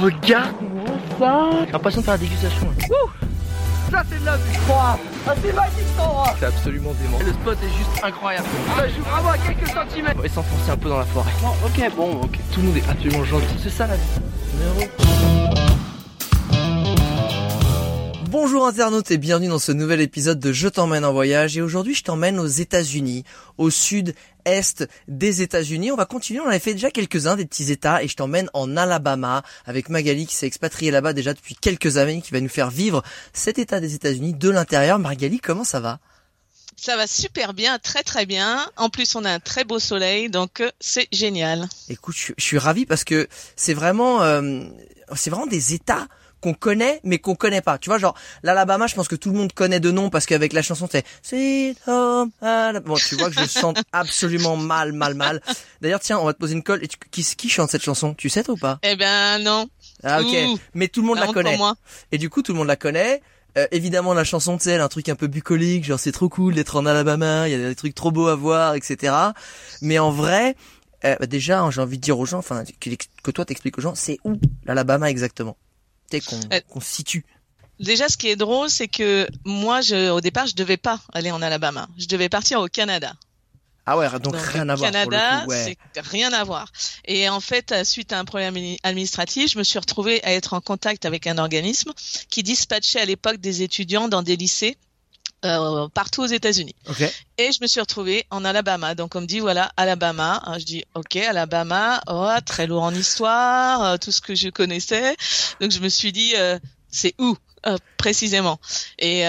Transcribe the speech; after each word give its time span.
Regarde-moi 0.01 0.87
ça 1.19 1.51
J'ai 1.66 1.73
l'impression 1.73 2.01
de 2.01 2.05
faire 2.06 2.15
la 2.15 2.19
dégustation. 2.19 2.66
Ouh 2.91 3.11
ça 3.91 4.05
c'est 4.09 4.20
de 4.20 4.25
la 4.25 4.37
vue 4.37 4.56
Ah 4.70 4.97
c'est 5.43 5.53
magique 5.53 5.79
cet 5.79 5.98
endroit 6.01 6.33
C'est 6.39 6.47
absolument 6.47 6.93
dément. 6.93 7.19
Le 7.19 7.33
spot 7.33 7.59
est 7.61 7.77
juste 7.77 8.05
incroyable. 8.05 8.47
Ça 8.77 8.89
joue 8.89 9.03
vraiment 9.03 9.31
à 9.31 9.39
quelques 9.39 9.67
centimètres. 9.67 10.15
On 10.17 10.23
va 10.23 10.28
s'enfoncer 10.28 10.70
un 10.70 10.77
peu 10.77 10.89
dans 10.89 10.98
la 10.98 11.06
forêt. 11.06 11.33
Oh, 11.42 11.48
ok, 11.67 11.91
bon, 11.97 12.20
ok. 12.23 12.39
Tout 12.53 12.61
le 12.61 12.67
monde 12.69 12.77
est 12.77 12.89
absolument 12.89 13.25
gentil. 13.25 13.47
C'est 13.61 13.70
ça 13.70 13.89
la 13.89 13.97
vie. 13.97 14.20
Bonjour 18.30 18.65
internautes 18.65 19.11
et 19.11 19.19
bienvenue 19.19 19.48
dans 19.48 19.59
ce 19.59 19.73
nouvel 19.73 20.01
épisode 20.01 20.39
de 20.39 20.52
Je 20.52 20.69
t'emmène 20.69 21.05
en 21.05 21.12
voyage 21.12 21.57
et 21.57 21.62
aujourd'hui 21.62 21.97
je 21.97 22.05
t'emmène 22.05 22.39
aux 22.39 22.47
États-Unis, 22.47 23.25
au 23.59 23.70
sud-est 23.70 24.89
des 25.09 25.43
États-Unis. 25.43 25.91
On 25.91 25.97
va 25.97 26.05
continuer, 26.05 26.39
on 26.39 26.47
avait 26.47 26.61
fait 26.61 26.75
déjà 26.75 26.92
quelques-uns 26.92 27.34
des 27.34 27.45
petits 27.45 27.73
États 27.73 28.05
et 28.05 28.06
je 28.06 28.14
t'emmène 28.14 28.48
en 28.55 28.77
Alabama 28.77 29.42
avec 29.67 29.89
Magali 29.89 30.27
qui 30.27 30.36
s'est 30.36 30.47
expatriée 30.47 30.92
là-bas 30.92 31.12
déjà 31.12 31.34
depuis 31.34 31.56
quelques 31.56 31.97
années 31.97 32.23
qui 32.23 32.31
va 32.31 32.41
nous 32.41 32.48
faire 32.48 32.70
vivre 32.70 33.03
cet 33.33 33.58
État 33.58 33.81
des 33.81 33.97
États-Unis 33.97 34.34
de 34.34 34.48
l'intérieur. 34.48 35.01
Magali, 35.01 35.41
comment 35.41 35.64
ça 35.64 35.81
va? 35.81 35.98
Ça 36.77 36.97
va 36.97 37.08
super 37.08 37.53
bien, 37.53 37.81
très 37.81 38.05
très 38.05 38.27
bien. 38.27 38.64
En 38.77 38.91
plus, 38.91 39.17
on 39.17 39.25
a 39.25 39.33
un 39.33 39.41
très 39.41 39.64
beau 39.64 39.81
soleil, 39.81 40.31
donc 40.31 40.61
euh, 40.61 40.70
c'est 40.78 41.08
génial. 41.11 41.69
Écoute, 41.89 42.14
je, 42.17 42.33
suis 42.39 42.58
ravi 42.58 42.86
parce 42.86 43.03
que 43.03 43.27
c'est 43.56 43.75
vraiment, 43.75 44.23
euh, 44.23 44.62
c'est 45.17 45.31
vraiment 45.31 45.48
des 45.48 45.75
États 45.75 46.06
qu'on 46.41 46.55
connaît 46.55 47.00
mais 47.05 47.19
qu'on 47.19 47.34
connaît 47.34 47.60
pas. 47.60 47.78
Tu 47.78 47.91
vois, 47.91 47.98
genre 47.98 48.14
l'Alabama, 48.42 48.86
je 48.86 48.94
pense 48.94 49.08
que 49.08 49.16
tout 49.16 49.30
le 49.30 49.36
monde 49.36 49.52
connaît 49.52 49.80
de 49.80 49.91
nom 49.91 50.10
parce 50.10 50.27
qu'avec 50.27 50.52
la 50.52 50.62
chanson 50.62 50.88
c'est 50.91 51.05
Sweet 51.22 51.78
Home 51.86 52.30
Alabama. 52.41 52.80
Bon, 52.80 52.94
tu 52.94 53.16
vois 53.16 53.30
que 53.30 53.41
je 53.41 53.48
chante 53.48 53.78
absolument 53.92 54.56
mal, 54.56 54.92
mal, 54.92 55.14
mal. 55.14 55.41
D'ailleurs, 55.80 56.00
tiens, 56.00 56.18
on 56.18 56.24
va 56.24 56.33
te 56.33 56.38
poser 56.38 56.55
une 56.55 56.62
colle. 56.62 56.83
Et 56.83 56.88
qui, 57.11 57.22
qui 57.22 57.48
chante 57.48 57.70
cette 57.70 57.83
chanson? 57.83 58.14
Tu 58.14 58.28
sais 58.28 58.42
toi 58.42 58.55
ou 58.55 58.58
pas? 58.58 58.78
Eh 58.83 58.96
ben 58.96 59.38
non. 59.38 59.68
Ah 60.02 60.20
ok. 60.20 60.34
mais 60.74 60.88
tout 60.88 61.02
le 61.02 61.08
monde 61.08 61.18
la 61.18 61.28
connaît. 61.28 61.56
Moi. 61.56 61.74
Et 62.12 62.18
du 62.18 62.30
coup, 62.30 62.42
tout 62.42 62.52
le 62.52 62.58
monde 62.58 62.68
la 62.68 62.77
connaît. 62.77 63.22
Euh, 63.58 63.66
évidemment, 63.72 64.14
la 64.14 64.24
chanson, 64.24 64.56
tu 64.56 64.64
sais, 64.64 64.72
elle 64.72 64.80
a 64.80 64.84
un 64.84 64.88
truc 64.88 65.08
un 65.08 65.16
peu 65.16 65.27
bucolique, 65.27 65.84
genre 65.84 65.98
c'est 65.98 66.12
trop 66.12 66.28
cool 66.28 66.55
d'être 66.55 66.77
en 66.77 66.86
Alabama, 66.86 67.48
il 67.48 67.52
y 67.52 67.55
a 67.55 67.68
des 67.68 67.74
trucs 67.74 67.96
trop 67.96 68.12
beaux 68.12 68.28
à 68.28 68.36
voir, 68.36 68.77
etc. 68.77 69.12
Mais 69.83 69.98
en 69.98 70.12
vrai, 70.12 70.55
euh, 71.05 71.16
bah, 71.18 71.27
déjà, 71.27 71.68
j'ai 71.70 71.80
envie 71.80 71.98
de 71.98 72.02
dire 72.02 72.18
aux 72.18 72.27
gens, 72.27 72.38
enfin, 72.38 72.62
que, 72.80 72.91
que 73.22 73.30
toi 73.33 73.44
t'expliques 73.44 73.77
aux 73.78 73.83
gens, 73.83 73.94
c'est 73.96 74.18
où 74.24 74.38
l'Alabama 74.66 75.11
exactement? 75.11 75.56
Euh, 76.14 76.61
qu'on 76.69 76.80
situe 76.80 77.25
Déjà, 77.78 78.11
ce 78.11 78.19
qui 78.19 78.28
est 78.28 78.36
drôle, 78.36 78.69
c'est 78.69 78.89
que 78.89 79.27
moi, 79.44 79.80
je, 79.80 80.11
au 80.11 80.20
départ, 80.20 80.47
je 80.47 80.55
devais 80.55 80.77
pas 80.77 81.00
aller 81.14 81.30
en 81.30 81.41
Alabama. 81.41 81.89
Je 81.97 82.06
devais 82.06 82.28
partir 82.28 82.61
au 82.61 82.69
Canada. 82.69 83.14
Ah 83.86 83.97
ouais, 83.97 84.06
donc, 84.20 84.36
rien 84.36 84.69
à 84.69 84.75
voir. 84.75 84.92
Canada, 84.92 85.47
c'est 85.48 85.77
rien 85.97 86.33
à 86.33 86.44
voir. 86.44 86.70
Et 87.06 87.28
en 87.28 87.41
fait, 87.41 87.75
suite 87.84 88.12
à 88.12 88.19
un 88.19 88.27
problème 88.27 88.55
administratif, 88.83 89.50
je 89.52 89.58
me 89.58 89.64
suis 89.64 89.78
retrouvée 89.78 90.22
à 90.25 90.33
être 90.33 90.52
en 90.52 90.61
contact 90.61 91.07
avec 91.07 91.27
un 91.27 91.39
organisme 91.39 91.92
qui 92.29 92.42
dispatchait 92.42 93.01
à 93.01 93.06
l'époque 93.06 93.39
des 93.39 93.62
étudiants 93.62 94.08
dans 94.08 94.23
des 94.23 94.36
lycées 94.36 94.77
euh, 95.42 95.89
partout 95.89 96.23
aux 96.23 96.27
États-Unis. 96.27 96.74
Et 97.39 97.51
je 97.51 97.62
me 97.62 97.67
suis 97.67 97.80
retrouvée 97.80 98.27
en 98.30 98.45
Alabama. 98.45 98.95
Donc 98.95 99.14
on 99.14 99.23
me 99.23 99.27
dit 99.27 99.40
voilà 99.40 99.73
Alabama. 99.78 100.42
Je 100.58 100.64
dis 100.64 100.84
ok 100.95 101.17
Alabama. 101.17 102.02
Oh 102.08 102.28
très 102.45 102.67
lourd 102.67 102.83
en 102.83 102.95
histoire, 102.95 103.83
euh, 103.83 103.96
tout 103.96 104.12
ce 104.12 104.20
que 104.20 104.34
je 104.34 104.50
connaissais. 104.50 105.17
Donc 105.61 105.70
je 105.70 105.80
me 105.80 105.89
suis 105.89 106.12
dit 106.12 106.34
euh, 106.36 106.58
c'est 106.90 107.14
où 107.18 107.39
précisément? 107.96 108.61
Et 108.98 109.23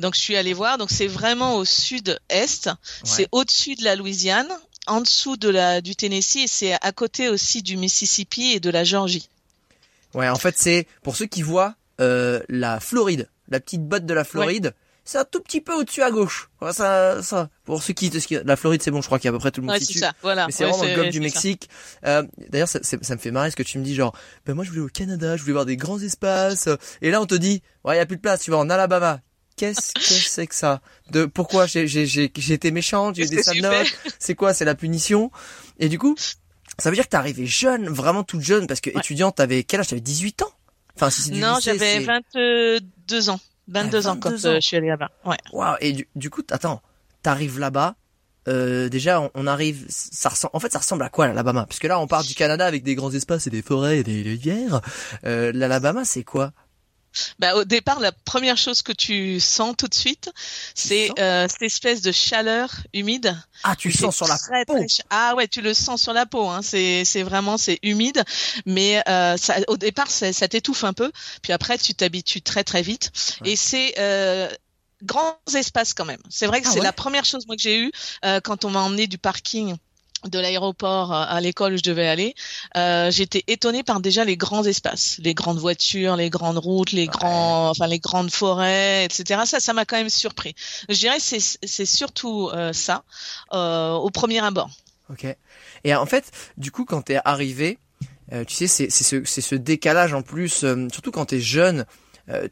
donc 0.00 0.14
je 0.14 0.20
suis 0.20 0.36
allée 0.36 0.52
voir. 0.52 0.78
Donc 0.78 0.90
c'est 0.90 1.06
vraiment 1.06 1.54
au 1.54 1.64
sud-est. 1.64 2.70
C'est 3.04 3.28
au-dessus 3.30 3.76
de 3.76 3.84
la 3.84 3.96
Louisiane, 3.96 4.48
en 4.86 5.00
dessous 5.00 5.36
de 5.36 5.48
la 5.48 5.80
du 5.80 5.94
Tennessee 5.94 6.36
et 6.44 6.48
c'est 6.48 6.74
à 6.74 6.92
côté 6.92 7.28
aussi 7.28 7.62
du 7.62 7.76
Mississippi 7.76 8.52
et 8.52 8.60
de 8.60 8.70
la 8.70 8.84
Georgie. 8.84 9.28
Ouais, 10.14 10.28
en 10.28 10.36
fait 10.36 10.56
c'est 10.58 10.86
pour 11.02 11.16
ceux 11.16 11.26
qui 11.26 11.42
voient 11.42 11.74
la 11.98 12.80
Floride, 12.80 13.28
la 13.48 13.60
petite 13.60 13.86
botte 13.86 14.06
de 14.06 14.14
la 14.14 14.24
Floride 14.24 14.74
c'est 15.12 15.18
un 15.18 15.24
tout 15.26 15.40
petit 15.40 15.60
peu 15.60 15.74
au-dessus 15.74 16.00
à 16.00 16.10
gauche. 16.10 16.48
Ça, 16.72 17.22
ça, 17.22 17.50
pour 17.64 17.82
ceux 17.82 17.92
qui, 17.92 18.10
la 18.44 18.56
Floride, 18.56 18.82
c'est 18.82 18.90
bon, 18.90 19.02
je 19.02 19.06
crois 19.06 19.18
qu'il 19.18 19.26
y 19.26 19.28
a 19.28 19.30
à 19.30 19.34
peu 19.34 19.40
près 19.40 19.50
tout 19.50 19.60
le 19.60 19.66
monde 19.66 19.76
ouais, 19.76 19.80
qui 19.80 19.98
ça, 19.98 20.14
voilà. 20.22 20.46
Mais 20.46 20.52
c'est 20.52 20.64
vraiment 20.64 20.82
le 20.82 20.96
golfe 20.96 21.10
du 21.10 21.20
Mexique. 21.20 21.68
Euh, 22.06 22.22
D'ailleurs, 22.48 22.68
ça, 22.68 22.78
ça, 22.82 23.14
me 23.14 23.20
fait 23.20 23.30
marrer 23.30 23.50
ce 23.50 23.56
que 23.56 23.62
tu 23.62 23.78
me 23.78 23.84
dis, 23.84 23.94
genre, 23.94 24.16
ben 24.46 24.54
moi 24.54 24.64
je 24.64 24.70
voulais 24.70 24.80
au 24.80 24.88
Canada, 24.88 25.36
je 25.36 25.42
voulais 25.42 25.52
voir 25.52 25.66
des 25.66 25.76
grands 25.76 26.00
espaces, 26.00 26.66
et 27.02 27.10
là 27.10 27.20
on 27.20 27.26
te 27.26 27.34
dit, 27.34 27.62
ouais, 27.84 27.96
il 27.96 27.98
y 27.98 28.00
a 28.00 28.06
plus 28.06 28.16
de 28.16 28.22
place, 28.22 28.40
tu 28.40 28.50
vas 28.50 28.56
en 28.56 28.70
Alabama. 28.70 29.20
Qu'est-ce 29.56 29.92
que 29.94 30.00
c'est 30.00 30.46
que 30.46 30.54
ça? 30.54 30.80
De 31.10 31.26
pourquoi? 31.26 31.66
J'ai 31.66 31.86
j'ai 31.86 32.06
j'ai 32.06 32.54
été 32.54 32.70
méchante, 32.70 33.16
j'ai 33.16 33.26
des 33.26 33.42
sales 33.42 33.60
notes. 33.60 33.94
C'est 34.18 34.34
quoi? 34.34 34.54
C'est 34.54 34.64
la 34.64 34.74
punition? 34.74 35.30
Et 35.78 35.90
du 35.90 35.98
coup, 35.98 36.16
ça 36.78 36.88
veut 36.88 36.96
dire 36.96 37.04
que 37.04 37.10
t'es 37.10 37.18
arrivé 37.18 37.44
jeune, 37.44 37.86
vraiment 37.90 38.22
toute 38.22 38.40
jeune, 38.40 38.66
parce 38.66 38.80
que 38.80 38.88
étudiante, 38.88 39.36
t'avais 39.36 39.62
quel 39.62 39.80
âge? 39.80 39.88
T'avais 39.88 40.00
18 40.00 40.40
ans? 40.40 40.52
Enfin, 40.96 41.10
si 41.10 41.20
c'est 41.20 41.32
du 41.32 41.40
Non, 41.40 41.58
j'avais 41.60 42.00
22 42.00 43.28
ans. 43.28 43.40
22, 43.72 44.06
ans 44.06 44.16
quand 44.16 44.32
euh, 44.44 44.56
je 44.56 44.60
suis 44.60 44.76
allée 44.76 44.88
là-bas. 44.88 45.10
Ouais. 45.24 45.36
Waouh. 45.52 45.76
Et 45.80 45.92
du, 45.92 46.08
du 46.14 46.30
coup, 46.30 46.42
attends, 46.50 46.82
t'arrives 47.22 47.58
là-bas. 47.58 47.96
Euh, 48.48 48.88
déjà, 48.88 49.30
on, 49.34 49.46
arrive, 49.46 49.86
ça 49.88 50.28
ressemble, 50.28 50.50
en 50.54 50.60
fait, 50.60 50.72
ça 50.72 50.80
ressemble 50.80 51.04
à 51.04 51.08
quoi 51.08 51.28
l'Alabama? 51.28 51.64
Parce 51.64 51.78
que 51.78 51.86
là, 51.86 52.00
on 52.00 52.06
part 52.06 52.24
du 52.24 52.34
Canada 52.34 52.66
avec 52.66 52.82
des 52.82 52.94
grands 52.94 53.12
espaces 53.12 53.46
et 53.46 53.50
des 53.50 53.62
forêts 53.62 53.98
et 53.98 54.02
des 54.02 54.22
rivières. 54.22 54.80
Euh, 55.24 55.52
L'Alabama, 55.54 56.04
c'est 56.04 56.24
quoi? 56.24 56.52
Bah, 57.38 57.54
au 57.56 57.64
départ, 57.64 58.00
la 58.00 58.12
première 58.12 58.56
chose 58.56 58.82
que 58.82 58.92
tu 58.92 59.40
sens 59.40 59.74
tout 59.76 59.88
de 59.88 59.94
suite, 59.94 60.30
c'est 60.74 61.10
euh, 61.18 61.46
cette 61.48 61.62
espèce 61.62 62.02
de 62.02 62.12
chaleur 62.12 62.70
humide. 62.92 63.36
Ah, 63.64 63.76
tu 63.76 63.88
le 63.88 63.94
sens 63.94 64.16
sur 64.16 64.26
la 64.26 64.38
peau. 64.66 64.78
ah 65.10 65.34
ouais, 65.36 65.48
tu 65.48 65.60
le 65.60 65.74
sens 65.74 66.02
sur 66.02 66.12
la 66.12 66.26
peau. 66.26 66.48
Hein. 66.48 66.60
C'est 66.62 67.04
c'est 67.04 67.22
vraiment 67.22 67.58
c'est 67.58 67.78
humide, 67.82 68.24
mais 68.66 69.02
euh, 69.08 69.36
ça, 69.36 69.56
au 69.68 69.76
départ 69.76 70.10
ça, 70.10 70.32
ça 70.32 70.48
t'étouffe 70.48 70.84
un 70.84 70.92
peu, 70.92 71.12
puis 71.42 71.52
après 71.52 71.78
tu 71.78 71.94
t'habitues 71.94 72.42
très 72.42 72.64
très 72.64 72.82
vite. 72.82 73.10
Et 73.44 73.56
c'est 73.56 73.94
euh, 73.98 74.48
grands 75.02 75.38
espaces 75.54 75.94
quand 75.94 76.04
même. 76.04 76.22
C'est 76.28 76.46
vrai 76.46 76.60
que 76.60 76.68
ah 76.68 76.70
c'est 76.72 76.80
la 76.80 76.92
première 76.92 77.24
chose 77.24 77.46
moi 77.46 77.56
que 77.56 77.62
j'ai 77.62 77.78
eu 77.78 77.92
euh, 78.24 78.40
quand 78.40 78.64
on 78.64 78.70
m'a 78.70 78.80
emmené 78.80 79.06
du 79.06 79.18
parking 79.18 79.76
de 80.28 80.38
l'aéroport 80.38 81.12
à 81.12 81.40
l'école 81.40 81.74
où 81.74 81.76
je 81.76 81.82
devais 81.82 82.06
aller, 82.06 82.34
euh, 82.76 83.10
j'étais 83.10 83.44
étonnée 83.46 83.82
par 83.82 84.00
déjà 84.00 84.24
les 84.24 84.36
grands 84.36 84.64
espaces, 84.64 85.18
les 85.22 85.34
grandes 85.34 85.58
voitures, 85.58 86.16
les 86.16 86.30
grandes 86.30 86.58
routes, 86.58 86.92
les 86.92 87.06
grands, 87.06 87.70
enfin 87.70 87.86
les 87.86 87.98
grandes 87.98 88.30
forêts, 88.30 89.04
etc. 89.04 89.42
Ça, 89.46 89.60
ça 89.60 89.72
m'a 89.72 89.84
quand 89.84 89.96
même 89.96 90.10
surpris. 90.10 90.54
Je 90.88 90.98
dirais 90.98 91.18
c'est 91.18 91.40
c'est 91.40 91.86
surtout 91.86 92.50
euh, 92.52 92.72
ça 92.72 93.04
euh, 93.52 93.92
au 93.92 94.10
premier 94.10 94.44
abord. 94.44 94.70
Ok. 95.10 95.26
Et 95.84 95.94
en 95.94 96.06
fait, 96.06 96.30
du 96.56 96.70
coup, 96.70 96.84
quand 96.84 97.02
t'es 97.02 97.18
arrivé, 97.24 97.78
euh, 98.32 98.44
tu 98.44 98.54
sais, 98.54 98.66
c'est 98.66 98.90
c'est 98.90 99.04
ce 99.04 99.24
c'est 99.24 99.40
ce 99.40 99.54
décalage 99.54 100.14
en 100.14 100.22
plus, 100.22 100.64
euh, 100.64 100.88
surtout 100.92 101.10
quand 101.10 101.26
t'es 101.26 101.40
jeune, 101.40 101.84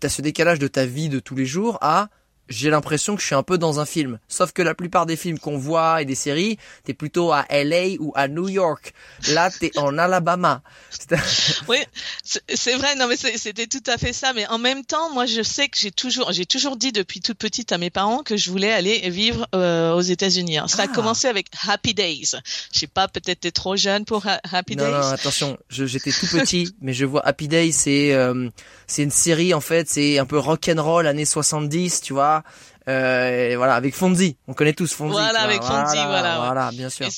t'as 0.00 0.08
ce 0.08 0.20
décalage 0.20 0.58
de 0.58 0.66
ta 0.66 0.84
vie 0.84 1.08
de 1.08 1.20
tous 1.20 1.37
les 1.37 1.47
jours 1.47 1.78
à 1.81 2.08
j'ai 2.50 2.69
l'impression 2.69 3.15
que 3.15 3.22
je 3.22 3.27
suis 3.27 3.34
un 3.34 3.44
peu 3.44 3.56
dans 3.56 3.81
un 3.81 3.87
film. 3.87 4.19
Sauf 4.28 4.53
que 4.53 4.61
la 4.61 4.75
plupart 4.75 5.06
des 5.06 5.16
films 5.16 5.38
qu'on 5.38 5.56
voit 5.56 6.03
et 6.03 6.05
des 6.05 6.16
séries, 6.16 6.58
t'es 6.85 6.94
plutôt 6.94 7.32
à 7.32 7.47
LA 7.49 7.97
ou 8.00 8.12
à 8.17 8.29
New 8.29 8.49
York. 8.49 8.93
Là, 9.29 9.50
t'es 9.50 9.70
en 9.79 9.97
Alabama. 9.97 10.62
oui, 11.69 11.79
c'est 12.25 12.75
vrai. 12.75 12.97
Non, 12.97 13.06
mais 13.06 13.17
c'était 13.17 13.69
tout 13.69 13.82
à 13.87 13.97
fait 13.97 14.12
ça. 14.12 14.32
Mais 14.32 14.47
en 14.49 14.58
même 14.58 14.85
temps, 14.85 15.12
moi, 15.14 15.26
je 15.26 15.43
sais 15.43 15.69
que 15.69 15.79
j'ai 15.79 15.93
toujours, 15.93 16.32
j'ai 16.32 16.44
toujours 16.44 16.76
dit 16.76 16.91
depuis 16.91 17.20
toute 17.20 17.38
petite 17.38 17.70
à 17.70 17.79
mes 17.79 17.91
parents 17.91 18.23
que 18.25 18.37
je 18.37 18.50
voulais 18.50 18.73
aller 18.73 19.08
vivre 19.11 19.47
euh, 19.55 19.93
aux 19.93 20.00
États-Unis. 20.00 20.58
Hein. 20.58 20.69
Ça 20.69 20.82
a 20.82 20.87
ah. 20.87 20.94
commencé 20.94 21.29
avec 21.29 21.47
Happy 21.67 21.94
Days. 21.94 22.32
Je 22.73 22.79
sais 22.81 22.87
pas, 22.88 23.06
peut-être 23.06 23.41
t'es 23.41 23.52
trop 23.52 23.76
jeune 23.76 24.05
pour 24.05 24.26
Happy 24.26 24.75
Days. 24.75 24.91
Non, 24.91 24.99
attention, 24.99 25.56
j'étais 25.69 26.11
tout 26.11 26.26
petit, 26.32 26.75
mais 26.81 26.93
je 26.93 27.05
vois 27.05 27.25
Happy 27.25 27.47
Days, 27.47 27.73
c'est 27.73 28.12
euh, 28.12 28.49
c'est 28.87 29.05
une 29.05 29.11
série 29.11 29.55
en 29.55 29.61
fait, 29.61 29.88
c'est 29.88 30.19
un 30.19 30.26
peu 30.26 30.38
rock 30.38 30.69
and 30.69 30.82
roll 30.82 31.06
années 31.06 31.25
70, 31.25 32.00
tu 32.00 32.12
vois. 32.12 32.39
Euh, 32.88 33.54
voilà, 33.56 33.75
avec 33.75 33.94
Fonzie. 33.94 34.37
On 34.48 34.54
connaît 34.54 34.72
tous 34.72 34.92
Fonzie. 34.92 35.12
Voilà, 35.12 35.40
avec 35.40 35.62
Fonzie, 35.62 35.96
voilà. 36.06 36.38
Voilà, 36.44 36.70
bien 36.72 36.90
sûr. 36.90 37.06
et 37.06 37.10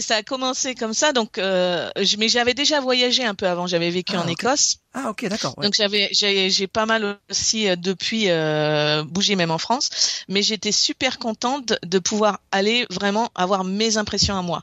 ça 0.00 0.16
a 0.16 0.22
commencé 0.22 0.74
comme 0.74 0.94
ça. 0.94 1.12
Donc, 1.12 1.38
euh, 1.38 1.90
mais 2.18 2.28
j'avais 2.28 2.54
déjà 2.54 2.80
voyagé 2.80 3.24
un 3.24 3.34
peu 3.34 3.46
avant. 3.46 3.66
J'avais 3.66 3.90
vécu 3.90 4.14
Ah, 4.16 4.22
en. 4.22 4.26
Écosse. 4.28 4.76
Ah 4.98 5.10
ok, 5.10 5.28
d'accord. 5.28 5.54
ouais. 5.58 5.64
Donc 5.66 5.74
j'avais 5.74 6.08
j'ai 6.12 6.48
j'ai 6.48 6.66
pas 6.66 6.86
mal 6.86 7.18
aussi 7.30 7.68
euh, 7.68 7.76
depuis 7.76 8.30
euh, 8.30 9.02
bougé 9.04 9.36
même 9.36 9.50
en 9.50 9.58
France, 9.58 9.90
mais 10.28 10.42
j'étais 10.42 10.72
super 10.72 11.18
contente 11.18 11.66
de, 11.68 11.78
de 11.84 11.98
pouvoir 11.98 12.40
aller 12.50 12.86
vraiment 12.90 13.30
avoir 13.34 13.62
mes 13.64 13.98
impressions 13.98 14.38
à 14.38 14.40
moi. 14.42 14.62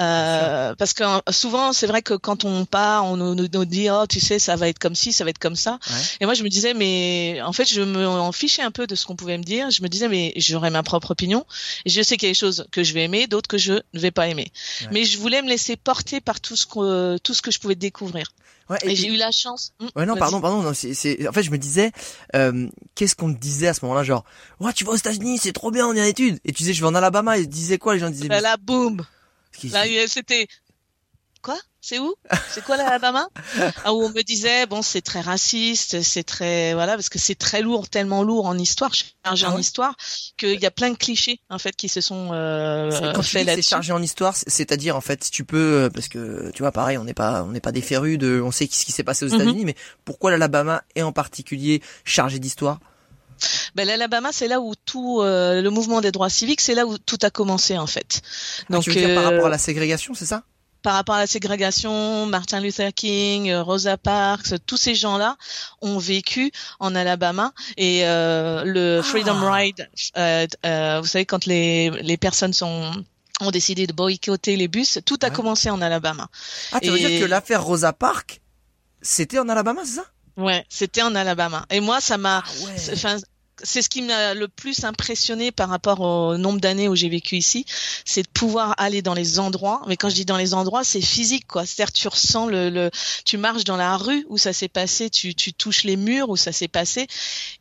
Euh, 0.00 0.74
parce 0.74 0.92
que 0.94 1.04
euh, 1.04 1.20
souvent 1.30 1.72
c'est 1.72 1.86
vrai 1.86 2.02
que 2.02 2.14
quand 2.14 2.44
on 2.44 2.64
part, 2.64 3.04
on 3.04 3.16
nous, 3.16 3.34
nous- 3.36 3.46
nous 3.52 3.64
dit 3.64 3.88
oh 3.90 4.04
tu 4.08 4.18
sais 4.20 4.38
ça 4.40 4.56
va 4.56 4.68
être 4.68 4.80
comme 4.80 4.96
ci, 4.96 5.12
ça 5.12 5.22
va 5.22 5.30
être 5.30 5.38
comme 5.38 5.54
ça. 5.56 5.78
Ouais. 5.88 5.96
Et 6.20 6.24
moi 6.24 6.34
je 6.34 6.42
me 6.42 6.48
disais 6.48 6.74
mais 6.74 7.40
en 7.44 7.52
fait 7.52 7.68
je 7.68 7.80
me 7.80 8.06
en 8.06 8.32
fichais 8.32 8.62
un 8.62 8.72
peu 8.72 8.86
de 8.88 8.96
ce 8.96 9.06
qu'on 9.06 9.14
pouvait 9.16 9.38
me 9.38 9.44
dire. 9.44 9.70
Je 9.70 9.82
me 9.82 9.88
disais 9.88 10.08
mais 10.08 10.32
j'aurai 10.36 10.70
ma 10.70 10.82
propre 10.82 11.12
opinion. 11.12 11.46
Et 11.84 11.90
je 11.90 12.02
sais 12.02 12.16
qu'il 12.16 12.26
y 12.28 12.30
a 12.30 12.32
des 12.32 12.38
choses 12.38 12.66
que 12.72 12.82
je 12.82 12.94
vais 12.94 13.04
aimer, 13.04 13.28
d'autres 13.28 13.48
que 13.48 13.58
je 13.58 13.74
ne 13.74 14.00
vais 14.00 14.10
pas 14.10 14.26
aimer. 14.28 14.50
Ouais. 14.82 14.88
Mais 14.92 15.04
je 15.04 15.18
voulais 15.18 15.42
me 15.42 15.48
laisser 15.48 15.76
porter 15.76 16.20
par 16.20 16.40
tout 16.40 16.56
ce 16.56 16.66
que 16.66 17.18
tout 17.18 17.34
ce 17.34 17.42
que 17.42 17.50
je 17.50 17.58
pouvais 17.58 17.74
découvrir. 17.74 18.32
Ouais, 18.70 18.76
Et, 18.82 18.90
et- 18.92 18.96
j'ai 18.96 19.08
eu 19.08 19.16
la 19.16 19.30
chance. 19.32 19.72
Hum, 19.80 19.88
Ouais 19.96 20.04
non 20.04 20.16
pardon 20.16 20.40
pardon 20.40 20.62
non, 20.62 20.74
c'est 20.74 20.92
c'est 20.94 21.26
en 21.26 21.32
fait 21.32 21.42
je 21.42 21.50
me 21.50 21.56
disais 21.58 21.90
euh, 22.34 22.68
qu'est-ce 22.94 23.16
qu'on 23.16 23.32
te 23.32 23.38
disait 23.38 23.68
à 23.68 23.74
ce 23.74 23.82
moment-là 23.86 24.02
genre 24.04 24.24
ouais 24.60 24.72
tu 24.74 24.84
vas 24.84 24.92
aux 24.92 24.96
États-Unis 24.96 25.38
c'est 25.38 25.52
trop 25.52 25.70
bien 25.70 25.86
on 25.86 25.94
est 25.94 26.02
en 26.02 26.04
études 26.04 26.38
et 26.44 26.52
tu 26.52 26.58
disais 26.64 26.74
je 26.74 26.80
vais 26.82 26.86
en 26.86 26.94
Alabama 26.94 27.38
et 27.38 27.42
tu 27.42 27.48
disais 27.48 27.78
quoi 27.78 27.94
les 27.94 28.00
gens 28.00 28.10
disaient 28.10 28.28
Bah 28.28 28.40
là, 28.42 28.56
boum. 28.58 29.04
Là, 29.72 29.84
c'était 30.06 30.46
quoi? 31.52 31.58
C'est 31.80 31.98
où? 31.98 32.14
C'est 32.52 32.62
quoi 32.62 32.76
l'Alabama 32.76 33.26
ah, 33.84 33.94
Où 33.94 34.02
on 34.04 34.10
me 34.10 34.22
disait 34.22 34.66
bon, 34.66 34.82
c'est 34.82 35.00
très 35.00 35.20
raciste, 35.22 36.02
c'est 36.02 36.24
très 36.24 36.74
voilà 36.74 36.94
parce 36.94 37.08
que 37.08 37.18
c'est 37.18 37.36
très 37.36 37.62
lourd, 37.62 37.88
tellement 37.88 38.22
lourd 38.22 38.44
en 38.46 38.58
histoire, 38.58 38.92
chargé 39.24 39.46
Ah 39.46 39.52
en 39.54 39.58
histoire, 39.58 39.94
qu'il 40.36 40.60
y 40.60 40.66
a 40.66 40.70
plein 40.70 40.90
de 40.90 40.96
clichés 40.96 41.40
en 41.48 41.58
fait 41.58 41.74
qui 41.74 41.88
se 41.88 42.00
sont 42.02 42.30
euh, 42.32 42.90
quand 43.14 43.22
faits 43.22 43.32
c'est 43.32 43.44
là-dessus. 43.44 43.68
chargé 43.70 43.92
en 43.92 44.02
histoire, 44.02 44.36
c'est- 44.36 44.50
c'est-à-dire 44.50 44.94
en 44.96 45.00
fait, 45.00 45.24
si 45.24 45.30
tu 45.30 45.44
peux, 45.44 45.84
euh, 45.84 45.88
parce 45.90 46.08
que 46.08 46.50
tu 46.52 46.62
vois, 46.62 46.72
pareil, 46.72 46.98
on 46.98 47.04
n'est 47.04 47.14
pas, 47.14 47.42
on 47.44 47.52
n'est 47.52 47.60
pas 47.60 47.72
des 47.72 47.80
férus 47.82 48.18
de, 48.18 48.42
on 48.44 48.50
sait 48.50 48.68
ce 48.70 48.84
qui 48.84 48.92
s'est 48.92 49.04
passé 49.04 49.24
aux 49.24 49.28
Mhm. 49.28 49.34
États-Unis, 49.40 49.64
mais 49.64 49.74
pourquoi 50.04 50.30
l'Alabama 50.30 50.82
est 50.96 51.02
en 51.02 51.12
particulier 51.12 51.80
chargé 52.04 52.38
d'histoire? 52.38 52.80
Ben, 53.76 53.86
L'Alabama, 53.86 54.30
c'est 54.32 54.48
là 54.48 54.60
où 54.60 54.74
tout 54.84 55.20
euh, 55.22 55.62
le 55.62 55.70
mouvement 55.70 56.00
des 56.00 56.10
droits 56.10 56.28
civiques, 56.28 56.60
c'est 56.60 56.74
là 56.74 56.84
où 56.86 56.98
tout 56.98 57.18
a 57.22 57.30
commencé 57.30 57.78
en 57.78 57.86
fait. 57.86 58.20
Ah, 58.72 58.78
Tu 58.82 58.90
veux 58.90 58.96
dire 58.96 59.14
par 59.14 59.24
euh, 59.24 59.30
rapport 59.30 59.46
à 59.46 59.50
la 59.50 59.58
ségrégation, 59.58 60.12
c'est 60.14 60.26
ça? 60.26 60.42
Par 60.82 60.94
rapport 60.94 61.16
à 61.16 61.18
la 61.20 61.26
ségrégation, 61.26 62.26
Martin 62.26 62.60
Luther 62.60 62.92
King, 62.94 63.50
euh, 63.50 63.62
Rosa 63.62 63.96
Parks, 63.96 64.54
tous 64.66 64.76
ces 64.76 64.94
gens-là 64.94 65.36
ont 65.82 65.98
vécu 65.98 66.52
en 66.80 66.94
Alabama 66.94 67.52
et 67.76 68.06
euh, 68.06 68.62
le 68.64 68.98
Ah. 69.00 69.02
Freedom 69.02 69.50
Ride, 69.50 69.88
euh, 70.16 70.46
euh, 70.64 71.00
vous 71.00 71.06
savez 71.06 71.26
quand 71.26 71.46
les 71.46 71.90
les 71.90 72.16
personnes 72.16 72.52
sont 72.52 72.92
ont 73.40 73.50
décidé 73.52 73.86
de 73.86 73.92
boycotter 73.92 74.56
les 74.56 74.66
bus, 74.68 74.98
tout 75.06 75.18
a 75.22 75.26
Ouais. 75.28 75.32
commencé 75.32 75.70
en 75.70 75.80
Alabama. 75.80 76.28
Ah, 76.72 76.80
tu 76.80 76.90
veux 76.90 76.96
Et- 76.96 77.06
dire 77.08 77.20
que 77.20 77.24
l'affaire 77.26 77.62
Rosa 77.62 77.92
Parks, 77.92 78.40
c'était 79.00 79.38
en 79.38 79.48
Alabama, 79.48 79.82
c'est 79.84 79.96
ça? 79.96 80.04
Ouais, 80.36 80.64
c'était 80.68 81.02
en 81.02 81.14
Alabama. 81.14 81.64
Et 81.70 81.80
moi, 81.80 82.00
ça 82.00 82.16
m'a, 82.18 82.42
Ah 82.44 82.50
ouais. 82.64 82.72
c'est- 82.76 82.92
enfin, 82.94 83.16
c'est 83.62 83.82
ce 83.82 83.88
qui 83.88 84.02
m'a 84.02 84.34
le 84.34 84.48
plus 84.48 84.84
impressionné 84.84 85.50
par 85.52 85.68
rapport 85.68 86.00
au 86.00 86.36
nombre 86.36 86.60
d'années 86.60 86.88
où 86.88 86.94
j'ai 86.96 87.08
vécu 87.08 87.36
ici, 87.36 87.64
c'est 88.04 88.22
de 88.22 88.28
pouvoir 88.28 88.74
aller 88.78 89.02
dans 89.02 89.14
les 89.14 89.38
endroits. 89.38 89.82
Mais 89.86 89.96
quand 89.96 90.08
je 90.08 90.14
dis 90.14 90.24
dans 90.24 90.36
les 90.36 90.54
endroits, 90.54 90.84
c'est 90.84 91.00
physique, 91.00 91.46
quoi. 91.46 91.66
C'est-à-dire, 91.66 91.92
tu 91.92 92.08
ressens 92.08 92.46
le, 92.46 92.70
le, 92.70 92.90
tu 93.24 93.36
marches 93.36 93.64
dans 93.64 93.76
la 93.76 93.96
rue 93.96 94.24
où 94.28 94.38
ça 94.38 94.52
s'est 94.52 94.68
passé, 94.68 95.10
tu, 95.10 95.34
tu 95.34 95.52
touches 95.52 95.84
les 95.84 95.96
murs 95.96 96.28
où 96.28 96.36
ça 96.36 96.52
s'est 96.52 96.68
passé. 96.68 97.06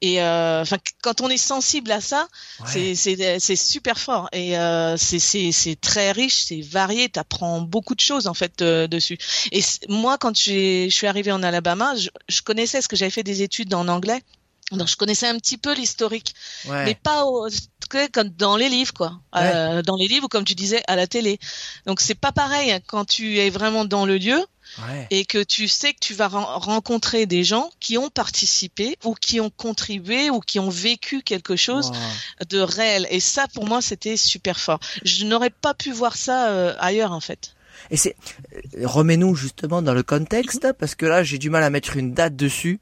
Et 0.02 0.22
euh, 0.22 0.62
enfin, 0.62 0.78
quand 1.02 1.22
on 1.22 1.30
est 1.30 1.38
sensible 1.38 1.92
à 1.92 2.02
ça, 2.02 2.28
Ouais. 2.60 2.96
c'est 2.96 3.56
super 3.56 4.00
fort 4.00 4.30
et 4.34 4.58
euh, 4.58 4.98
c'est 4.98 5.78
très 5.80 6.12
riche, 6.12 6.44
c'est 6.46 6.62
varié. 6.62 7.10
T'apprends 7.10 7.62
beaucoup 7.62 7.96
de 7.96 8.00
choses 8.00 8.28
en 8.28 8.34
fait 8.34 8.62
euh, 8.62 8.88
dessus. 8.88 9.18
Et 9.52 9.62
moi, 9.90 10.18
quand 10.18 10.36
je 10.38 10.88
suis 10.90 11.08
arrivée 11.08 11.32
en 11.32 11.44
Alabama, 11.44 11.96
je, 11.96 12.10
je 12.30 12.42
connaissais 12.42 12.82
ce 12.82 12.88
que 12.88 12.96
j'avais 12.96 13.12
fait 13.12 13.24
des 13.24 13.42
études 13.42 13.74
en 13.74 13.88
anglais. 13.88 14.22
Donc 14.72 14.88
je 14.90 14.96
connaissais 14.98 15.28
un 15.28 15.38
petit 15.38 15.58
peu 15.58 15.74
l'historique, 15.74 16.34
Ouais. 16.66 16.84
mais 16.86 16.96
pas 16.96 17.24
au, 17.26 17.48
comme 18.12 18.28
dans 18.30 18.58
les 18.58 18.68
livres 18.68 18.94
quoi, 18.94 19.20
Euh, 19.36 19.82
dans 19.82 19.96
les 19.96 20.08
livres 20.10 20.26
ou 20.26 20.28
comme 20.28 20.44
tu 20.44 20.56
disais 20.56 20.82
à 20.88 20.96
la 20.98 21.08
télé. 21.08 21.40
Donc 21.86 22.02
c'est 22.02 22.16
pas 22.16 22.34
pareil 22.34 22.72
hein, 22.72 22.80
quand 22.86 23.06
tu 23.06 23.40
es 23.40 23.50
vraiment 23.50 23.86
dans 23.86 24.06
le 24.06 24.18
lieu 24.18 24.40
Ouais. 24.80 25.08
et 25.10 25.24
que 25.24 25.42
tu 25.42 25.70
sais 25.70 25.94
que 25.94 26.00
tu 26.02 26.14
vas 26.14 26.28
ren- 26.28 26.60
rencontrer 26.60 27.26
des 27.26 27.46
gens 27.46 27.70
qui 27.80 27.98
ont 27.98 28.10
participé 28.10 28.98
ou 29.06 29.14
qui 29.14 29.40
ont 29.40 29.50
contribué 29.50 30.30
ou 30.30 30.42
qui 30.42 30.60
ont 30.60 30.70
vécu 30.70 31.22
quelque 31.22 31.56
chose 31.56 31.88
Wow. 31.92 32.46
de 32.50 32.60
réel. 32.60 33.08
Et 33.10 33.22
ça, 33.22 33.48
pour 33.54 33.66
moi, 33.66 33.82
c'était 33.82 34.18
super 34.18 34.60
fort. 34.60 34.80
Je 35.06 35.24
n'aurais 35.24 35.50
pas 35.50 35.74
pu 35.74 35.92
voir 35.94 36.18
ça 36.18 36.50
euh, 36.50 36.76
ailleurs, 36.80 37.14
en 37.14 37.22
fait. 37.22 37.56
Et 37.92 37.96
c'est, 37.96 38.18
euh, 38.76 38.86
remets-nous 38.86 39.36
justement 39.36 39.82
dans 39.82 39.94
le 39.94 40.04
contexte, 40.04 40.74
parce 40.78 40.96
que 40.96 41.06
là, 41.06 41.24
j'ai 41.24 41.38
du 41.38 41.50
mal 41.50 41.64
à 41.64 41.70
mettre 41.70 41.96
une 41.96 42.14
date 42.14 42.36
dessus. 42.36 42.82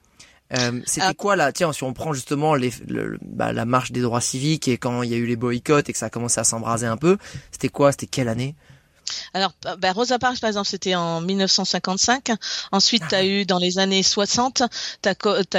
Euh, 0.53 0.79
c'était 0.85 1.07
Ah. 1.09 1.13
quoi 1.15 1.35
là 1.35 1.51
Tiens, 1.51 1.73
si 1.73 1.83
on 1.83 1.93
prend 1.93 2.13
justement 2.13 2.53
les, 2.53 2.71
le- 2.87 3.07
le- 3.07 3.19
bah, 3.23 3.51
la 3.51 3.65
marche 3.65 3.91
des 3.91 4.01
droits 4.01 4.21
civiques 4.21 4.67
et 4.67 4.77
quand 4.77 5.01
il 5.01 5.09
y 5.09 5.13
a 5.15 5.17
eu 5.17 5.25
les 5.25 5.35
boycotts 5.35 5.89
et 5.89 5.91
que 5.93 5.97
ça 5.97 6.05
a 6.05 6.09
commencé 6.11 6.39
à 6.39 6.43
s'embraser 6.43 6.85
un 6.85 6.97
peu, 6.97 7.17
c'était 7.51 7.69
quoi 7.69 7.91
C'était 7.91 8.05
quelle 8.05 8.27
année? 8.27 8.55
Alors, 9.33 9.51
bah, 9.79 9.91
Rosa 9.91 10.19
Parks, 10.19 10.39
par 10.39 10.49
exemple, 10.49 10.67
c'était 10.67 10.93
en 10.95 11.19
1955. 11.21 12.29
Ensuite, 12.71 13.03
Ah 13.05 13.09
tu 13.09 13.15
as 13.15 13.25
eu 13.25 13.45
dans 13.45 13.57
les 13.59 13.79
années 13.79 14.03
60, 14.03 14.63
tu 15.01 15.09
as, 15.09 15.15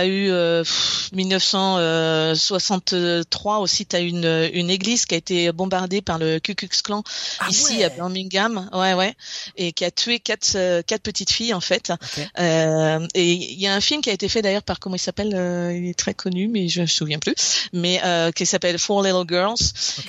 eu 0.07 0.31
euh, 0.31 0.63
pff, 0.63 1.11
1963 1.13 3.59
aussi, 3.59 3.87
tu 3.87 3.97
as 3.97 4.01
eu 4.01 4.09
une, 4.09 4.51
une 4.53 4.71
église 4.71 5.07
qui 5.07 5.15
a 5.15 5.19
été 5.19 5.51
bombardée 5.53 6.03
par 6.03 6.19
le 6.19 6.39
Ku 6.39 6.55
Klux 6.55 6.69
Klan 6.83 7.03
Ah 7.41 7.49
ici 7.51 7.79
ouais. 7.79 7.85
à 7.85 7.89
Birmingham, 7.91 8.69
ouais, 8.73 8.95
ouais, 8.95 9.15
et 9.57 9.73
qui 9.73 9.85
a 9.85 9.91
tué 9.91 10.21
quatre, 10.21 10.55
euh, 10.57 10.83
quatre 10.83 11.03
petites 11.03 11.31
filles 11.31 11.55
en 11.55 11.61
fait. 11.61 11.93
Euh, 12.39 13.07
et 13.15 13.33
il 13.33 13.61
y 13.61 13.67
a 13.67 13.75
un 13.75 13.81
film 13.81 14.01
qui 14.01 14.11
a 14.11 14.13
été 14.13 14.29
fait 14.29 14.43
d'ailleurs 14.43 14.63
par 14.63 14.79
comment 14.81 14.95
il 14.97 15.01
s'appelle, 15.01 15.35
euh, 15.35 15.77
il 15.77 15.89
est 15.89 15.99
très 15.99 16.15
connu, 16.15 16.49
mais 16.49 16.69
je 16.69 16.83
me 16.83 16.87
souviens 16.87 17.19
plus, 17.19 17.35
mais 17.73 18.01
euh, 18.05 18.31
qui 18.33 18.47
s'appelle 18.47 18.79
Four 18.79 19.03
Little 19.03 19.25
Girls. 19.29 19.57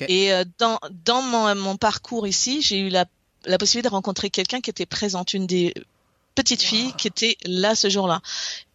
Et 0.07 0.31
euh, 0.33 0.43
dans 0.59 0.79
dans 1.05 1.21
mon, 1.21 1.53
mon 1.55 1.77
parcours 1.77 2.27
ici, 2.27 2.61
j'ai 2.61 2.79
eu 2.79 2.89
la 2.89 3.05
la 3.47 3.57
possibilité 3.57 3.89
de 3.89 3.93
rencontrer 3.93 4.29
quelqu'un 4.29 4.61
qui 4.61 4.69
était 4.69 4.85
présente, 4.85 5.33
une 5.33 5.47
des 5.47 5.73
petites 6.35 6.61
filles 6.61 6.93
qui 6.97 7.07
était 7.07 7.37
là 7.45 7.75
ce 7.75 7.89
jour-là. 7.89 8.21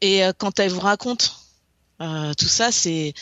Et 0.00 0.24
euh, 0.24 0.32
quand 0.36 0.58
elle 0.58 0.70
vous 0.70 0.80
raconte 0.80 1.36
euh, 2.00 2.34
tout 2.34 2.48
ça, 2.48 2.72
c'est 2.72 3.14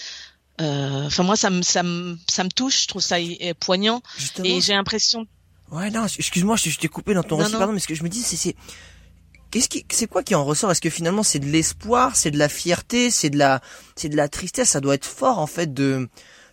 euh, 0.61 1.07
Enfin, 1.07 1.23
moi, 1.23 1.37
ça 1.37 1.51
me, 1.51 1.63
ça 1.63 1.83
me, 1.83 2.17
ça 2.29 2.45
me 2.45 2.51
touche. 2.51 2.83
Je 2.83 2.89
trouve 2.89 3.03
ça 3.03 3.17
poignant. 3.59 4.03
Justement. 4.19 4.47
Et 4.47 4.61
j'ai 4.61 4.73
l'impression. 4.75 5.27
Ouais, 5.71 5.91
non, 5.91 6.07
excuse-moi, 6.07 6.57
je, 6.57 6.71
je 6.71 6.79
t'ai 6.79 6.89
coupé 6.89 7.15
dans 7.15 7.23
ton 7.23 7.37
Non, 7.37 7.43
récit, 7.43 7.53
non. 7.53 7.59
pardon, 7.59 7.73
mais 7.73 7.81
ce 7.81 7.87
que 7.87 7.95
je 7.95 8.03
me 8.03 8.09
dis, 8.09 8.23
c'est, 8.23 8.37
c'est, 8.37 8.57
qu'est-ce 9.51 9.69
qui, 9.69 9.87
c'est 9.91 10.07
quoi 10.09 10.23
qui 10.23 10.35
en 10.35 10.45
ressort? 10.45 10.71
Est-ce 10.71 10.81
que 10.81 10.91
finalement 10.91 11.23
c'est 11.23 11.39
de 11.39 11.47
l'espoir, 11.47 12.17
c'est 12.17 12.31
de 12.31 12.39
la 12.39 12.49
fierté, 12.49 13.11
c'est 13.11 13.31
de 13.31 13.39
la, 13.39 13.61
c'est 13.95 14.09
de 14.09 14.17
la 14.17 14.29
tristesse? 14.29 14.71
Ça 14.71 14.81
doit 14.81 14.95
être 14.95 15.07
fort 15.07 15.39
en 15.39 15.47
fait 15.47 15.73
de, 15.73 16.09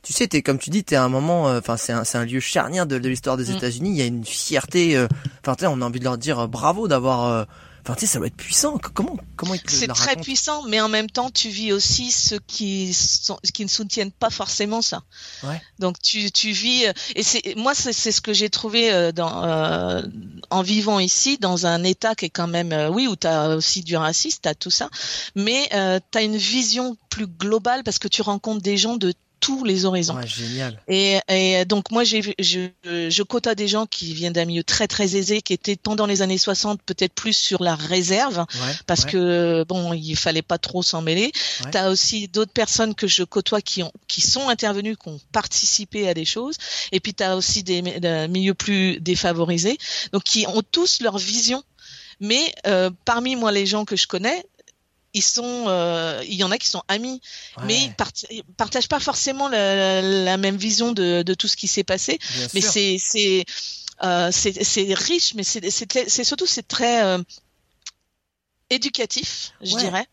tu 0.08 0.14
sais, 0.14 0.28
t'es 0.28 0.42
comme 0.42 0.58
tu 0.58 0.70
dis, 0.70 0.86
t'es 0.86 0.96
à 0.96 1.04
un 1.04 1.10
moment, 1.10 1.50
euh, 1.50 1.60
enfin 1.60 1.76
c'est 1.76 1.92
un, 1.92 2.04
un 2.14 2.26
lieu 2.26 2.40
charnière 2.40 2.86
de, 2.86 2.98
de 2.98 3.10
l'histoire 3.10 3.36
des 3.36 3.52
Mm. 3.52 3.58
États-Unis. 3.58 3.90
Il 3.90 3.98
y 3.98 4.02
a 4.02 4.06
une 4.06 4.24
fierté, 4.24 4.96
euh, 4.96 5.08
enfin 5.42 5.56
sais, 5.60 5.68
on 5.68 5.82
a 5.82 5.86
envie 5.86 6.00
de 6.00 6.06
leur 6.06 6.18
dire 6.18 6.40
euh, 6.40 6.48
bravo 6.48 6.88
d'avoir, 6.88 7.26
euh, 7.26 7.44
enfin 7.84 7.94
tu 7.96 8.02
sais, 8.02 8.14
ça 8.14 8.20
doit 8.20 8.28
être 8.28 8.36
puissant. 8.38 8.78
Comment, 8.94 9.18
comment 9.36 9.54
C'est 9.66 9.88
très 9.88 10.16
puissant, 10.16 10.64
mais 10.64 10.80
en 10.80 10.88
même 10.88 11.10
temps, 11.10 11.30
tu 11.30 11.50
vis 11.50 11.74
aussi 11.74 12.12
ceux 12.12 12.40
qui 12.48 12.94
sont, 12.94 13.38
qui 13.54 13.64
ne 13.66 13.70
soutiennent 13.70 14.12
pas 14.14 14.30
forcément 14.30 14.82
ça. 14.82 15.04
Ouais. 15.44 15.62
Donc 15.80 16.00
tu, 16.02 16.32
tu 16.32 16.52
vis 16.52 16.86
euh, 16.86 16.94
et 17.16 17.24
c'est 17.24 17.56
moi 17.58 17.74
c'est 17.76 17.92
ce 17.94 18.22
que 18.22 18.32
j'ai 18.34 18.50
trouvé 18.50 18.94
euh, 18.94 19.12
dans 19.12 19.44
euh, 19.44 20.02
en 20.50 20.62
vivant 20.62 21.00
ici 21.00 21.38
dans 21.38 21.66
un 21.66 21.84
état 21.84 22.16
qui 22.16 22.26
est 22.26 22.30
quand 22.30 22.48
même 22.48 22.72
euh, 22.72 22.90
oui 22.90 23.08
où 23.08 23.18
tu 23.18 23.28
as 23.28 23.56
aussi 23.58 23.84
du 23.84 23.98
racisme, 23.98 24.40
tu 24.42 24.48
as 24.50 24.56
tout 24.56 24.72
ça, 24.72 24.90
mais 25.36 25.68
euh, 25.74 26.00
tu 26.12 26.18
as 26.18 26.22
une 26.22 26.38
vision 26.38 26.96
plus 27.10 27.28
globale 27.28 27.84
parce 27.84 28.00
que 28.00 28.08
tu 28.08 28.22
rencontres 28.22 28.62
des 28.62 28.78
gens 28.78 28.96
de 28.96 29.14
tous 29.40 29.64
les 29.64 29.86
horizons. 29.86 30.16
Ouais, 30.16 30.28
génial. 30.28 30.80
Et, 30.88 31.20
et 31.30 31.66
donc 31.66 31.92
moi 31.92 32.04
j'ai 32.04 32.22
je, 32.40 32.70
je 32.84 33.24
côtoie 33.24 33.56
des 33.56 33.68
gens 33.68 33.86
qui 33.86 34.14
viennent 34.14 34.34
d'un 34.34 34.46
milieu 34.46 34.64
très 34.64 34.88
très 34.88 35.16
aisé 35.16 35.42
qui 35.42 35.54
étaient 35.54 35.76
pendant 35.76 36.06
les 36.06 36.22
années 36.22 36.38
60 36.38 36.82
peut-être 36.84 37.14
plus 37.14 37.34
sur 37.34 37.64
la 37.64 37.76
réserve 37.76 38.38
Ouais. 38.38 38.74
parce 38.86 39.04
ouais. 39.06 39.12
que 39.12 39.66
bon 39.68 39.94
il 39.94 40.16
fallait 40.16 40.42
pas 40.42 40.58
trop 40.58 40.84
s'en 40.84 41.02
mêler. 41.02 41.32
Tu 41.72 41.78
as 41.78 41.90
aussi 41.90 42.28
d'autres 42.28 42.52
personnes 42.52 42.96
que 42.96 43.08
je 43.08 43.24
côtoie 43.24 43.62
qui 43.62 43.84
ont 43.84 43.92
qui 44.08 44.22
sont 44.22 44.50
intervenues, 44.50 44.96
qui 44.96 45.10
ont 45.10 45.20
participé 45.32 46.08
à 46.08 46.14
des 46.14 46.26
choses 46.26 46.56
et 46.92 47.00
puis 47.00 47.14
tu 47.14 47.24
as 47.24 47.36
aussi 47.38 47.64
des, 47.64 47.82
des 47.82 48.28
milieux 48.28 48.54
plus 48.54 49.00
défavorisés 49.00 49.78
donc 50.14 50.24
qui 50.24 50.46
ont 50.48 50.62
tous 50.72 51.02
leur 51.02 51.18
vision. 51.18 51.64
Mais 52.20 52.54
euh, 52.66 52.90
parmi 53.06 53.36
moi 53.36 53.52
les 53.52 53.66
gens 53.68 53.86
que 53.86 53.96
je 53.96 54.08
connais 54.08 54.44
ils 55.14 55.24
sont, 55.24 55.66
euh, 55.68 56.22
il 56.28 56.36
y 56.36 56.44
en 56.44 56.52
a 56.52 56.58
qui 56.58 56.68
sont 56.68 56.84
amis, 56.88 57.22
mais 57.64 57.74
Ouais, 57.76 57.84
ils, 57.86 57.94
part- 57.96 58.12
ils 58.30 58.44
partagent 58.56 58.90
pas 58.90 59.00
forcément 59.00 59.48
la, 59.50 60.02
la 60.02 60.38
même 60.38 60.58
vision 60.58 60.92
de, 60.92 61.24
de 61.24 61.34
tout 61.34 61.48
ce 61.48 61.56
qui 61.56 61.68
s'est 61.68 61.84
passé. 61.84 62.20
bien 62.36 62.48
Mais 62.54 62.62
c'est 62.62 62.98
c'est 63.00 63.46
euh, 64.04 64.30
c'est 64.32 64.64
c'est 64.64 64.94
riche, 64.94 65.34
mais 65.34 65.44
c'est 65.44 65.70
c'est 65.72 66.10
c'est 66.10 66.24
surtout 66.24 66.46
c'est 66.46 66.68
très 66.68 67.04
euh, 67.04 67.18
éducatif, 68.70 69.54
je 69.62 69.76
Ouais. 69.76 69.82
dirais, 69.82 70.06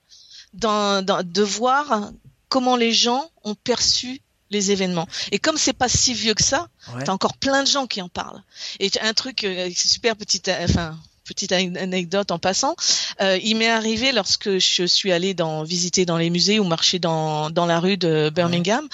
dans, 0.52 1.04
dans 1.04 1.22
de 1.22 1.42
voir 1.42 2.10
comment 2.48 2.76
les 2.76 2.92
gens 2.92 3.30
ont 3.42 3.54
perçu 3.56 4.20
les 4.50 4.70
événements. 4.70 5.08
Et 5.32 5.38
comme 5.38 5.56
c'est 5.56 5.72
pas 5.72 5.88
si 5.88 6.14
vieux 6.14 6.34
que 6.34 6.42
ça, 6.44 6.68
t'as 7.04 7.12
encore 7.12 7.36
plein 7.36 7.62
de 7.64 7.68
gens 7.68 7.86
qui 7.86 8.00
en 8.00 8.08
parlent. 8.08 8.42
Et 8.78 8.90
un 9.00 9.12
truc, 9.14 9.42
euh, 9.42 9.70
super 9.74 10.14
petite, 10.16 10.48
euh, 10.48 10.64
enfin 10.68 10.96
petite 11.24 11.52
anecdote 11.52 12.30
en 12.30 12.38
passant, 12.38 12.76
euh, 13.20 13.38
il 13.42 13.56
m'est 13.56 13.70
arrivé 13.70 14.12
lorsque 14.12 14.58
je 14.58 14.84
suis 14.84 15.12
allée 15.12 15.34
dans 15.34 15.64
visiter 15.64 16.04
dans 16.04 16.16
les 16.16 16.30
musées 16.30 16.58
ou 16.58 16.64
marcher 16.64 16.98
dans 16.98 17.50
dans 17.50 17.66
la 17.66 17.80
rue 17.80 17.96
de 17.96 18.30
Birmingham. 18.34 18.86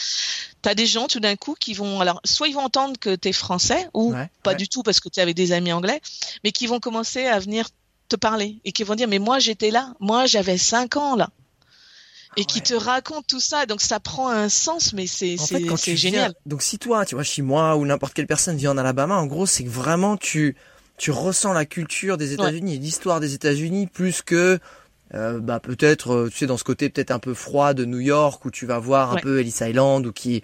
T'as 0.62 0.74
des 0.74 0.86
gens 0.86 1.06
tout 1.06 1.20
d'un 1.20 1.36
coup 1.36 1.56
qui 1.58 1.74
vont 1.74 2.00
alors 2.00 2.20
soit 2.24 2.48
ils 2.48 2.54
vont 2.54 2.64
entendre 2.64 2.98
que 2.98 3.14
t'es 3.14 3.32
français 3.32 3.88
ou 3.94 4.14
pas 4.42 4.54
du 4.54 4.68
tout 4.68 4.82
parce 4.82 5.00
que 5.00 5.08
tu 5.08 5.20
avais 5.20 5.34
des 5.34 5.52
amis 5.52 5.72
anglais, 5.72 6.00
mais 6.44 6.52
qui 6.52 6.66
vont 6.66 6.80
commencer 6.80 7.26
à 7.26 7.38
venir 7.38 7.68
te 8.08 8.16
parler 8.16 8.56
et 8.64 8.72
qui 8.72 8.84
vont 8.84 8.94
dire 8.94 9.08
mais 9.08 9.18
moi 9.18 9.38
j'étais 9.38 9.70
là, 9.70 9.94
moi 10.00 10.26
j'avais 10.26 10.58
cinq 10.58 10.96
ans 10.96 11.16
là 11.16 11.30
et 12.36 12.44
qui 12.44 12.62
te 12.62 12.74
raconte 12.74 13.26
tout 13.26 13.40
ça. 13.40 13.66
Donc 13.66 13.80
ça 13.80 14.00
prend 14.00 14.28
un 14.28 14.48
sens, 14.48 14.92
mais 14.92 15.06
c'est 15.06 15.36
c'est 15.36 15.96
génial. 15.96 16.34
donc 16.46 16.62
si 16.62 16.78
toi, 16.78 17.04
tu 17.04 17.14
vois, 17.14 17.24
chez 17.24 17.42
moi 17.42 17.76
ou 17.76 17.84
n'importe 17.86 18.14
quelle 18.14 18.26
personne 18.26 18.56
vit 18.56 18.68
en 18.68 18.78
Alabama, 18.78 19.16
en 19.16 19.26
gros, 19.26 19.46
c'est 19.46 19.64
que 19.64 19.68
vraiment 19.68 20.16
tu 20.16 20.56
tu 21.00 21.12
ressens 21.12 21.54
la 21.54 21.64
culture 21.64 22.18
des 22.18 22.34
États-Unis, 22.34 22.78
l'histoire 22.78 23.20
des 23.20 23.32
États-Unis 23.32 23.86
plus 23.86 24.20
que 24.20 24.58
euh, 25.14 25.40
bah 25.40 25.58
peut-être 25.58 26.12
euh, 26.12 26.28
tu 26.30 26.36
sais 26.36 26.46
dans 26.46 26.58
ce 26.58 26.62
côté 26.62 26.90
peut-être 26.90 27.10
un 27.10 27.18
peu 27.18 27.32
froid 27.32 27.72
de 27.72 27.86
New 27.86 28.00
York 28.00 28.44
où 28.44 28.50
tu 28.50 28.66
vas 28.66 28.78
voir 28.78 29.12
un 29.12 29.16
peu 29.16 29.40
Ellis 29.40 29.56
Island 29.62 30.06
ou 30.06 30.12
qui 30.12 30.42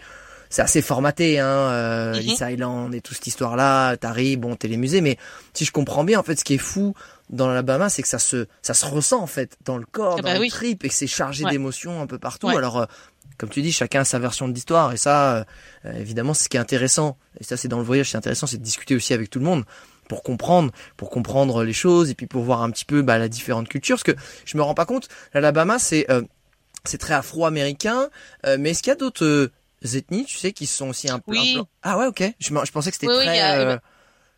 c'est 0.48 0.62
assez 0.62 0.80
formaté 0.80 1.38
hein 1.38 1.46
euh, 1.46 2.14
mhm. 2.14 2.18
Ellis 2.20 2.38
Island 2.40 2.94
et 2.94 3.02
toute 3.02 3.16
cette 3.16 3.26
histoire 3.26 3.54
là 3.54 3.98
t'arrives 3.98 4.40
bon 4.40 4.56
t'es 4.56 4.66
les 4.66 4.78
musées 4.78 5.02
mais 5.02 5.18
si 5.52 5.66
je 5.66 5.72
comprends 5.72 6.04
bien 6.04 6.18
en 6.18 6.22
fait 6.22 6.36
ce 6.36 6.44
qui 6.44 6.54
est 6.54 6.58
fou 6.58 6.94
dans 7.30 7.48
l'Alabama, 7.48 7.88
c'est 7.88 8.02
que 8.02 8.08
ça 8.08 8.18
se 8.18 8.46
ça 8.62 8.74
se 8.74 8.86
ressent 8.86 9.20
en 9.20 9.26
fait 9.26 9.56
dans 9.64 9.78
le 9.78 9.84
corps, 9.84 10.16
ah 10.18 10.22
dans 10.22 10.32
bah 10.32 10.38
le 10.38 10.48
trip 10.48 10.84
et 10.84 10.88
que 10.88 10.94
c'est 10.94 11.06
chargé 11.06 11.44
d'émotions 11.44 12.00
un 12.00 12.06
peu 12.06 12.18
partout. 12.18 12.48
Alors 12.48 12.78
euh, 12.78 12.86
comme 13.36 13.48
tu 13.48 13.62
dis, 13.62 13.72
chacun 13.72 14.00
a 14.00 14.04
sa 14.04 14.18
version 14.18 14.48
de 14.48 14.54
l'histoire 14.54 14.92
et 14.92 14.96
ça 14.96 15.36
euh, 15.84 15.92
évidemment 15.98 16.34
c'est 16.34 16.44
ce 16.44 16.48
qui 16.48 16.56
est 16.56 16.60
intéressant. 16.60 17.18
Et 17.40 17.44
ça 17.44 17.56
c'est 17.56 17.68
dans 17.68 17.78
le 17.78 17.84
voyage, 17.84 18.10
c'est 18.10 18.16
intéressant, 18.16 18.46
c'est 18.46 18.58
de 18.58 18.62
discuter 18.62 18.94
aussi 18.94 19.12
avec 19.12 19.30
tout 19.30 19.38
le 19.38 19.44
monde 19.44 19.64
pour 20.08 20.22
comprendre, 20.22 20.72
pour 20.96 21.10
comprendre 21.10 21.64
les 21.64 21.72
choses 21.72 22.10
et 22.10 22.14
puis 22.14 22.26
pour 22.26 22.42
voir 22.42 22.62
un 22.62 22.70
petit 22.70 22.84
peu 22.84 23.02
bah, 23.02 23.18
la 23.18 23.28
différente 23.28 23.68
culture. 23.68 23.96
Parce 23.96 24.04
que 24.04 24.22
je 24.44 24.56
me 24.56 24.62
rends 24.62 24.74
pas 24.74 24.86
compte, 24.86 25.08
l'Alabama 25.34 25.78
c'est 25.78 26.10
euh, 26.10 26.22
c'est 26.84 26.98
très 26.98 27.14
afro-américain, 27.14 28.08
mais 28.58 28.70
est-ce 28.70 28.82
qu'il 28.82 28.90
y 28.90 28.92
a 28.92 28.96
d'autres 28.96 29.50
ethnies, 29.82 30.24
tu 30.24 30.36
sais, 30.36 30.52
qui 30.52 30.66
sont 30.66 30.88
aussi 30.88 31.10
un 31.10 31.18
peu, 31.18 31.32
oui. 31.32 31.58
ah 31.82 31.98
ouais 31.98 32.06
ok, 32.06 32.22
je, 32.38 32.48
je 32.48 32.72
pensais 32.72 32.90
que 32.90 32.96
c'était 32.96 33.12
très 33.12 33.80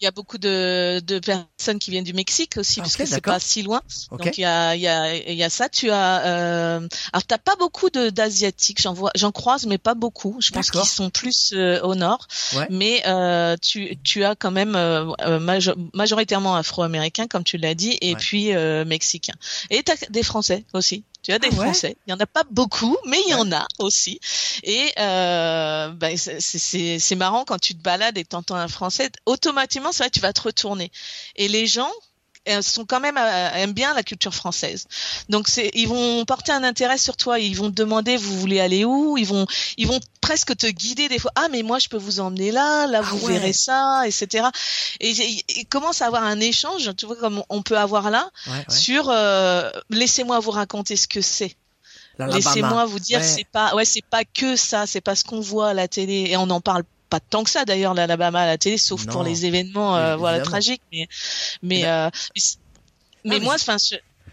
il 0.01 0.05
y 0.05 0.07
a 0.07 0.13
beaucoup 0.13 0.39
de, 0.39 1.01
de 1.01 1.19
personnes 1.19 1.79
qui 1.79 1.91
viennent 1.91 2.05
du 2.05 2.13
Mexique 2.13 2.57
aussi, 2.57 2.81
parce 2.81 2.97
que 2.97 3.05
c'est 3.05 3.21
pas 3.21 3.41
si 3.41 3.63
loin. 3.63 3.83
Donc 4.11 4.39
il 4.39 4.43
y 4.43 4.45
a, 4.45 4.77
y 4.77 4.87
a, 4.87 5.17
y 5.17 5.43
a 5.43 5.51
ça. 5.51 5.69
Tu 5.69 5.91
as, 5.91 6.25
euh, 6.25 6.89
alors 7.13 7.25
t'as 7.27 7.39
pas 7.39 7.57
beaucoup 7.57 7.91
d'asiatiques. 7.91 8.81
J'en 8.81 8.93
vois, 8.93 9.11
j'en 9.17 9.33
croise, 9.33 9.67
mais 9.67 9.79
pas 9.79 9.95
beaucoup. 9.95 10.37
Je 10.41 10.53
pense 10.53 10.71
qu'ils 10.71 10.85
sont 10.85 11.11
plus 11.11 11.53
euh, 11.53 11.81
au 11.83 11.95
nord. 11.95 12.29
Mais 12.71 13.03
euh, 13.07 13.57
tu, 13.61 13.99
tu 14.05 14.25
as 14.25 14.37
quand 14.37 14.53
même 14.53 14.77
euh, 14.77 15.13
euh 15.23 15.39
majoritairement 15.95 16.55
afro-américains, 16.55 17.27
comme 17.27 17.45
tu 17.45 17.59
l'as 17.59 17.75
dit, 17.75 17.99
et 18.01 18.15
puis 18.15 18.55
euh, 18.55 18.85
mexicains. 18.85 19.35
Et 19.71 19.83
t'as 19.83 19.97
des 20.11 20.23
Français 20.23 20.65
aussi. 20.75 21.05
Tu 21.23 21.33
as 21.33 21.39
des 21.39 21.49
ah 21.53 21.55
Français. 21.55 21.97
Il 22.07 22.11
y 22.11 22.13
en 22.13 22.21
a 22.21 22.27
pas 22.27 22.45
beaucoup, 22.51 22.97
mais 23.05 23.21
il 23.27 23.31
y 23.31 23.35
en 23.35 23.51
a 23.53 23.67
aussi. 23.79 24.21
Et 24.63 24.93
euh, 24.99 25.89
ben, 25.89 26.17
c'est 26.17 27.15
marrant 27.17 27.45
quand 27.45 27.59
tu 27.59 27.75
te 27.75 27.83
balades 27.83 28.17
et 28.19 28.25
t'entends 28.25 28.57
un 28.57 28.69
Français, 28.69 29.11
automatiquement, 29.27 29.91
vrai, 29.91 30.11
tu 30.11 30.21
vas 30.21 30.33
te 30.33 30.43
retourner. 30.43 30.91
Et 31.37 31.49
les 31.49 31.67
gens 31.67 31.91
sont 32.63 32.85
quand 32.85 33.01
même 33.01 33.17
euh, 33.17 33.53
aiment 33.55 33.73
bien 33.73 33.95
la 33.95 34.03
culture 34.03 34.35
française. 34.35 34.87
Donc 35.29 35.49
c'est 35.49 35.71
ils 35.75 35.89
vont 35.89 36.25
porter 36.25 36.53
un 36.53 36.65
intérêt 36.65 36.99
sur 36.99 37.17
toi, 37.17 37.39
ils 37.39 37.57
vont 37.57 37.71
te 37.71 37.75
demander 37.75 38.17
vous 38.17 38.39
voulez 38.39 38.61
aller 38.61 38.85
où, 38.85 39.17
ils 39.19 39.27
vont 39.27 39.47
ils 39.77 39.87
vont 39.87 40.01
presque 40.21 40.57
te 40.57 40.67
guider 40.67 41.09
des 41.09 41.19
fois. 41.19 41.33
Ah 41.35 41.49
mais 41.51 41.63
moi 41.63 41.79
je 41.79 41.89
peux 41.89 41.97
vous 41.97 42.21
emmener 42.21 42.51
là, 42.51 42.87
là 42.87 43.01
vous 43.01 43.21
ah 43.27 43.29
verrez 43.29 43.53
ça, 43.53 44.03
etc. 44.07 44.47
Et 45.01 45.13
ils 45.49 45.67
commencent 45.67 46.03
à 46.03 46.07
avoir 46.07 46.25
un 46.25 46.41
échange, 46.41 46.91
tu 46.97 47.07
vois 47.07 47.17
comme 47.17 47.43
on 47.49 47.63
peut 47.63 47.79
avoir 47.79 48.11
là 48.11 48.31
sur 48.69 49.09
euh, 49.11 49.71
laissez-moi 49.91 50.41
vous 50.41 50.51
raconter 50.51 50.97
ce 50.97 51.09
que 51.09 51.21
c'est. 51.21 51.57
Laissez-moi 52.19 52.85
vous 52.87 52.99
dire 52.99 53.23
c'est 53.23 53.47
pas 53.47 53.75
ouais 53.75 53.85
c'est 53.85 54.05
pas 54.05 54.25
que 54.25 54.57
ça, 54.57 54.87
c'est 54.87 55.01
pas 55.01 55.15
ce 55.15 55.25
qu'on 55.25 55.41
voit 55.41 55.71
à 55.71 55.75
la 55.75 55.89
télé 55.89 56.29
et 56.31 56.37
on 56.37 56.51
en 56.51 56.61
parle 56.61 56.85
pas 57.09 57.21
tant 57.21 57.45
que 57.45 57.51
ça 57.51 57.65
d'ailleurs 57.65 57.95
l'Alabama 57.95 58.41
à 58.41 58.47
la 58.47 58.59
télé, 58.59 58.79
sauf 58.79 59.07
pour 59.07 59.23
les 59.23 59.47
événements 59.47 59.97
euh, 59.97 60.17
voilà 60.17 60.41
tragiques. 60.41 60.83
Mais 60.93 61.09
mais 61.63 61.87
euh, 61.87 62.11
mais, 63.25 63.41
moi, 63.41 63.55
enfin, 63.55 63.77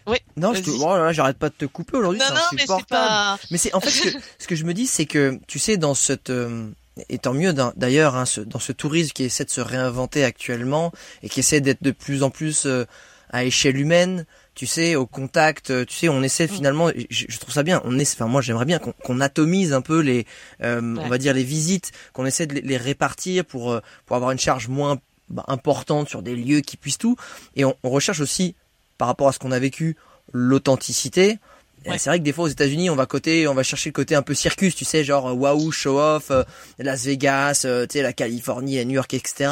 oui. 0.07 0.17
Non, 0.37 0.53
je 0.53 0.61
te... 0.61 1.13
j'arrête 1.13 1.37
pas 1.37 1.49
de 1.49 1.55
te 1.55 1.65
couper 1.65 1.97
aujourd'hui. 1.97 2.19
Non, 2.19 2.33
non, 2.33 2.41
mais 2.53 2.65
c'est 2.67 2.85
pas. 2.87 3.37
Mais 3.51 3.57
c'est 3.57 3.73
en 3.73 3.79
fait 3.79 3.89
ce 3.89 4.03
que, 4.03 4.17
ce 4.39 4.47
que 4.47 4.55
je 4.55 4.63
me 4.63 4.73
dis, 4.73 4.87
c'est 4.87 5.05
que 5.05 5.39
tu 5.47 5.59
sais 5.59 5.77
dans 5.77 5.95
cette 5.95 6.29
euh, 6.29 6.69
et 7.09 7.17
tant 7.17 7.33
mieux 7.33 7.53
d'ailleurs 7.75 8.15
hein, 8.15 8.25
ce, 8.25 8.41
dans 8.41 8.59
ce 8.59 8.71
tourisme 8.71 9.11
qui 9.11 9.23
essaie 9.23 9.45
de 9.45 9.49
se 9.49 9.61
réinventer 9.61 10.23
actuellement 10.23 10.91
et 11.23 11.29
qui 11.29 11.41
essaie 11.41 11.61
d'être 11.61 11.83
de 11.83 11.91
plus 11.91 12.23
en 12.23 12.29
plus 12.29 12.65
euh, 12.65 12.85
à 13.31 13.43
échelle 13.43 13.77
humaine 13.77 14.25
tu 14.55 14.65
sais, 14.65 14.95
au 14.95 15.05
contact, 15.05 15.69
euh, 15.69 15.85
tu 15.85 15.93
sais, 15.93 16.09
on 16.09 16.23
essaie 16.23 16.45
mm. 16.45 16.49
finalement, 16.49 16.89
je, 17.09 17.37
trouve 17.37 17.53
ça 17.53 17.61
bien, 17.61 17.81
on 17.83 17.99
est, 17.99 18.13
enfin 18.13 18.27
moi 18.27 18.41
j'aimerais 18.41 18.65
bien 18.65 18.79
qu'on 18.79 19.19
atomise 19.19 19.73
un 19.73 19.81
peu 19.81 19.99
les, 19.99 20.25
euh, 20.63 20.81
on 20.97 21.09
va 21.09 21.17
dire 21.17 21.33
les 21.33 21.43
visites, 21.43 21.91
qu'on 22.13 22.25
essaie 22.25 22.47
de 22.47 22.55
les, 22.55 22.77
répartir 22.77 23.43
pour 23.43 23.73
euh, 23.73 23.81
pour 24.05 24.15
avoir 24.15 24.31
une 24.31 24.39
charge 24.39 24.69
moins 24.69 24.97
bah, 25.29 25.43
importante 25.49 26.07
sur 26.07 26.21
des 26.21 26.35
lieux 26.35 26.61
qui 26.61 26.77
puissent 26.77 26.97
tout, 26.97 27.17
et 27.57 27.65
on, 27.65 27.75
recherche 27.83 28.21
aussi 28.21 28.55
par 28.97 29.09
rapport 29.09 29.27
à 29.27 29.33
ce 29.33 29.39
qu'on 29.39 29.51
a 29.51 29.59
vécu 29.59 29.97
l'authenticité. 30.31 31.37
C'est 31.97 32.09
vrai 32.09 32.17
que 32.17 32.23
des 32.23 32.33
fois 32.33 32.45
aux 32.45 32.49
États-Unis, 32.49 32.89
on 32.89 32.95
va 32.95 33.05
côté, 33.05 33.47
on 33.47 33.53
va 33.53 33.61
chercher 33.61 33.89
le 33.89 33.93
côté 33.93 34.15
un 34.15 34.23
peu 34.23 34.33
circus, 34.33 34.75
tu 34.75 34.85
sais, 34.85 35.03
genre 35.03 35.37
waouh, 35.37 35.69
show 35.69 35.99
off, 35.99 36.31
Las 36.79 37.05
Vegas, 37.05 37.59
tu 37.61 37.67
sais, 37.91 38.01
la 38.01 38.11
Californie, 38.11 38.83
New 38.85 38.93
York, 38.93 39.13
etc. 39.13 39.51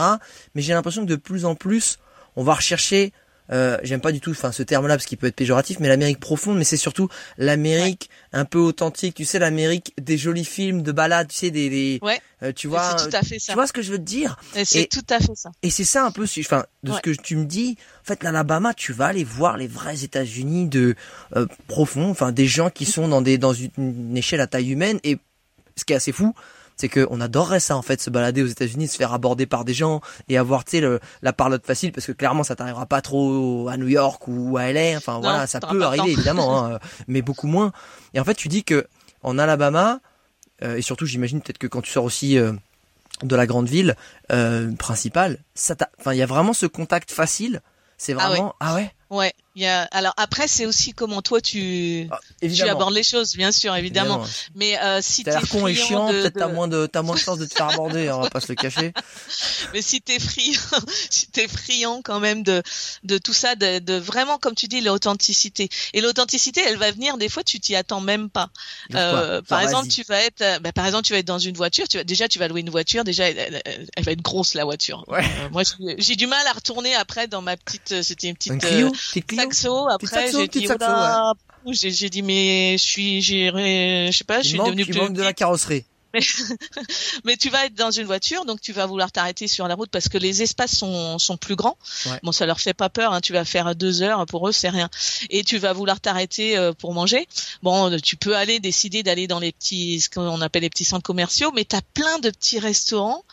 Mais 0.56 0.64
j'ai 0.64 0.74
l'impression 0.74 1.04
que 1.04 1.10
de 1.10 1.16
plus 1.16 1.46
en 1.46 1.54
plus, 1.54 2.00
on 2.36 2.44
va 2.44 2.56
rechercher 2.56 3.14
euh, 3.54 3.78
j'aime 3.84 4.02
pas 4.02 4.12
du 4.12 4.20
tout 4.20 4.32
enfin 4.32 4.52
ce 4.52 4.64
terme 4.64 4.88
là 4.88 4.96
parce 4.96 5.06
qu'il 5.06 5.18
peut 5.18 5.28
être 5.28 5.36
péjoratif 5.36 5.80
mais 5.80 5.88
l'Amérique 5.88 6.20
profonde 6.20 6.58
mais 6.58 6.64
c'est 6.64 6.78
surtout 6.78 7.08
l'Amérique 7.38 8.10
un 8.32 8.46
peu 8.46 8.60
authentique. 8.60 9.16
Tu 9.16 9.26
sais 9.26 9.40
l'Amérique 9.40 9.94
des 10.02 10.18
jolis 10.18 10.44
films 10.46 10.82
de 10.82 10.92
balades 10.92 11.28
tu 11.28 11.36
sais 11.36 11.52
des, 11.52 11.70
des 11.70 12.00
ouais. 12.02 12.20
Euh, 12.42 12.52
tu 12.54 12.68
vois 12.68 12.96
tout 12.96 13.16
à 13.16 13.22
fait 13.22 13.40
ça. 13.40 13.54
tu 13.54 13.56
vois 13.56 13.68
ce 13.68 13.74
que 13.74 13.82
je 13.82 13.92
veux 13.92 13.98
te 14.00 14.04
dire? 14.04 14.38
C'est 14.66 14.88
tout 14.90 15.06
à 15.10 15.20
fait 15.20 15.36
ça. 15.36 15.52
et 15.62 15.70
c'est 15.70 15.84
ça 15.84 16.04
un 16.04 16.12
peu 16.12 16.26
enfin 16.40 16.66
de 16.84 16.92
ce 16.92 17.00
que 17.00 17.12
tu 17.12 17.36
me 17.36 17.46
dis 17.46 17.78
en 18.02 18.06
fait 18.06 18.24
l'Alabama 18.24 18.74
tu 18.74 18.92
vas 18.92 19.08
aller 19.08 19.24
voir 19.24 19.58
les 19.58 19.68
vrais 19.68 20.04
États-Unis 20.04 20.68
de 20.68 20.96
euh, 21.36 21.46
profond 21.68 22.10
enfin 22.10 22.32
des 22.32 22.48
gens 22.48 22.70
qui 22.70 22.86
sont 22.86 23.08
dans 23.08 23.22
des 23.22 23.38
dans 23.38 23.54
une 23.54 24.18
échelle 24.18 24.42
à 24.42 24.48
taille 24.48 24.72
humaine 24.72 25.00
et 25.04 25.18
ce 25.76 25.86
qui 25.86 25.94
est 25.94 25.98
assez 25.98 26.12
fou 26.12 26.34
c'est 26.78 26.90
qu'on 26.90 27.22
adorerait 27.22 27.60
ça 27.60 27.78
en 27.78 27.82
fait, 27.82 28.02
se 28.02 28.10
balader 28.10 28.44
aux 28.44 28.48
États-Unis, 28.48 28.88
se 28.88 28.98
faire 28.98 29.14
aborder 29.14 29.46
par 29.46 29.66
des 29.66 29.74
gens 29.74 30.02
et 30.30 30.38
avoir 30.38 30.64
tu 30.66 30.80
sais 30.80 31.00
la 31.22 31.34
parlotte 31.34 31.66
facile 31.66 31.92
parce 31.92 32.08
que 32.08 32.12
clairement 32.12 32.44
ça 32.44 32.56
t'arrivera 32.56 32.86
pas 32.86 33.02
trop 33.02 33.68
à 33.70 33.78
New 33.78 33.88
York 33.88 34.28
ou 34.28 34.58
à 34.58 34.72
LA. 34.72 34.98
Enfin 34.98 35.20
voilà, 35.20 35.48
ça 35.48 35.60
peut 35.60 35.84
arriver 35.84 36.12
évidemment, 36.12 36.66
hein, 36.66 36.80
mais 37.08 37.22
beaucoup 37.22 37.48
moins. 37.48 37.72
Et 38.14 38.20
en 38.20 38.24
fait, 38.24 38.36
tu 38.36 38.48
dis 38.48 38.64
que 38.64 38.88
en 39.22 39.38
Alabama 39.38 40.00
euh, 40.64 40.78
et 40.78 40.82
surtout 40.82 41.06
j'imagine 41.06 41.42
peut-être 41.42 41.58
que 41.58 41.68
quand 41.68 41.82
tu 41.82 41.92
sors 41.92 42.04
aussi 42.04 42.38
euh, 42.38 42.54
de 43.22 43.36
la 43.36 43.46
grande 43.46 43.68
ville 43.68 43.96
euh, 44.32 44.72
principale, 44.74 45.40
ça 45.56 45.76
enfin 46.00 46.14
il 46.14 46.20
y 46.20 46.22
a 46.22 46.26
vraiment 46.26 46.54
ce 46.54 46.66
contact 46.66 47.12
facile. 47.12 47.62
C'est 47.98 48.14
ah 48.14 48.28
vraiment 48.28 48.56
ah 48.60 48.76
ouais. 48.76 48.92
Ouais. 49.14 49.34
Il 49.56 49.62
y 49.62 49.68
a, 49.68 49.84
alors 49.92 50.14
après, 50.18 50.48
c'est 50.48 50.66
aussi 50.66 50.94
comment 50.94 51.22
toi 51.22 51.40
tu, 51.40 52.08
ah, 52.10 52.20
tu 52.42 52.64
abordes 52.64 52.96
les 52.96 53.04
choses, 53.04 53.36
bien 53.36 53.52
sûr, 53.52 53.76
évidemment. 53.76 54.26
Mais 54.56 54.80
euh, 54.80 55.00
si 55.00 55.24
t'es 55.24 55.32
con 55.52 55.68
et 55.68 55.76
chiant, 55.76 56.08
peut-être 56.08 56.34
t'as 56.34 56.48
moins 56.48 56.68
de 56.68 56.88
t'as 56.88 57.04
moins 57.04 57.14
de 57.14 57.20
chance 57.20 57.38
de 57.38 57.46
te 57.46 57.54
faire 57.54 57.70
aborder, 57.70 58.10
on 58.10 58.22
va 58.22 58.32
pas 58.32 58.40
se 58.40 58.48
le 58.48 58.56
cacher. 58.56 58.94
Mais 59.74 59.84
si 59.84 60.02
t'es 60.02 60.18
friand, 60.18 60.60
si 61.12 61.28
t'es 61.28 61.48
friand 61.48 62.02
quand 62.02 62.20
même 62.20 62.42
de 62.42 62.64
de 63.04 63.20
tout 63.20 63.34
ça, 63.34 63.54
de, 63.54 63.78
de 63.78 63.94
vraiment 63.94 64.40
comme 64.40 64.56
tu 64.56 64.68
dis 64.68 64.82
l'authenticité. 64.82 65.70
Et 65.94 66.02
l'authenticité, 66.02 66.62
elle 66.68 66.78
va 66.78 66.90
venir 66.90 67.18
des 67.18 67.30
fois 67.30 67.44
tu 67.44 67.60
t'y 67.60 67.76
attends 67.76 68.02
même 68.02 68.32
pas. 68.32 68.50
Euh, 68.96 69.44
par 69.44 69.62
exemple, 69.62 69.88
tu 69.88 70.02
vas 70.10 70.24
être, 70.24 70.62
bah, 70.62 70.72
par 70.72 70.88
exemple, 70.88 71.06
tu 71.06 71.14
vas 71.14 71.20
être 71.20 71.28
dans 71.28 71.38
une 71.38 71.56
voiture. 71.56 71.88
Tu 71.88 71.98
vas 71.98 72.04
déjà 72.04 72.28
tu 72.28 72.40
vas 72.40 72.48
louer 72.48 72.62
une 72.62 72.72
voiture. 72.72 73.04
Déjà, 73.04 73.30
elle, 73.30 73.62
va 74.00 74.12
être 74.12 74.22
grosse 74.24 74.56
la 74.56 74.66
voiture. 74.66 75.06
Ouais. 75.08 75.24
Euh, 75.24 75.50
moi, 75.52 75.62
j'ai 76.00 76.16
du 76.16 76.26
mal 76.26 76.46
à 76.48 76.54
retourner 76.54 76.96
après 76.96 77.28
dans 77.28 77.44
ma 77.44 77.56
petite. 77.56 77.92
Euh, 77.92 78.02
c'était 78.02 78.30
une 78.30 78.36
petite. 78.36 78.54
Un 78.54 78.90
saxo. 79.36 79.88
Après, 79.90 80.32
j'ai 80.32 80.48
dit, 80.48 80.68
j'ai 81.72 82.10
dit, 82.10 82.22
mais 82.22 82.78
je 82.78 82.84
suis, 82.84 83.22
j'ai, 83.22 83.52
je 84.12 84.18
sais 84.18 84.24
pas, 84.24 84.42
je 84.42 84.50
suis 84.50 84.58
devenu 84.58 84.86
plus. 84.86 85.10
de 85.10 85.22
la 85.22 85.34
carrosserie. 85.34 85.86
Mais, 86.14 86.22
mais, 87.26 87.38
tu 87.38 87.50
vas 87.50 87.66
être 87.66 87.74
dans 87.74 87.90
une 87.90 88.06
voiture, 88.06 88.46
donc 88.46 88.62
tu 88.62 88.72
vas 88.72 88.86
vouloir 88.86 89.12
t'arrêter 89.12 89.48
sur 89.48 89.68
la 89.68 89.74
route 89.74 89.90
parce 89.90 90.10
que 90.10 90.20
les 90.20 90.44
espaces 90.44 90.76
sont, 90.76 91.18
sont 91.18 91.38
plus 91.38 91.56
grands. 91.56 91.76
Bon, 92.22 92.32
ça 92.32 92.46
leur 92.46 92.60
fait 92.60 92.76
pas 92.76 92.90
peur. 92.90 93.14
Hein, 93.14 93.22
tu 93.22 93.34
vas 93.34 93.46
faire 93.46 93.76
deux 93.76 94.04
heures 94.04 94.24
pour 94.28 94.48
eux, 94.48 94.52
c'est 94.52 94.70
rien. 94.70 94.90
Et 95.32 95.44
tu 95.44 95.58
vas 95.58 95.74
vouloir 95.74 96.00
t'arrêter 96.00 96.56
euh, 96.56 96.72
pour 96.72 96.94
manger. 96.94 97.28
Bon, 97.64 98.00
tu 98.00 98.16
peux 98.16 98.36
aller 98.36 98.60
décider 98.60 99.02
d'aller 99.02 99.26
dans 99.26 99.40
les 99.40 99.52
petits, 99.52 100.02
ce 100.02 100.10
qu'on 100.12 100.40
appelle 100.42 100.62
les 100.62 100.70
petits 100.70 100.86
centres 100.86 101.04
commerciaux, 101.04 101.52
mais 101.56 101.66
tu 101.66 101.76
as 101.76 101.82
plein 101.82 102.20
de 102.20 102.30
petits 102.30 102.60
restaurants 102.60 103.24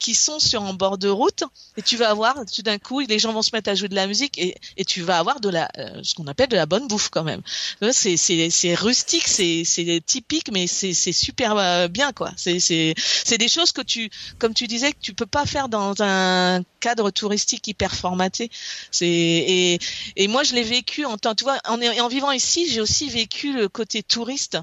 qui 0.00 0.14
sont 0.14 0.40
sur 0.40 0.62
un 0.62 0.72
bord 0.72 0.98
de 0.98 1.08
route 1.08 1.44
et 1.76 1.82
tu 1.82 1.96
vas 1.96 2.10
avoir 2.10 2.34
tout 2.52 2.62
d'un 2.62 2.78
coup 2.78 3.00
les 3.00 3.18
gens 3.18 3.32
vont 3.32 3.42
se 3.42 3.50
mettre 3.52 3.70
à 3.70 3.74
jouer 3.74 3.88
de 3.88 3.94
la 3.94 4.06
musique 4.06 4.38
et, 4.38 4.56
et 4.76 4.84
tu 4.84 5.02
vas 5.02 5.18
avoir 5.18 5.40
de 5.40 5.48
la 5.48 5.68
euh, 5.78 6.00
ce 6.02 6.14
qu'on 6.14 6.26
appelle 6.26 6.48
de 6.48 6.56
la 6.56 6.66
bonne 6.66 6.88
bouffe 6.88 7.10
quand 7.10 7.22
même. 7.22 7.42
C'est 7.92 8.16
c'est 8.16 8.50
c'est 8.50 8.74
rustique, 8.74 9.28
c'est 9.28 9.62
c'est 9.64 10.02
typique 10.04 10.50
mais 10.52 10.66
c'est 10.66 10.94
c'est 10.94 11.12
super 11.12 11.56
euh, 11.56 11.86
bien 11.86 12.12
quoi. 12.12 12.32
C'est 12.36 12.58
c'est 12.58 12.94
c'est 12.96 13.38
des 13.38 13.48
choses 13.48 13.72
que 13.72 13.82
tu 13.82 14.10
comme 14.38 14.54
tu 14.54 14.66
disais 14.66 14.92
que 14.92 15.00
tu 15.00 15.14
peux 15.14 15.26
pas 15.26 15.46
faire 15.46 15.68
dans 15.68 15.94
un 16.00 16.62
cadre 16.80 17.10
touristique 17.10 17.68
hyper 17.68 17.94
formaté. 17.94 18.50
C'est 18.90 19.06
et 19.06 19.78
et 20.16 20.28
moi 20.28 20.42
je 20.42 20.54
l'ai 20.54 20.64
vécu 20.64 21.04
en 21.04 21.18
tant 21.18 21.34
tu 21.34 21.44
vois 21.44 21.58
en 21.68 21.78
en 21.80 22.08
vivant 22.08 22.32
ici, 22.32 22.68
j'ai 22.70 22.80
aussi 22.80 23.10
vécu 23.10 23.52
le 23.52 23.68
côté 23.68 24.02
touriste 24.02 24.58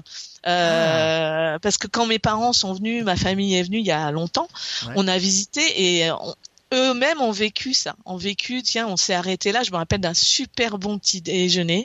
euh, 0.46 1.54
ah. 1.54 1.58
parce 1.60 1.78
que 1.78 1.88
quand 1.88 2.06
mes 2.06 2.18
parents 2.18 2.52
sont 2.52 2.72
venus, 2.72 3.04
ma 3.04 3.16
famille 3.16 3.56
est 3.56 3.62
venue 3.62 3.78
il 3.78 3.86
y 3.86 3.90
a 3.90 4.10
longtemps, 4.10 4.48
on 4.94 5.08
a 5.08 5.18
visité 5.28 5.98
et 5.98 6.10
eux-mêmes 6.72 7.20
ont 7.20 7.32
vécu 7.32 7.74
ça, 7.74 7.96
ont 8.06 8.16
vécu, 8.16 8.62
tiens, 8.62 8.86
on 8.88 8.96
s'est 8.96 9.14
arrêté 9.14 9.52
là, 9.52 9.62
je 9.62 9.70
me 9.70 9.76
rappelle 9.76 10.00
d'un 10.00 10.14
super 10.14 10.78
bon 10.78 10.98
petit 10.98 11.20
déjeuner 11.20 11.84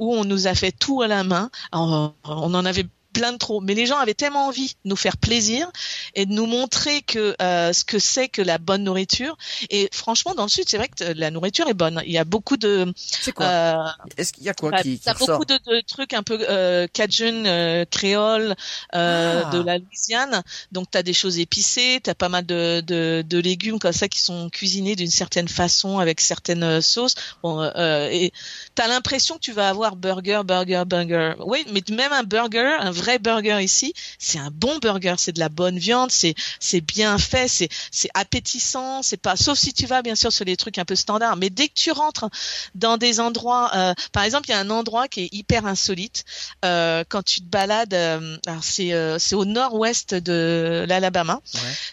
où 0.00 0.12
on 0.14 0.24
nous 0.24 0.48
a 0.48 0.54
fait 0.54 0.72
tout 0.72 1.02
à 1.02 1.06
la 1.06 1.22
main, 1.22 1.50
on 1.72 2.12
en 2.24 2.64
avait 2.64 2.86
plein 3.12 3.32
de 3.32 3.38
trop. 3.38 3.60
Mais 3.60 3.74
les 3.74 3.86
gens 3.86 3.98
avaient 3.98 4.14
tellement 4.14 4.46
envie 4.46 4.68
de 4.84 4.90
nous 4.90 4.96
faire 4.96 5.16
plaisir 5.16 5.70
et 6.14 6.26
de 6.26 6.32
nous 6.32 6.46
montrer 6.46 7.02
que 7.02 7.34
euh, 7.40 7.72
ce 7.72 7.84
que 7.84 7.98
c'est 7.98 8.28
que 8.28 8.42
la 8.42 8.58
bonne 8.58 8.84
nourriture. 8.84 9.36
Et 9.70 9.88
franchement, 9.92 10.34
dans 10.34 10.44
le 10.44 10.48
sud, 10.48 10.64
c'est 10.68 10.76
vrai 10.76 10.88
que 10.88 11.04
la 11.04 11.30
nourriture 11.30 11.68
est 11.68 11.74
bonne. 11.74 12.02
Il 12.06 12.12
y 12.12 12.18
a 12.18 12.24
beaucoup 12.24 12.56
de. 12.56 12.92
C'est 12.96 13.32
quoi 13.32 13.46
euh, 13.46 13.84
Est-ce 14.16 14.32
qu'il 14.32 14.44
y 14.44 14.48
a 14.48 14.54
quoi 14.54 14.70
qui, 14.82 14.98
qui 14.98 15.10
beaucoup 15.26 15.44
de, 15.44 15.58
de, 15.66 15.80
trucs 15.80 16.12
un 16.12 16.22
peu 16.22 16.38
euh, 16.48 16.86
cajun, 16.92 17.44
euh, 17.46 17.84
créole, 17.90 18.54
euh, 18.94 19.42
ah. 19.44 19.50
de 19.50 19.62
la 19.62 19.78
Louisiane. 19.78 20.42
Donc, 20.72 20.90
tu 20.90 20.98
as 20.98 21.02
des 21.02 21.12
choses 21.12 21.38
épicées, 21.38 22.00
tu 22.02 22.10
as 22.10 22.14
pas 22.14 22.28
mal 22.28 22.46
de, 22.46 22.80
de, 22.80 23.24
de, 23.26 23.38
légumes 23.38 23.78
comme 23.78 23.92
ça 23.92 24.08
qui 24.08 24.20
sont 24.20 24.50
cuisinés 24.50 24.96
d'une 24.96 25.10
certaine 25.10 25.48
façon 25.48 25.98
avec 25.98 26.20
certaines 26.20 26.62
euh, 26.62 26.80
sauces. 26.80 27.14
Bon, 27.42 27.62
et 27.64 28.32
tu 28.74 28.82
as 28.82 28.88
l'impression 28.88 29.36
que 29.36 29.40
tu 29.40 29.52
vas 29.52 29.68
avoir 29.68 29.96
burger, 29.96 30.42
burger, 30.44 30.84
burger. 30.86 31.34
Oui, 31.40 31.64
mais 31.72 31.82
même 31.90 32.12
un 32.12 32.22
burger, 32.22 32.76
un 32.80 32.90
vrai 33.00 33.18
burger 33.18 33.58
ici, 33.62 33.94
c'est 34.18 34.38
un 34.38 34.50
bon 34.52 34.78
burger, 34.78 35.14
c'est 35.18 35.32
de 35.32 35.40
la 35.40 35.48
bonne 35.48 35.78
viande, 35.78 36.10
c'est 36.10 36.34
c'est 36.58 36.80
bien 36.80 37.18
fait, 37.18 37.48
c'est 37.48 37.68
c'est 37.90 38.10
appétissant, 38.14 39.02
c'est 39.02 39.16
pas 39.16 39.36
sauf 39.36 39.58
si 39.58 39.72
tu 39.72 39.86
vas 39.86 40.02
bien 40.02 40.14
sûr 40.14 40.32
sur 40.32 40.44
les 40.44 40.56
trucs 40.56 40.78
un 40.78 40.84
peu 40.84 40.94
standards, 40.94 41.36
mais 41.36 41.50
dès 41.50 41.68
que 41.68 41.74
tu 41.74 41.90
rentres 41.90 42.28
dans 42.74 42.96
des 42.96 43.20
endroits 43.20 43.70
euh, 43.74 43.94
par 44.12 44.24
exemple, 44.24 44.48
il 44.48 44.52
y 44.52 44.54
a 44.54 44.58
un 44.58 44.70
endroit 44.70 45.08
qui 45.08 45.22
est 45.22 45.28
hyper 45.32 45.66
insolite 45.66 46.24
euh, 46.64 47.04
quand 47.08 47.22
tu 47.22 47.40
te 47.40 47.46
balades 47.46 47.94
euh, 47.94 48.36
alors 48.46 48.64
c'est 48.64 48.90
c'est 49.18 49.34
au 49.34 49.44
nord-ouest 49.44 50.14
de 50.14 50.84
l'Alabama. 50.88 51.40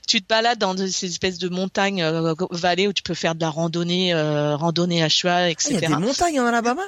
Tu 0.07 0.21
te 0.21 0.27
balades 0.27 0.59
dans 0.59 0.75
ces 0.75 1.07
espèces 1.07 1.37
de 1.37 1.49
montagnes 1.49 2.03
vallées 2.51 2.87
où 2.87 2.93
tu 2.93 3.03
peux 3.03 3.13
faire 3.13 3.35
de 3.35 3.41
la 3.41 3.49
randonnée 3.49 4.13
randonnée 4.13 5.03
à 5.03 5.09
cheval, 5.09 5.51
etc. 5.51 5.69
Ah, 5.69 5.77
il 5.77 5.81
y 5.81 5.85
a 5.85 5.97
des 5.97 6.05
montagnes 6.05 6.39
en 6.39 6.45
Alabama? 6.45 6.83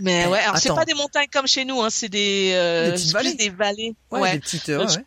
Mais 0.00 0.26
ouais, 0.26 0.38
alors 0.38 0.58
c'est 0.58 0.68
pas 0.68 0.84
des 0.84 0.94
montagnes 0.94 1.28
comme 1.32 1.46
chez 1.46 1.64
nous, 1.64 1.82
hein, 1.82 1.90
c'est 1.90 2.08
des, 2.08 2.52
euh, 2.54 2.96
des, 2.96 3.12
vallées. 3.12 3.34
des 3.34 3.50
vallées. 3.50 3.94
Ouais, 4.10 4.32
des 4.32 4.38
petites. 4.38 4.68
Euh, 4.68 4.86
ouais. 4.86 5.04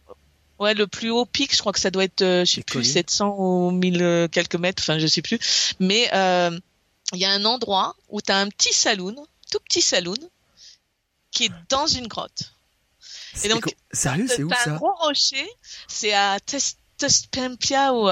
ouais. 0.60 0.74
le 0.74 0.88
plus 0.88 1.10
haut 1.10 1.26
pic, 1.26 1.56
je 1.56 1.60
crois 1.60 1.72
que 1.72 1.80
ça 1.80 1.92
doit 1.92 2.04
être, 2.04 2.22
euh, 2.22 2.46
je 2.46 2.52
sais 2.54 2.64
plus, 2.64 2.84
700 2.84 3.36
ou 3.38 3.72
1000 3.72 4.04
euh, 4.04 4.28
quelques 4.28 4.56
mètres, 4.56 4.84
enfin 4.84 5.00
je 5.00 5.08
sais 5.08 5.22
plus. 5.22 5.40
Mais 5.80 6.10
euh, 6.14 6.58
il 7.14 7.20
y 7.20 7.26
a 7.26 7.32
un 7.32 7.46
endroit 7.46 7.96
où 8.10 8.22
tu 8.22 8.32
as 8.32 8.38
un 8.38 8.50
petit 8.50 8.74
saloon, 8.74 9.16
tout 9.50 9.60
petit 9.60 9.82
saloon, 9.82 10.18
qui 11.32 11.46
est 11.46 11.52
dans 11.70 11.88
une 11.88 12.08
grotte. 12.08 12.54
Et 13.44 13.48
donc, 13.48 13.74
sérieux, 13.94 14.28
c'est 14.28 14.44
où 14.44 14.50
ça? 14.50 14.72
un 14.72 14.76
gros 14.76 14.94
rocher, 14.96 15.48
c'est 15.88 16.14
à 16.14 16.38
Test 16.42 16.81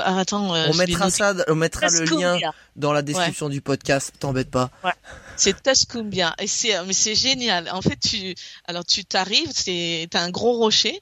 Ah, 0.04 0.20
attends 0.20 0.54
on 0.54 0.74
mettra 0.76 1.10
ça 1.10 1.34
on 1.48 1.56
mettra 1.56 1.88
le 1.88 2.06
lien 2.06 2.38
dans 2.76 2.94
la 2.94 3.02
description 3.02 3.50
du 3.50 3.62
podcast 3.62 4.14
t'embête 4.20 4.50
pas. 4.50 4.72
Ouais. 4.84 4.92
c'est 5.36 5.62
Tuscumbia. 5.62 6.34
Et 6.40 6.48
c'est 6.48 6.82
mais 6.86 6.94
c'est 6.94 7.16
génial. 7.16 7.70
En 7.72 7.82
fait 7.82 7.98
tu 7.98 8.36
alors 8.66 8.86
tu 8.86 9.06
t'arrives 9.06 9.52
c'est 9.54 10.08
t'as 10.10 10.22
un 10.22 10.30
gros 10.30 10.54
rocher 10.54 11.02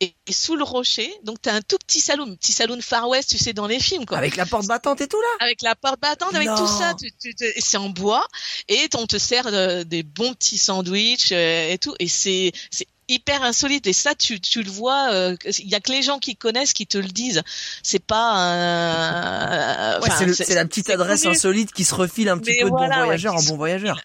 et, 0.00 0.14
sous 0.30 0.56
le 0.56 0.64
rocher 0.64 1.12
donc 1.24 1.40
t'as 1.42 1.54
un 1.54 1.60
tout 1.60 1.78
petit 1.78 2.00
saloon 2.00 2.36
petit 2.36 2.52
saloon 2.52 2.80
Far 2.80 3.08
West 3.08 3.30
tu 3.30 3.38
sais 3.38 3.52
dans 3.52 3.66
les 3.66 3.80
films 3.80 4.06
quoi. 4.06 4.18
Avec 4.18 4.36
la 4.36 4.46
porte 4.46 4.66
battante 4.66 5.00
et 5.00 5.08
tout 5.08 5.20
là? 5.20 5.44
Avec 5.44 5.62
la 5.62 5.74
porte 5.74 6.00
battante 6.00 6.34
avec 6.34 6.48
tout 6.48 6.66
ça 6.66 6.94
tu, 6.98 7.10
tu, 7.12 7.34
c'est 7.58 7.76
en 7.76 7.88
bois 7.88 8.26
et 8.68 8.88
on 8.94 9.06
te 9.06 9.18
sert 9.18 9.46
euh, 9.46 9.84
des 9.84 10.02
bons 10.02 10.34
petits 10.34 10.58
sandwichs 10.58 11.32
euh, 11.32 11.72
et 11.72 11.78
tout 11.78 11.94
et 11.98 12.08
c'est 12.08 12.52
c'est 12.70 12.86
hyper 13.12 13.42
insolite 13.42 13.86
et 13.86 13.92
ça 13.92 14.14
tu, 14.14 14.40
tu 14.40 14.62
le 14.62 14.70
vois 14.70 15.08
il 15.10 15.14
euh, 15.14 15.36
y 15.64 15.74
a 15.74 15.80
que 15.80 15.92
les 15.92 16.02
gens 16.02 16.18
qui 16.18 16.36
connaissent 16.36 16.72
qui 16.72 16.86
te 16.86 16.98
le 16.98 17.08
disent 17.08 17.42
c'est 17.82 18.04
pas 18.04 18.32
un 18.34 20.00
c'est 20.32 20.54
la 20.54 20.64
petite 20.64 20.90
adresse 20.90 21.26
insolite 21.26 21.72
qui 21.72 21.84
se 21.84 21.94
refile 21.94 22.28
un 22.28 22.38
petit 22.38 22.58
peu 22.60 22.66
de 22.66 22.70
bon 22.70 22.86
voyageur 22.86 23.34
en 23.34 23.42
bon 23.42 23.56
voyageur 23.56 24.00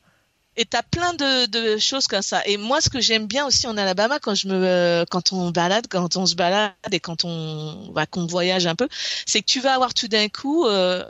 et 0.58 0.66
t'as 0.66 0.82
plein 0.82 1.14
de, 1.14 1.46
de, 1.46 1.78
choses 1.78 2.08
comme 2.08 2.24
ça. 2.24 2.42
Et 2.48 2.58
moi, 2.58 2.82
ce 2.82 2.90
que 2.90 3.00
j'aime 3.00 3.28
bien 3.28 3.46
aussi 3.46 3.68
en 3.68 3.78
Alabama, 3.78 4.18
quand 4.20 4.34
je 4.34 4.48
me, 4.48 5.06
quand 5.10 5.32
on 5.32 5.52
balade, 5.52 5.86
quand 5.88 6.18
on 6.18 6.26
se 6.26 6.34
balade 6.34 6.74
et 6.92 7.00
quand 7.00 7.26
on 7.26 7.92
va, 7.94 8.08
qu'on 8.08 8.26
voyage 8.26 8.66
un 8.66 8.74
peu, 8.74 8.90
c'est 9.28 9.42
que 9.42 9.46
tu 9.46 9.60
vas 9.60 9.76
avoir 9.76 9.94
tout 9.94 10.08
d'un 10.08 10.30
coup 10.30 10.66
euh, 10.66 11.06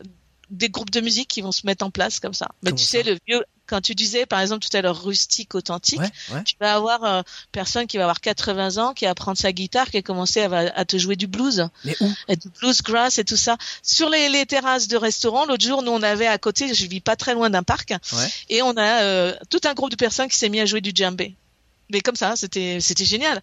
des 0.49 0.69
groupes 0.69 0.91
de 0.91 0.99
musique 0.99 1.29
qui 1.29 1.41
vont 1.41 1.53
se 1.53 1.65
mettre 1.65 1.85
en 1.85 1.91
place 1.91 2.19
comme 2.19 2.33
ça. 2.33 2.49
Mais 2.61 2.73
tu 2.73 2.83
sais, 2.83 3.03
le 3.03 3.17
vieux, 3.25 3.43
quand 3.67 3.81
tu 3.81 3.93
disais 3.95 4.25
par 4.25 4.39
exemple 4.39 4.65
tout 4.65 4.75
à 4.75 4.81
l'heure 4.81 5.03
rustique 5.03 5.55
authentique, 5.55 6.01
tu 6.45 6.55
vas 6.59 6.75
avoir 6.75 7.03
euh, 7.03 7.21
personne 7.51 7.85
qui 7.87 7.97
va 7.97 8.03
avoir 8.03 8.21
80 8.21 8.77
ans 8.77 8.93
qui 8.93 9.05
va 9.05 9.13
prendre 9.13 9.37
sa 9.37 9.51
guitare 9.51 9.89
qui 9.89 9.97
a 9.97 10.01
commencé 10.01 10.41
à, 10.41 10.51
à 10.51 10.85
te 10.85 10.97
jouer 10.97 11.15
du 11.15 11.27
blues, 11.27 11.67
Mais 11.83 11.95
où? 11.99 12.11
Et 12.27 12.35
du 12.35 12.49
blues 12.49 12.81
grass 12.81 13.19
et 13.19 13.23
tout 13.23 13.37
ça. 13.37 13.57
Sur 13.83 14.09
les, 14.09 14.29
les 14.29 14.45
terrasses 14.45 14.87
de 14.87 14.97
restaurants. 14.97 15.45
L'autre 15.45 15.65
jour, 15.65 15.83
nous 15.83 15.91
on 15.91 16.03
avait 16.03 16.27
à 16.27 16.37
côté, 16.37 16.73
je 16.73 16.85
vis 16.87 17.01
pas 17.01 17.15
très 17.15 17.33
loin 17.33 17.49
d'un 17.49 17.63
parc, 17.63 17.93
et 18.49 18.61
on 18.61 18.75
a 18.77 19.01
euh, 19.03 19.35
tout 19.49 19.61
un 19.65 19.73
groupe 19.73 19.91
de 19.91 19.95
personnes 19.95 20.27
qui 20.27 20.37
s'est 20.37 20.49
mis 20.49 20.59
à 20.59 20.65
jouer 20.65 20.81
du 20.81 20.91
djembé 20.93 21.35
mais 21.89 22.01
comme 22.01 22.15
ça, 22.15 22.35
c'était 22.35 22.79
c'était 22.81 23.05
génial. 23.05 23.41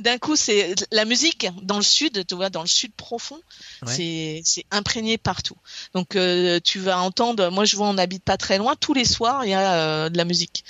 D'un 0.00 0.18
coup, 0.18 0.36
c'est 0.36 0.74
la 0.92 1.04
musique 1.04 1.48
dans 1.62 1.76
le 1.76 1.82
sud, 1.82 2.24
tu 2.26 2.34
vois, 2.34 2.50
dans 2.50 2.62
le 2.62 2.68
sud 2.68 2.92
profond, 2.92 3.40
c'est 3.86 4.40
c'est 4.44 4.64
imprégné 4.70 5.18
partout. 5.18 5.56
Donc 5.94 6.16
euh, 6.16 6.60
tu 6.62 6.78
vas 6.78 6.98
entendre. 7.00 7.50
Moi, 7.50 7.64
je 7.64 7.76
vois, 7.76 7.88
on 7.88 7.98
habite 7.98 8.22
pas 8.22 8.36
très 8.36 8.58
loin. 8.58 8.76
Tous 8.76 8.94
les 8.94 9.04
soirs, 9.04 9.44
il 9.44 9.50
y 9.50 9.54
a 9.54 9.74
euh, 9.74 10.08
de 10.08 10.16
la 10.16 10.24
musique. 10.24 10.64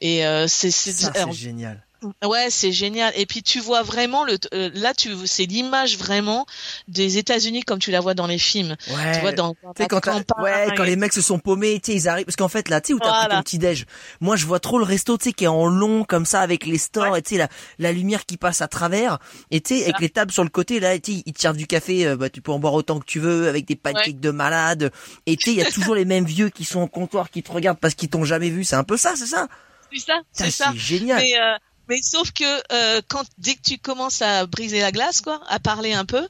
Et 0.00 0.26
euh, 0.26 0.46
c'est 0.48 0.70
c'est 0.70 1.32
génial. 1.32 1.84
Ouais, 2.24 2.48
c'est 2.50 2.72
génial. 2.72 3.12
Et 3.16 3.26
puis 3.26 3.42
tu 3.42 3.60
vois 3.60 3.82
vraiment 3.82 4.24
le 4.24 4.38
euh, 4.52 4.70
là 4.74 4.94
tu 4.94 5.14
c'est 5.26 5.46
l'image 5.46 5.98
vraiment 5.98 6.46
des 6.88 7.18
États-Unis 7.18 7.62
comme 7.62 7.78
tu 7.78 7.90
la 7.90 8.00
vois 8.00 8.14
dans 8.14 8.26
les 8.26 8.38
films. 8.38 8.76
Ouais. 8.90 9.12
Tu 9.14 9.20
vois 9.20 9.32
dans, 9.32 9.54
quand 9.88 10.42
ouais, 10.42 10.68
quand 10.76 10.84
les 10.84 10.96
mecs 10.96 11.12
se 11.12 11.22
sont 11.22 11.38
paumés, 11.38 11.80
tu 11.80 11.92
sais 11.92 11.98
ils 11.98 12.08
arrivent 12.08 12.24
parce 12.26 12.36
qu'en 12.36 12.48
fait 12.48 12.68
là, 12.68 12.80
tu 12.80 12.88
sais 12.88 12.92
où 12.94 12.98
t'as 12.98 13.26
pris 13.26 13.36
ton 13.36 13.42
petit 13.42 13.58
déj. 13.58 13.86
Moi 14.20 14.36
je 14.36 14.46
vois 14.46 14.60
trop 14.60 14.78
le 14.78 14.84
resto 14.84 15.16
tu 15.18 15.24
sais 15.24 15.32
qui 15.32 15.44
est 15.44 15.48
en 15.48 15.66
long 15.66 16.04
comme 16.04 16.26
ça 16.26 16.40
avec 16.40 16.66
les 16.66 16.78
stores 16.78 17.16
et 17.16 17.22
tu 17.22 17.34
sais 17.34 17.38
la, 17.38 17.48
la 17.78 17.92
lumière 17.92 18.26
qui 18.26 18.36
passe 18.36 18.60
à 18.62 18.68
travers 18.68 19.18
et 19.50 19.60
tu 19.60 19.76
sais 19.76 19.84
avec 19.84 20.00
les 20.00 20.08
tables 20.08 20.32
sur 20.32 20.44
le 20.44 20.50
côté 20.50 20.80
là, 20.80 20.98
tu 20.98 21.22
ils 21.26 21.32
te 21.32 21.40
servent 21.40 21.56
du 21.56 21.66
café, 21.66 22.06
euh, 22.06 22.16
bah 22.16 22.30
tu 22.30 22.40
peux 22.40 22.52
en 22.52 22.58
boire 22.58 22.74
autant 22.74 22.98
que 22.98 23.06
tu 23.06 23.20
veux 23.20 23.48
avec 23.48 23.66
des 23.66 23.76
pancakes 23.76 24.20
de 24.20 24.30
malade 24.30 24.92
et 25.26 25.36
tu 25.36 25.46
sais 25.46 25.52
il 25.52 25.58
y 25.58 25.62
a 25.62 25.70
toujours 25.70 25.94
les 25.94 26.04
mêmes 26.04 26.24
vieux 26.24 26.50
qui 26.50 26.64
sont 26.64 26.80
au 26.80 26.88
comptoir 26.88 27.30
qui 27.30 27.42
te 27.42 27.52
regardent 27.52 27.78
parce 27.78 27.94
qu'ils 27.94 28.08
t'ont 28.08 28.24
jamais 28.24 28.50
vu, 28.50 28.64
c'est 28.64 28.76
un 28.76 28.84
peu 28.84 28.96
ça, 28.96 29.14
c'est 29.16 29.26
ça? 29.26 29.48
C'est 29.92 30.00
ça, 30.00 30.20
c'est 30.32 30.50
ça. 30.50 30.70
C'est 30.72 30.78
génial. 30.78 31.20
Mais, 31.20 31.38
euh, 31.38 31.56
mais 31.88 32.00
sauf 32.02 32.32
que 32.32 32.44
euh, 32.72 33.00
quand 33.08 33.24
dès 33.38 33.54
que 33.54 33.62
tu 33.62 33.78
commences 33.78 34.22
à 34.22 34.46
briser 34.46 34.80
la 34.80 34.92
glace, 34.92 35.20
quoi, 35.20 35.40
à 35.48 35.58
parler 35.58 35.92
un 35.92 36.04
peu, 36.04 36.26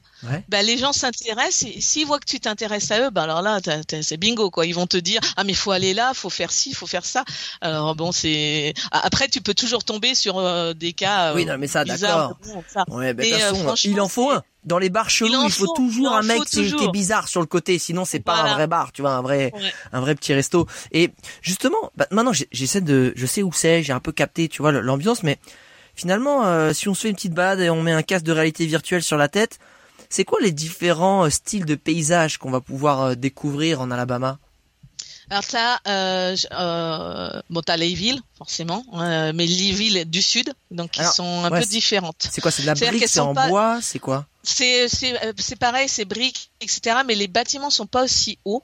bah, 0.49 0.61
les 0.61 0.77
gens 0.77 0.93
s'intéressent. 0.93 1.69
S'ils 1.79 2.05
voient 2.05 2.19
que 2.19 2.25
tu 2.25 2.39
t'intéresses 2.39 2.91
à 2.91 2.99
eux, 3.01 3.09
bah 3.09 3.23
alors 3.23 3.41
là, 3.41 3.59
c'est 4.01 4.17
bingo, 4.17 4.49
quoi. 4.49 4.65
Ils 4.65 4.75
vont 4.75 4.87
te 4.87 4.97
dire 4.97 5.21
ah 5.37 5.43
mais 5.43 5.53
faut 5.53 5.71
aller 5.71 5.93
là, 5.93 6.13
faut 6.13 6.29
faire 6.29 6.51
ci, 6.51 6.73
faut 6.73 6.87
faire 6.87 7.05
ça. 7.05 7.23
Alors 7.61 7.95
bon, 7.95 8.11
c'est 8.11 8.73
après 8.91 9.27
tu 9.27 9.41
peux 9.41 9.53
toujours 9.53 9.83
tomber 9.83 10.15
sur 10.15 10.37
euh, 10.37 10.73
des 10.73 10.93
cas. 10.93 11.33
oui, 11.33 11.45
non, 11.45 11.57
mais 11.57 11.67
ça, 11.67 11.85
d'accord. 11.85 12.37
Ouais, 12.89 13.13
bah, 13.13 13.23
façon, 13.23 13.75
il 13.83 13.99
en 14.01 14.07
faut 14.07 14.31
un 14.31 14.43
dans 14.65 14.79
les 14.79 14.89
bars 14.89 15.09
chelous, 15.09 15.43
il, 15.45 15.51
faut, 15.51 15.73
toujours 15.75 16.11
un 16.11 16.23
mec 16.23 16.43
qui, 16.45 16.61
est 16.61 16.91
bizarre 16.91 17.27
sur 17.27 17.39
le 17.39 17.47
côté, 17.47 17.77
sinon 17.79 18.03
c'est 18.03 18.19
pas 18.19 18.35
un 18.35 18.53
vrai 18.55 18.67
bar, 18.67 18.91
tu 18.91 19.01
vois, 19.01 19.11
un 19.11 19.21
vrai, 19.21 19.53
un 19.93 20.01
vrai 20.01 20.15
petit 20.15 20.33
resto. 20.33 20.67
Et 20.91 21.11
justement, 21.41 21.91
bah, 21.95 22.07
maintenant 22.11 22.33
j'essaie 22.51 22.81
de, 22.81 23.13
je 23.15 23.25
sais 23.25 23.43
où 23.43 23.53
c'est, 23.53 23.83
j'ai 23.83 23.93
un 23.93 23.99
peu 23.99 24.11
capté, 24.11 24.49
tu 24.49 24.61
vois, 24.61 24.71
l'ambiance, 24.71 25.23
mais 25.23 25.37
finalement, 25.95 26.45
euh, 26.45 26.73
si 26.73 26.89
on 26.89 26.93
se 26.93 27.03
fait 27.03 27.09
une 27.09 27.15
petite 27.15 27.33
balade 27.33 27.59
et 27.59 27.69
on 27.69 27.81
met 27.81 27.93
un 27.93 28.03
casque 28.03 28.25
de 28.25 28.31
réalité 28.31 28.65
virtuelle 28.65 29.03
sur 29.03 29.17
la 29.17 29.27
tête, 29.27 29.59
c'est 30.09 30.23
quoi 30.23 30.39
les 30.41 30.51
différents 30.51 31.25
euh, 31.25 31.29
styles 31.29 31.65
de 31.65 31.75
paysages 31.75 32.37
qu'on 32.37 32.51
va 32.51 32.61
pouvoir 32.61 33.01
euh, 33.01 33.15
découvrir 33.15 33.81
en 33.81 33.91
Alabama? 33.91 34.39
Alors 35.29 35.43
t'as 35.43 35.79
euh, 35.87 36.35
euh, 36.51 37.41
bon 37.49 37.61
t'as 37.61 37.77
les 37.77 37.95
villes 37.95 38.21
forcément, 38.37 38.85
mais 38.93 39.33
les 39.33 39.71
villes 39.71 40.05
du 40.07 40.21
sud 40.21 40.53
donc 40.69 40.91
qui 40.91 41.03
sont 41.03 41.43
un 41.43 41.49
peu 41.49 41.65
différentes. 41.65 42.27
C'est 42.31 42.41
quoi 42.41 42.51
C'est 42.51 42.61
de 42.61 42.67
la 42.67 42.75
brique, 42.75 43.07
c'est 43.07 43.19
en 43.19 43.33
bois, 43.33 43.79
c'est 43.81 43.97
quoi? 43.97 44.27
C'est 44.47 44.87
c'est 44.87 45.13
c'est 45.37 45.55
pareil, 45.55 45.87
c'est 45.89 46.05
briques, 46.05 46.51
etc. 46.61 46.97
Mais 47.05 47.15
les 47.15 47.27
bâtiments 47.27 47.69
sont 47.69 47.85
pas 47.85 48.03
aussi 48.03 48.37
hauts 48.45 48.63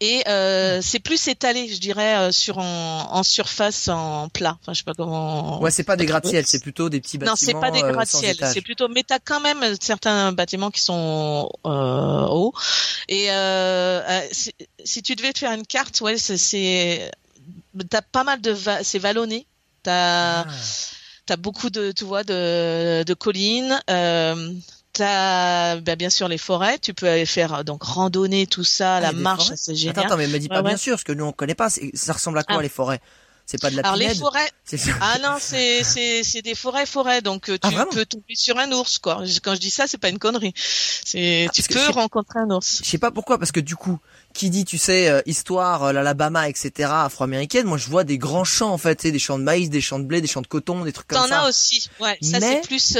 et 0.00 0.22
euh, 0.28 0.80
c'est 0.82 1.00
plus 1.00 1.28
étalé, 1.28 1.68
je 1.68 1.78
dirais, 1.78 2.32
sur 2.32 2.58
en, 2.58 3.08
en, 3.12 3.22
surface 3.22 3.88
en 3.88 4.28
plat. 4.28 4.58
Enfin, 4.60 4.72
je 4.72 4.78
sais 4.78 4.84
pas 4.84 4.94
comment. 4.94 5.60
Ouais, 5.60 5.70
c'est 5.70 5.84
pas 5.84 5.96
des 5.96 6.06
gratte-ciel, 6.06 6.46
c'est 6.46 6.60
plutôt 6.60 6.88
des 6.88 7.00
petits 7.00 7.18
bâtiments. 7.18 7.32
Non, 7.32 7.36
c'est 7.36 7.54
pas 7.54 7.70
des 7.70 7.80
gratte-ciel, 7.80 8.36
c'est 8.52 8.62
plutôt. 8.62 8.88
Mais 8.88 9.02
t'as 9.02 9.18
quand 9.18 9.40
même 9.40 9.76
certains 9.80 10.32
bâtiments 10.32 10.70
qui 10.70 10.80
sont 10.80 11.50
hauts 11.64 12.52
et 13.08 13.28
si, 14.32 14.52
si, 14.84 15.02
tu 15.02 15.14
devais 15.14 15.32
te 15.32 15.38
faire 15.38 15.52
une 15.52 15.66
carte, 15.66 16.00
ouais, 16.00 16.16
c'est 16.18 17.10
t'as 17.90 18.02
pas 18.02 18.24
mal 18.24 18.40
de 18.40 18.50
va 18.50 18.82
c'est 18.84 18.98
vallonné. 18.98 19.46
T'as 19.82 20.42
ah. 20.42 20.46
as 21.28 21.36
beaucoup 21.36 21.70
de 21.70 21.92
tu 21.92 22.04
vois 22.04 22.24
de, 22.24 23.04
de 23.04 23.14
collines. 23.14 23.80
T'as 24.96 25.76
ben, 25.76 25.96
bien 25.96 26.10
sûr 26.10 26.28
les 26.28 26.38
forêts, 26.38 26.78
tu 26.78 26.94
peux 26.94 27.08
aller 27.08 27.26
faire 27.26 27.64
donc 27.64 27.82
randonner 27.82 28.46
tout 28.46 28.64
ça, 28.64 28.96
ah, 28.96 29.00
la 29.00 29.12
marche, 29.12 29.52
c'est 29.56 29.74
génial. 29.74 29.98
Attends, 29.98 30.06
attends, 30.06 30.16
mais 30.16 30.26
me 30.26 30.38
dis 30.38 30.48
pas 30.48 30.62
bien 30.62 30.76
sûr, 30.76 30.94
parce 30.94 31.04
que 31.04 31.12
nous 31.12 31.24
on 31.24 31.32
connaît 31.32 31.54
pas. 31.54 31.68
Ça 31.70 32.12
ressemble 32.12 32.38
à 32.38 32.44
quoi 32.44 32.56
ah. 32.58 32.62
les 32.62 32.68
forêts? 32.68 33.00
C'est 33.46 33.60
pas 33.60 33.70
de 33.70 33.76
la 33.76 33.82
Alors 33.82 33.96
les 33.96 34.12
forêts. 34.12 34.50
Ah 35.00 35.18
non, 35.22 35.36
c'est 35.38 35.84
c'est 35.84 36.24
c'est 36.24 36.42
des 36.42 36.56
forêts 36.56 36.84
forêts 36.84 37.22
donc 37.22 37.48
euh, 37.48 37.58
tu 37.62 37.70
peux 37.92 38.04
tomber 38.04 38.34
sur 38.34 38.58
un 38.58 38.72
ours 38.72 38.98
quoi. 38.98 39.22
Quand 39.42 39.54
je 39.54 39.60
dis 39.60 39.70
ça, 39.70 39.86
c'est 39.86 39.98
pas 39.98 40.08
une 40.08 40.18
connerie. 40.18 40.52
C'est 40.56 41.48
tu 41.54 41.62
peux 41.62 41.90
rencontrer 41.90 42.40
un 42.40 42.50
ours. 42.50 42.80
Je 42.82 42.90
sais 42.90 42.98
pas 42.98 43.12
pourquoi 43.12 43.38
parce 43.38 43.52
que 43.52 43.60
du 43.60 43.76
coup, 43.76 43.98
qui 44.34 44.50
dit 44.50 44.64
tu 44.64 44.78
sais 44.78 45.08
euh, 45.08 45.20
histoire 45.26 45.84
euh, 45.84 45.92
l'Alabama 45.92 46.48
etc 46.48 46.90
afro-américaine, 46.90 47.66
moi 47.66 47.78
je 47.78 47.88
vois 47.88 48.02
des 48.02 48.18
grands 48.18 48.44
champs 48.44 48.72
en 48.72 48.78
fait, 48.78 49.06
des 49.06 49.18
champs 49.20 49.38
de 49.38 49.44
maïs, 49.44 49.70
des 49.70 49.80
champs 49.80 50.00
de 50.00 50.04
blé, 50.04 50.20
des 50.20 50.26
champs 50.26 50.42
de 50.42 50.48
coton, 50.48 50.84
des 50.84 50.92
trucs 50.92 51.06
comme 51.06 51.22
ça. 51.22 51.28
T'en 51.28 51.44
as 51.44 51.48
aussi. 51.48 51.88
Ouais, 52.00 52.18
ça 52.20 52.40
c'est 52.40 52.66
plus 52.66 52.98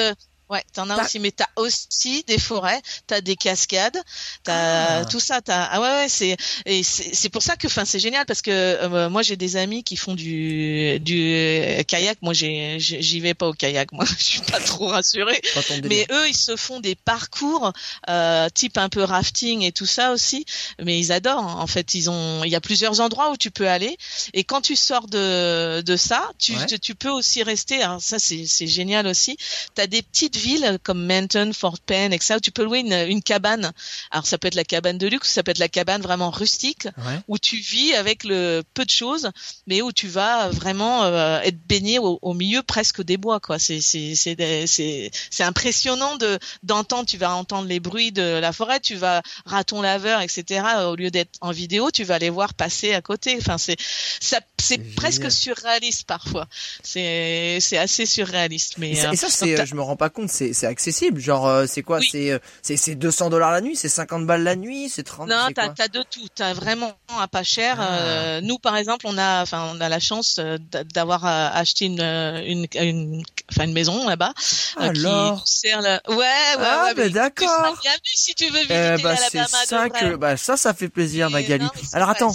Ouais, 0.48 0.62
t'en 0.74 0.88
as 0.90 1.04
aussi, 1.04 1.18
mais 1.18 1.32
t'as 1.32 1.48
aussi 1.56 2.22
des 2.28 2.38
forêts, 2.38 2.80
t'as 3.09 3.20
des 3.20 3.35
cascades, 3.35 4.00
t'as 4.44 5.00
ah. 5.00 5.04
tout 5.04 5.18
ça. 5.18 5.40
T'as 5.40 5.64
ah 5.64 5.80
ouais 5.80 5.88
ouais 5.88 6.09
c'est 6.09 6.37
et 6.66 6.85
c'est 6.85 7.28
pour 7.30 7.42
ça 7.42 7.56
que 7.56 7.66
enfin 7.66 7.85
c'est 7.85 7.98
génial 7.98 8.24
parce 8.26 8.42
que 8.42 8.50
euh, 8.52 9.11
moi 9.11 9.22
j'ai 9.22 9.37
des 9.37 9.56
amis 9.56 9.82
qui 9.82 9.96
font 9.96 10.14
du 10.14 11.00
du 11.00 11.85
kayak. 11.88 12.18
Moi 12.22 12.32
j'ai 12.32 12.78
j'y 12.78 13.18
vais 13.18 13.35
pas 13.35 13.48
au 13.48 13.54
kayak, 13.54 13.90
moi 13.90 14.04
je 14.18 14.22
suis 14.22 14.40
pas 14.42 14.61
trop 14.61 14.87
rassurée. 14.87 15.40
mais 15.82 16.06
eux 16.12 16.28
ils 16.28 16.37
se 16.37 16.54
font 16.54 16.78
des 16.78 16.94
parcours 16.94 17.72
euh, 18.09 18.48
type 18.54 18.78
un 18.78 18.88
peu 18.88 19.02
rafting 19.02 19.62
et 19.62 19.72
tout 19.72 19.87
ça 19.87 20.12
aussi. 20.12 20.44
Mais 20.80 20.96
ils 20.96 21.11
adorent. 21.11 21.42
Hein. 21.42 21.56
En 21.59 21.66
fait 21.66 21.94
ils 21.94 22.09
ont 22.09 22.44
il 22.44 22.50
y 22.50 22.56
a 22.56 22.61
plusieurs 22.61 23.00
endroits 23.00 23.32
où 23.32 23.37
tu 23.37 23.50
peux 23.50 23.68
aller 23.68 23.96
et 24.32 24.44
quand 24.44 24.61
tu 24.61 24.76
sors 24.76 25.09
de 25.09 25.80
de 25.80 25.96
ça, 25.96 26.30
tu 26.38 26.54
tu 26.80 26.94
peux 26.94 27.11
aussi 27.11 27.42
rester. 27.42 27.82
Alors 27.82 28.00
ça 28.00 28.20
c'est 28.20 28.46
c'est 28.46 28.68
génial 28.68 29.09
aussi. 29.09 29.37
T'as 29.74 29.88
des 29.88 30.02
petites 30.02 30.36
villes 30.37 30.79
comme 30.83 31.05
Menton, 31.05 31.53
Fort 31.53 31.79
Penn, 31.79 32.12
etc. 32.12 32.35
où 32.37 32.40
tu 32.40 32.51
peux 32.51 32.64
louer 32.64 32.81
une, 32.81 32.92
une, 32.92 33.22
cabane. 33.22 33.72
Alors 34.11 34.27
ça 34.27 34.38
peut 34.38 34.49
être 34.49 34.55
la 34.55 34.64
cabane 34.64 34.99
de 34.99 35.07
luxe, 35.07 35.31
ça 35.31 35.42
peut 35.42 35.51
être 35.51 35.59
la 35.59 35.68
cabane 35.68 36.03
vraiment 36.03 36.31
rustique 36.31 36.88
où 37.29 37.38
tu 37.38 37.57
vis 37.57 37.94
avec 37.94 38.25
le 38.25 38.62
peu 38.75 38.85
de 38.85 38.90
choses, 38.90 39.31
mais 39.66 39.83
où 39.83 39.92
tu 39.92 40.09
vas 40.09 40.49
vraiment 40.49 41.05
euh, 41.05 41.40
être 41.40 41.59
baigné 41.66 41.99
au, 41.99 42.18
au, 42.22 42.35
milieu 42.35 42.62
presque 42.62 43.03
des 43.03 43.16
bois. 43.16 43.40
quoi. 43.40 43.59
C'est 43.59 45.11
impressionnant 45.40 46.16
de 46.16 46.38
d'entendre. 46.62 47.07
Tu 47.07 47.16
vas 47.16 47.35
entendre 47.35 47.68
les 47.68 47.81
bruits 47.81 48.12
de 48.12 48.22
la 48.22 48.53
forêt, 48.53 48.81
tu 48.81 48.96
vas 48.96 49.22
raton 49.44 49.83
laveur, 49.83 50.20
etc. 50.20 50.64
Au 50.87 50.96
lieu 50.96 51.11
d'être 51.11 51.37
en 51.40 51.51
vidéo, 51.51 51.90
tu 51.90 52.05
vas 52.05 52.18
les 52.18 52.31
voir 52.31 52.55
passer 52.55 52.94
à 52.94 53.01
côté. 53.01 53.37
Enfin 53.38 53.59
c'est 53.59 53.77
ça 54.20 54.40
c'est 54.59 54.94
presque 54.94 55.31
surréaliste 55.31 56.05
parfois. 56.05 56.46
C'est 56.83 57.59
c'est 57.61 57.79
assez 57.79 58.07
surréaliste. 58.07 58.79
Mais 58.79 58.90
et 58.90 58.94
ça, 58.96 59.12
et 59.12 59.16
ça 59.16 59.29
c'est 59.29 59.66
je 59.66 59.75
me 59.75 59.83
rends 59.83 59.96
pas 59.96 60.11
compte 60.11 60.25
c'est 60.28 60.64
accessible. 60.64 61.20
Genre, 61.20 61.46
euh, 61.46 61.66
c'est 61.66 61.82
quoi 61.82 62.00
C'est 62.00 62.40
c'est 62.62 62.94
200 62.94 63.30
dollars 63.30 63.52
la 63.52 63.60
nuit, 63.60 63.76
c'est 63.76 63.88
50 63.88 64.26
balles 64.26 64.42
la 64.42 64.56
nuit, 64.56 64.88
c'est 64.88 65.02
30. 65.02 65.28
Non, 65.28 65.48
t'as 65.54 65.72
as 65.78 65.88
de 65.88 66.02
tout. 66.02 66.26
T'as 66.34 66.52
vraiment 66.52 66.92
à 67.18 67.28
pas 67.28 67.42
cher. 67.42 67.76
Ah. 67.78 67.98
Euh, 68.00 68.40
nous, 68.40 68.58
par 68.58 68.76
exemple, 68.76 69.06
on 69.08 69.16
a, 69.18 69.42
enfin, 69.42 69.72
on 69.74 69.80
a 69.80 69.88
la 69.88 70.00
chance 70.00 70.38
euh, 70.38 70.58
d'avoir 70.94 71.24
acheté 71.24 71.86
une, 71.86 72.00
une, 72.00 72.66
une, 72.74 73.22
enfin, 73.50 73.64
une 73.64 73.72
maison 73.72 74.06
là-bas. 74.06 74.32
Alors. 74.76 75.44
Qui 75.44 75.58
sert 75.58 75.82
la... 75.82 76.00
Ouais, 76.08 76.16
ouais, 76.16 76.24
ah, 76.58 76.92
ouais. 76.96 77.10
d'accord. 77.10 77.78
Bienvenue 77.82 78.00
si 78.04 78.34
tu 78.34 78.46
veux 78.46 78.60
visiter 78.60 78.96
eh 78.98 79.02
bah, 79.02 79.16
ça 79.16 79.88
que, 79.88 80.16
bah, 80.16 80.36
ça, 80.36 80.56
ça 80.56 80.74
fait 80.74 80.88
plaisir, 80.88 81.30
Magali. 81.30 81.66
Alors 81.92 82.10
attends. 82.10 82.32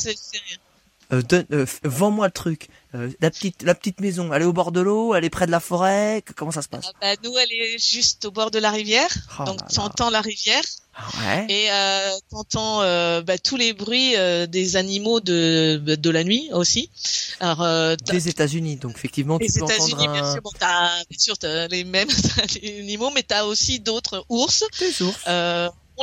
Euh, 1.14 1.22
euh, 1.52 1.66
vends-moi 1.84 2.28
le 2.28 2.32
truc. 2.32 2.68
Euh, 2.94 3.10
la 3.22 3.32
petite, 3.32 3.64
la 3.64 3.74
petite 3.74 4.02
maison, 4.02 4.34
elle 4.34 4.42
est 4.42 4.46
au 4.46 4.54
bord 4.54 4.72
de 4.72 4.82
l'eau, 4.82 5.16
elle 5.16 5.24
est 5.24 5.30
près 5.30 5.46
de 5.46 5.52
la 5.52 5.60
forêt. 5.62 6.24
Comment 6.36 6.52
ça 6.52 6.62
se 6.62 6.68
passe? 6.68 6.86
Ah 6.88 6.98
bah, 7.02 7.22
Nous, 7.24 7.38
elle 7.38 7.52
est 7.52 7.78
juste 7.80 8.26
au 8.26 8.32
bord 8.32 8.52
de 8.52 8.60
la 8.60 8.70
rivière, 8.70 9.10
oh 9.40 9.46
donc 9.46 9.60
tu 9.70 9.80
entends 9.80 10.10
la 10.10 10.22
rivière. 10.22 10.64
Ah 10.94 11.08
ouais? 11.22 11.46
Et 11.48 11.72
euh, 11.72 12.12
t'entends 12.30 12.82
euh, 12.82 13.22
bah, 13.22 13.38
tous 13.38 13.56
les 13.56 13.72
bruits 13.72 14.16
des 14.50 14.76
animaux 14.76 15.22
de 15.22 15.78
de 15.78 16.10
la 16.10 16.26
nuit 16.26 16.50
aussi. 16.52 16.90
Alors 17.40 17.66
des 17.98 18.28
États-Unis, 18.28 18.76
donc 18.76 18.96
effectivement 18.98 19.40
tu 19.40 19.52
peux 19.52 19.64
entendre 19.64 20.00
un... 20.00 20.12
bien 20.12 20.32
sûr, 20.34 20.42
bon, 20.42 20.52
bien 20.60 21.20
sûr 21.20 21.36
as 21.44 21.68
les 21.68 21.86
mêmes 21.86 22.10
animaux, 22.66 23.10
mais 23.16 23.24
t'as 23.24 23.46
aussi 23.46 23.80
d'autres 23.80 24.26
ours. 24.28 24.66
Des 24.80 25.02
ours 25.02 25.26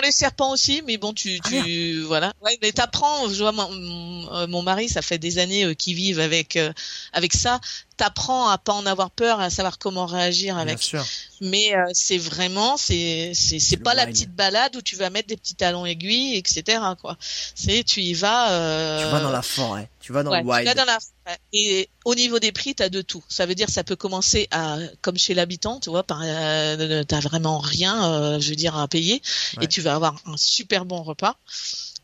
les 0.00 0.12
serpents 0.12 0.52
aussi, 0.52 0.82
mais 0.86 0.96
bon, 0.96 1.12
tu, 1.12 1.38
ah, 1.44 1.48
tu 1.48 2.00
voilà. 2.02 2.32
Ouais, 2.42 2.58
mais 2.62 2.72
t'apprends. 2.72 3.28
Je 3.28 3.38
vois 3.38 3.52
mon, 3.52 4.34
euh, 4.34 4.46
mon, 4.46 4.62
mari, 4.62 4.88
ça 4.88 5.02
fait 5.02 5.18
des 5.18 5.38
années 5.38 5.64
euh, 5.64 5.74
qu'ils 5.74 5.94
vivent 5.94 6.20
avec 6.20 6.56
euh, 6.56 6.72
avec 7.12 7.34
ça 7.34 7.60
t'apprends 7.98 8.48
à 8.48 8.56
pas 8.56 8.72
en 8.72 8.86
avoir 8.86 9.10
peur, 9.10 9.40
à 9.40 9.50
savoir 9.50 9.78
comment 9.78 10.06
réagir 10.06 10.56
avec. 10.56 10.78
Bien 10.78 10.86
sûr. 10.86 11.06
Mais 11.40 11.74
euh, 11.74 11.84
c'est 11.92 12.18
vraiment, 12.18 12.76
c'est 12.76 13.32
c'est 13.34 13.58
c'est 13.58 13.76
pas 13.76 13.94
la 13.94 14.06
petite 14.06 14.34
balade 14.34 14.74
où 14.76 14.82
tu 14.82 14.96
vas 14.96 15.10
mettre 15.10 15.28
des 15.28 15.36
petits 15.36 15.54
talons 15.54 15.84
aiguilles, 15.84 16.36
etc. 16.36 16.80
Quoi. 17.00 17.16
C'est 17.54 17.84
tu 17.84 18.00
y 18.00 18.14
vas. 18.14 18.52
Euh... 18.52 19.04
Tu 19.04 19.12
vas 19.12 19.20
dans 19.20 19.30
la 19.30 19.42
forêt. 19.42 19.90
Tu 20.00 20.12
vas 20.12 20.22
dans 20.22 20.34
le 20.34 20.42
wild. 20.42 20.62
Tu 20.62 20.66
vas 20.66 20.74
dans 20.74 20.84
la 20.84 20.98
forêt. 20.98 21.38
Et 21.52 21.90
au 22.04 22.14
niveau 22.14 22.38
des 22.38 22.52
prix, 22.52 22.74
t'as 22.74 22.88
de 22.88 23.02
tout. 23.02 23.22
Ça 23.28 23.46
veut 23.46 23.54
dire 23.54 23.68
ça 23.68 23.84
peut 23.84 23.96
commencer 23.96 24.48
à 24.50 24.78
comme 25.02 25.18
chez 25.18 25.34
l'habitant, 25.34 25.80
tu 25.80 25.90
vois, 25.90 26.02
par 26.02 26.22
euh, 26.24 27.02
t'as 27.04 27.20
vraiment 27.20 27.58
rien, 27.58 28.10
euh, 28.10 28.40
je 28.40 28.50
veux 28.50 28.56
dire, 28.56 28.76
à 28.76 28.88
payer, 28.88 29.20
et 29.60 29.66
tu 29.66 29.80
vas 29.80 29.94
avoir 29.94 30.16
un 30.26 30.36
super 30.36 30.84
bon 30.84 31.02
repas. 31.02 31.36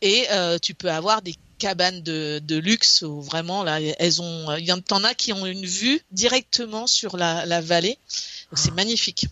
Et 0.02 0.26
euh, 0.30 0.58
tu 0.60 0.74
peux 0.74 0.90
avoir 0.90 1.22
des 1.22 1.34
cabanes 1.58 2.02
de, 2.02 2.40
de 2.42 2.56
luxe 2.56 3.02
où 3.02 3.20
vraiment 3.20 3.62
là 3.62 3.80
elles 3.80 4.22
ont 4.22 4.56
il 4.56 4.64
y 4.64 4.72
en 4.72 5.04
a 5.04 5.14
qui 5.14 5.32
ont 5.32 5.46
une 5.46 5.66
vue 5.66 6.00
directement 6.10 6.86
sur 6.86 7.16
la, 7.16 7.46
la 7.46 7.60
vallée 7.60 7.98
c'est 8.54 8.70
ah. 8.70 8.74
magnifique 8.74 9.26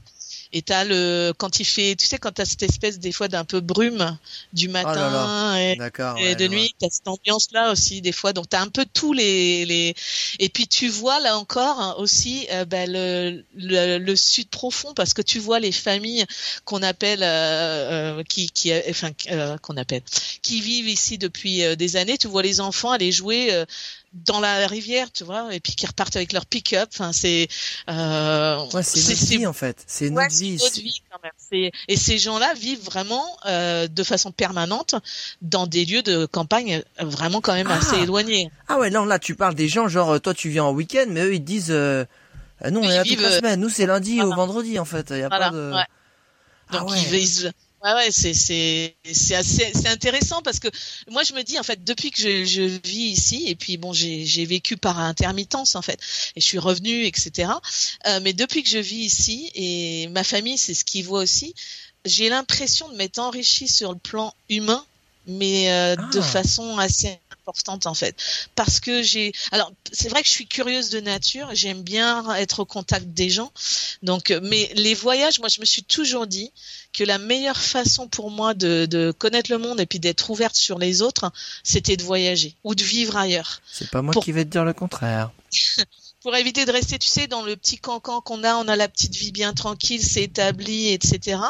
et 0.52 0.62
t'as 0.62 0.84
le 0.84 1.32
quand 1.36 1.60
il 1.60 1.64
fait, 1.64 1.96
tu 1.96 2.06
sais, 2.06 2.18
quand 2.18 2.32
t'as 2.32 2.44
cette 2.44 2.62
espèce 2.62 2.98
des 2.98 3.12
fois 3.12 3.28
d'un 3.28 3.44
peu 3.44 3.60
brume 3.60 4.18
du 4.52 4.68
oh 4.68 4.72
matin 4.72 5.58
et, 5.58 6.34
de 6.34 6.48
nuit, 6.48 6.74
t'as 6.78 6.88
cette 6.90 7.08
ambiance 7.08 7.48
là 7.52 7.72
aussi 7.72 8.02
des 8.02 8.12
fois. 8.12 8.32
Donc 8.32 8.48
t'as 8.48 8.60
un 8.60 8.68
peu 8.68 8.84
tous 8.92 9.12
les 9.12 9.64
les 9.64 9.94
et 10.38 10.48
puis 10.48 10.66
tu 10.66 10.88
vois 10.88 11.20
là 11.20 11.38
encore 11.38 11.80
hein, 11.80 11.94
aussi 11.98 12.46
euh, 12.52 12.64
ben, 12.64 12.90
le, 12.90 13.42
le, 13.54 14.16
sud 14.16 14.48
profond 14.48 14.92
parce 14.94 15.14
que 15.14 15.22
tu 15.22 15.38
vois 15.38 15.58
les 15.58 15.72
familles 15.72 16.26
qu'on 16.64 16.82
appelle 16.82 17.22
euh, 17.22 18.18
euh 18.18 18.22
qui 18.22 18.50
qui 18.50 18.72
enfin 18.90 19.10
euh, 19.30 19.56
qu'on 19.58 19.76
appelle 19.76 20.02
qui 20.42 20.60
vivent 20.60 20.88
ici 20.88 21.18
depuis 21.18 21.76
des 21.76 21.96
années. 21.96 22.18
Tu 22.18 22.28
vois 22.28 22.42
les 22.42 22.60
enfants 22.60 22.90
aller 22.90 23.12
jouer 23.12 23.64
dans 24.12 24.40
la 24.40 24.66
rivière, 24.66 25.11
tu 25.11 25.25
vois, 25.25 25.55
et 25.55 25.61
puis 25.61 25.75
qui 25.75 25.87
repartent 25.87 26.16
avec 26.16 26.33
leur 26.33 26.46
pick-up. 26.46 26.88
Enfin, 26.92 27.12
c'est 27.12 27.48
euh, 27.88 28.64
ouais, 28.72 28.83
c'est 28.83 29.09
notre 29.09 29.27
vie 29.27 29.46
en 29.46 29.53
fait. 29.53 29.83
C'est 29.87 30.11
notre 30.11 30.35
vie. 30.35 30.59
Notre 30.61 30.81
vie 30.81 31.03
quand 31.11 31.18
même. 31.22 31.70
Et 31.88 31.96
ces 31.96 32.18
gens-là 32.18 32.53
vivent 32.55 32.85
vraiment 32.85 33.25
euh, 33.46 33.88
de 33.88 34.03
façon 34.03 34.33
permanente 34.33 34.94
dans 35.40 35.66
des 35.66 35.85
lieux 35.85 36.03
de 36.03 36.27
campagne 36.27 36.83
vraiment 36.98 37.40
quand 37.40 37.55
même 37.55 37.70
assez 37.70 37.96
ah. 37.96 38.03
éloignés. 38.03 38.51
Ah 38.68 38.79
ouais, 38.79 38.90
non, 38.90 39.05
là 39.05 39.18
tu 39.18 39.35
parles 39.35 39.55
des 39.55 39.68
gens 39.68 39.88
genre 39.88 40.20
toi 40.20 40.35
tu 40.35 40.51
viens 40.51 40.64
en 40.64 40.72
week-end, 40.72 41.07
mais 41.09 41.22
eux 41.22 41.35
ils 41.35 41.44
disent 41.44 41.70
euh, 41.70 42.05
non 42.70 42.81
on 42.81 42.90
est 42.90 42.96
là 42.96 43.05
toute 43.05 43.20
la 43.20 43.38
semaine. 43.38 43.61
Nous 43.61 43.70
c'est 43.70 43.87
lundi 43.87 44.20
au 44.22 44.35
vendredi 44.35 44.79
en 44.79 44.85
fait. 44.85 45.09
Il 45.11 45.18
y 45.18 45.22
a 45.22 45.31
pas 45.31 45.51
de. 45.51 45.72
Ouais. 45.72 45.85
Donc 46.70 46.88
ah 46.88 46.92
ouais. 46.92 47.03
ils, 47.11 47.14
ils, 47.14 47.53
Ouais, 47.83 47.95
ouais, 47.95 48.11
c'est 48.12 48.33
c'est 48.33 48.95
c'est 49.12 49.35
assez 49.35 49.73
c'est 49.75 49.88
intéressant 49.88 50.40
parce 50.42 50.61
que 50.61 50.68
moi 51.11 51.25
je 51.25 51.33
me 51.33 51.42
dis 51.42 51.59
en 51.59 51.64
fait 51.64 51.83
depuis 51.83 52.12
que 52.12 52.21
je, 52.21 52.45
je 52.45 52.62
vis 52.62 53.11
ici 53.11 53.45
et 53.49 53.57
puis 53.57 53.77
bon 53.77 53.92
j'ai 53.92 54.25
j'ai 54.25 54.45
vécu 54.45 54.77
par 54.77 55.01
intermittence 55.01 55.75
en 55.75 55.83
fait 55.83 55.99
et 56.37 56.40
je 56.40 56.47
suis 56.47 56.61
revenue 56.61 57.05
etc. 57.07 57.51
Euh, 58.07 58.21
mais 58.23 58.35
depuis 58.35 58.62
que 58.62 58.68
je 58.68 58.79
vis 58.79 59.05
ici 59.05 59.51
et 59.57 60.07
ma 60.09 60.23
famille 60.23 60.59
c'est 60.59 60.75
ce 60.75 60.85
qu'ils 60.85 61.05
voit 61.05 61.23
aussi, 61.23 61.57
j'ai 62.05 62.29
l'impression 62.29 62.88
de 62.88 62.95
m'être 62.95 63.18
enrichie 63.18 63.66
sur 63.66 63.90
le 63.90 63.99
plan 63.99 64.33
humain 64.49 64.85
mais 65.27 65.73
euh, 65.73 65.97
de 65.97 66.21
ah. 66.21 66.23
façon 66.23 66.79
assez 66.79 67.18
importante 67.42 67.87
en 67.87 67.94
fait 67.94 68.16
parce 68.55 68.78
que 68.78 69.02
j'ai 69.02 69.33
alors 69.50 69.72
c'est 69.92 70.09
vrai 70.09 70.22
que 70.22 70.28
je 70.28 70.33
suis 70.33 70.46
curieuse 70.46 70.90
de 70.90 71.00
nature 71.00 71.48
j'aime 71.52 71.83
bien 71.83 72.35
être 72.37 72.61
au 72.61 72.64
contact 72.64 73.07
des 73.09 73.31
gens 73.31 73.52
donc 74.02 74.33
mais 74.42 74.70
les 74.74 74.94
voyages 74.94 75.40
moi 75.40 75.48
je 75.48 75.61
me 75.61 75.66
suis 75.66 75.83
toujours 75.83 76.26
dit 76.26 76.52
que 76.92 77.05
la 77.05 77.18
meilleure 77.18 77.61
façon 77.61 78.09
pour 78.09 78.31
moi 78.31 78.55
de, 78.55 78.87
de 78.87 79.12
connaître 79.12 79.50
le 79.50 79.59
monde 79.59 79.81
et 79.81 79.87
puis 79.87 79.98
d'être 79.98 80.31
ouverte 80.31 80.57
sur 80.57 80.78
les 80.78 81.02
autres, 81.02 81.33
c'était 81.62 81.96
de 81.96 82.02
voyager 82.02 82.55
ou 82.64 82.74
de 82.74 82.83
vivre 82.83 83.16
ailleurs. 83.16 83.61
C'est 83.70 83.90
pas 83.90 84.02
moi 84.02 84.14
qui 84.22 84.33
vais 84.33 84.44
te 84.44 84.50
dire 84.50 84.64
le 84.64 84.74
contraire. 84.74 85.31
pour 86.22 86.37
éviter 86.37 86.64
de 86.64 86.70
rester, 86.70 86.98
tu 86.98 87.08
sais, 87.08 87.26
dans 87.26 87.42
le 87.42 87.56
petit 87.56 87.78
cancan 87.78 88.20
qu'on 88.20 88.44
a, 88.44 88.54
on 88.54 88.68
a 88.68 88.76
la 88.76 88.88
petite 88.88 89.14
vie 89.14 89.32
bien 89.32 89.52
tranquille, 89.52 90.02
c'est 90.02 90.22
établi, 90.22 90.88
etc. 90.92 91.40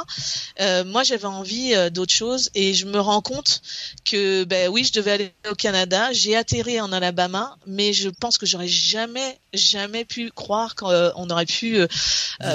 Euh, 0.61 0.85
moi, 0.85 1.03
j'avais 1.03 1.27
envie 1.27 1.75
euh, 1.75 1.91
d'autre 1.91 2.13
chose 2.13 2.51
et 2.55 2.73
je 2.73 2.87
me 2.87 2.99
rends 2.99 3.21
compte 3.21 3.61
que, 4.05 4.45
ben 4.45 4.71
oui, 4.71 4.85
je 4.85 4.93
devais 4.93 5.13
aller 5.13 5.35
au 5.51 5.55
Canada. 5.55 6.13
J'ai 6.13 6.37
atterri 6.37 6.81
en 6.81 6.91
Alabama, 6.91 7.57
mais 7.67 7.93
je 7.93 8.09
pense 8.09 8.39
que 8.39 8.47
j'aurais 8.47 8.69
jamais, 8.69 9.39
jamais 9.53 10.05
pu 10.05 10.31
croire 10.31 10.75
qu'on 10.75 10.91
euh, 10.91 11.11
aurait 11.15 11.47
pu, 11.47 11.77
euh, 11.77 11.87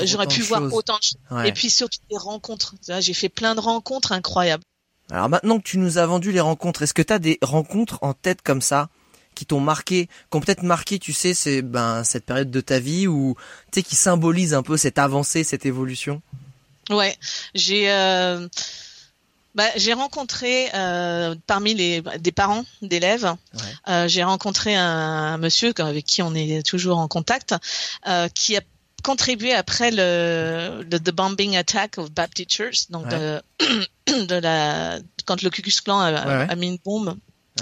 j'aurais 0.04 0.28
pu 0.28 0.42
voir 0.42 0.64
autant 0.74 0.98
de 0.98 1.04
choses. 1.04 1.46
Et 1.46 1.52
puis 1.52 1.70
surtout 1.70 2.00
des 2.10 2.18
rencontres. 2.18 2.74
J'ai 3.00 3.14
fait 3.14 3.30
plein 3.30 3.54
de 3.54 3.60
rencontres 3.60 4.12
incroyables. 4.12 4.64
Alors 5.12 5.30
maintenant 5.30 5.60
que 5.60 5.64
tu 5.64 5.78
nous 5.78 6.00
as 6.00 6.06
vendu 6.06 6.32
les 6.32 6.42
rencontres, 6.42 6.82
est-ce 6.82 6.94
que 6.94 7.02
tu 7.02 7.14
as 7.14 7.20
des 7.20 7.38
rencontres 7.42 8.00
en 8.02 8.14
tête 8.14 8.42
comme 8.42 8.62
ça? 8.62 8.90
Qui 9.38 9.46
t'ont 9.46 9.60
marqué, 9.60 10.08
qui 10.08 10.38
ont 10.38 10.40
peut-être 10.40 10.64
marqué, 10.64 10.98
tu 10.98 11.14
sais, 11.14 11.36
c'est 11.36 11.62
ben 11.62 12.04
cette 12.04 12.26
période 12.26 12.50
de 12.50 12.60
ta 12.60 12.80
vie 12.80 13.08
ou 13.08 13.36
tu 13.72 13.80
sais 13.80 13.84
qui 13.84 13.96
symbolise 13.96 14.56
un 14.56 14.64
peu 14.64 14.78
cette 14.78 14.98
avancée, 14.98 15.44
cette 15.44 15.68
évolution? 15.68 16.24
Ouais, 16.90 17.16
j'ai 17.54 17.92
euh, 17.92 18.48
bah, 19.54 19.70
j'ai 19.76 19.94
rencontré 19.94 20.70
euh, 20.74 21.36
parmi 21.46 21.76
les 21.76 22.02
des 22.20 22.32
parents 22.32 22.66
d'élèves, 22.82 23.32
euh, 23.88 24.08
j'ai 24.08 24.24
rencontré 24.24 24.76
un, 24.76 25.38
monsieur 25.38 25.72
avec 25.78 26.06
qui 26.06 26.24
on 26.24 26.34
est 26.34 26.66
toujours 26.66 26.98
en 26.98 27.08
contact, 27.08 27.54
qui 28.34 28.58
a 28.58 28.62
contribué 29.04 29.54
après 29.54 29.92
le, 29.92 30.84
le 30.90 31.00
the 31.00 31.12
bombing 31.12 31.56
attack 31.56 32.00
of 32.00 32.12
Baptist 32.12 32.50
Church, 32.50 32.90
donc 32.90 33.08
de, 33.10 33.40
de, 34.08 34.36
la 34.36 34.98
quand 35.26 35.44
le 35.44 35.52
Ku 35.52 35.62
Klux 35.62 35.80
Klan 35.84 36.00
a, 36.00 36.10
a 36.10 36.56
mis 36.56 36.70
une 36.70 36.80
bombe 36.84 37.16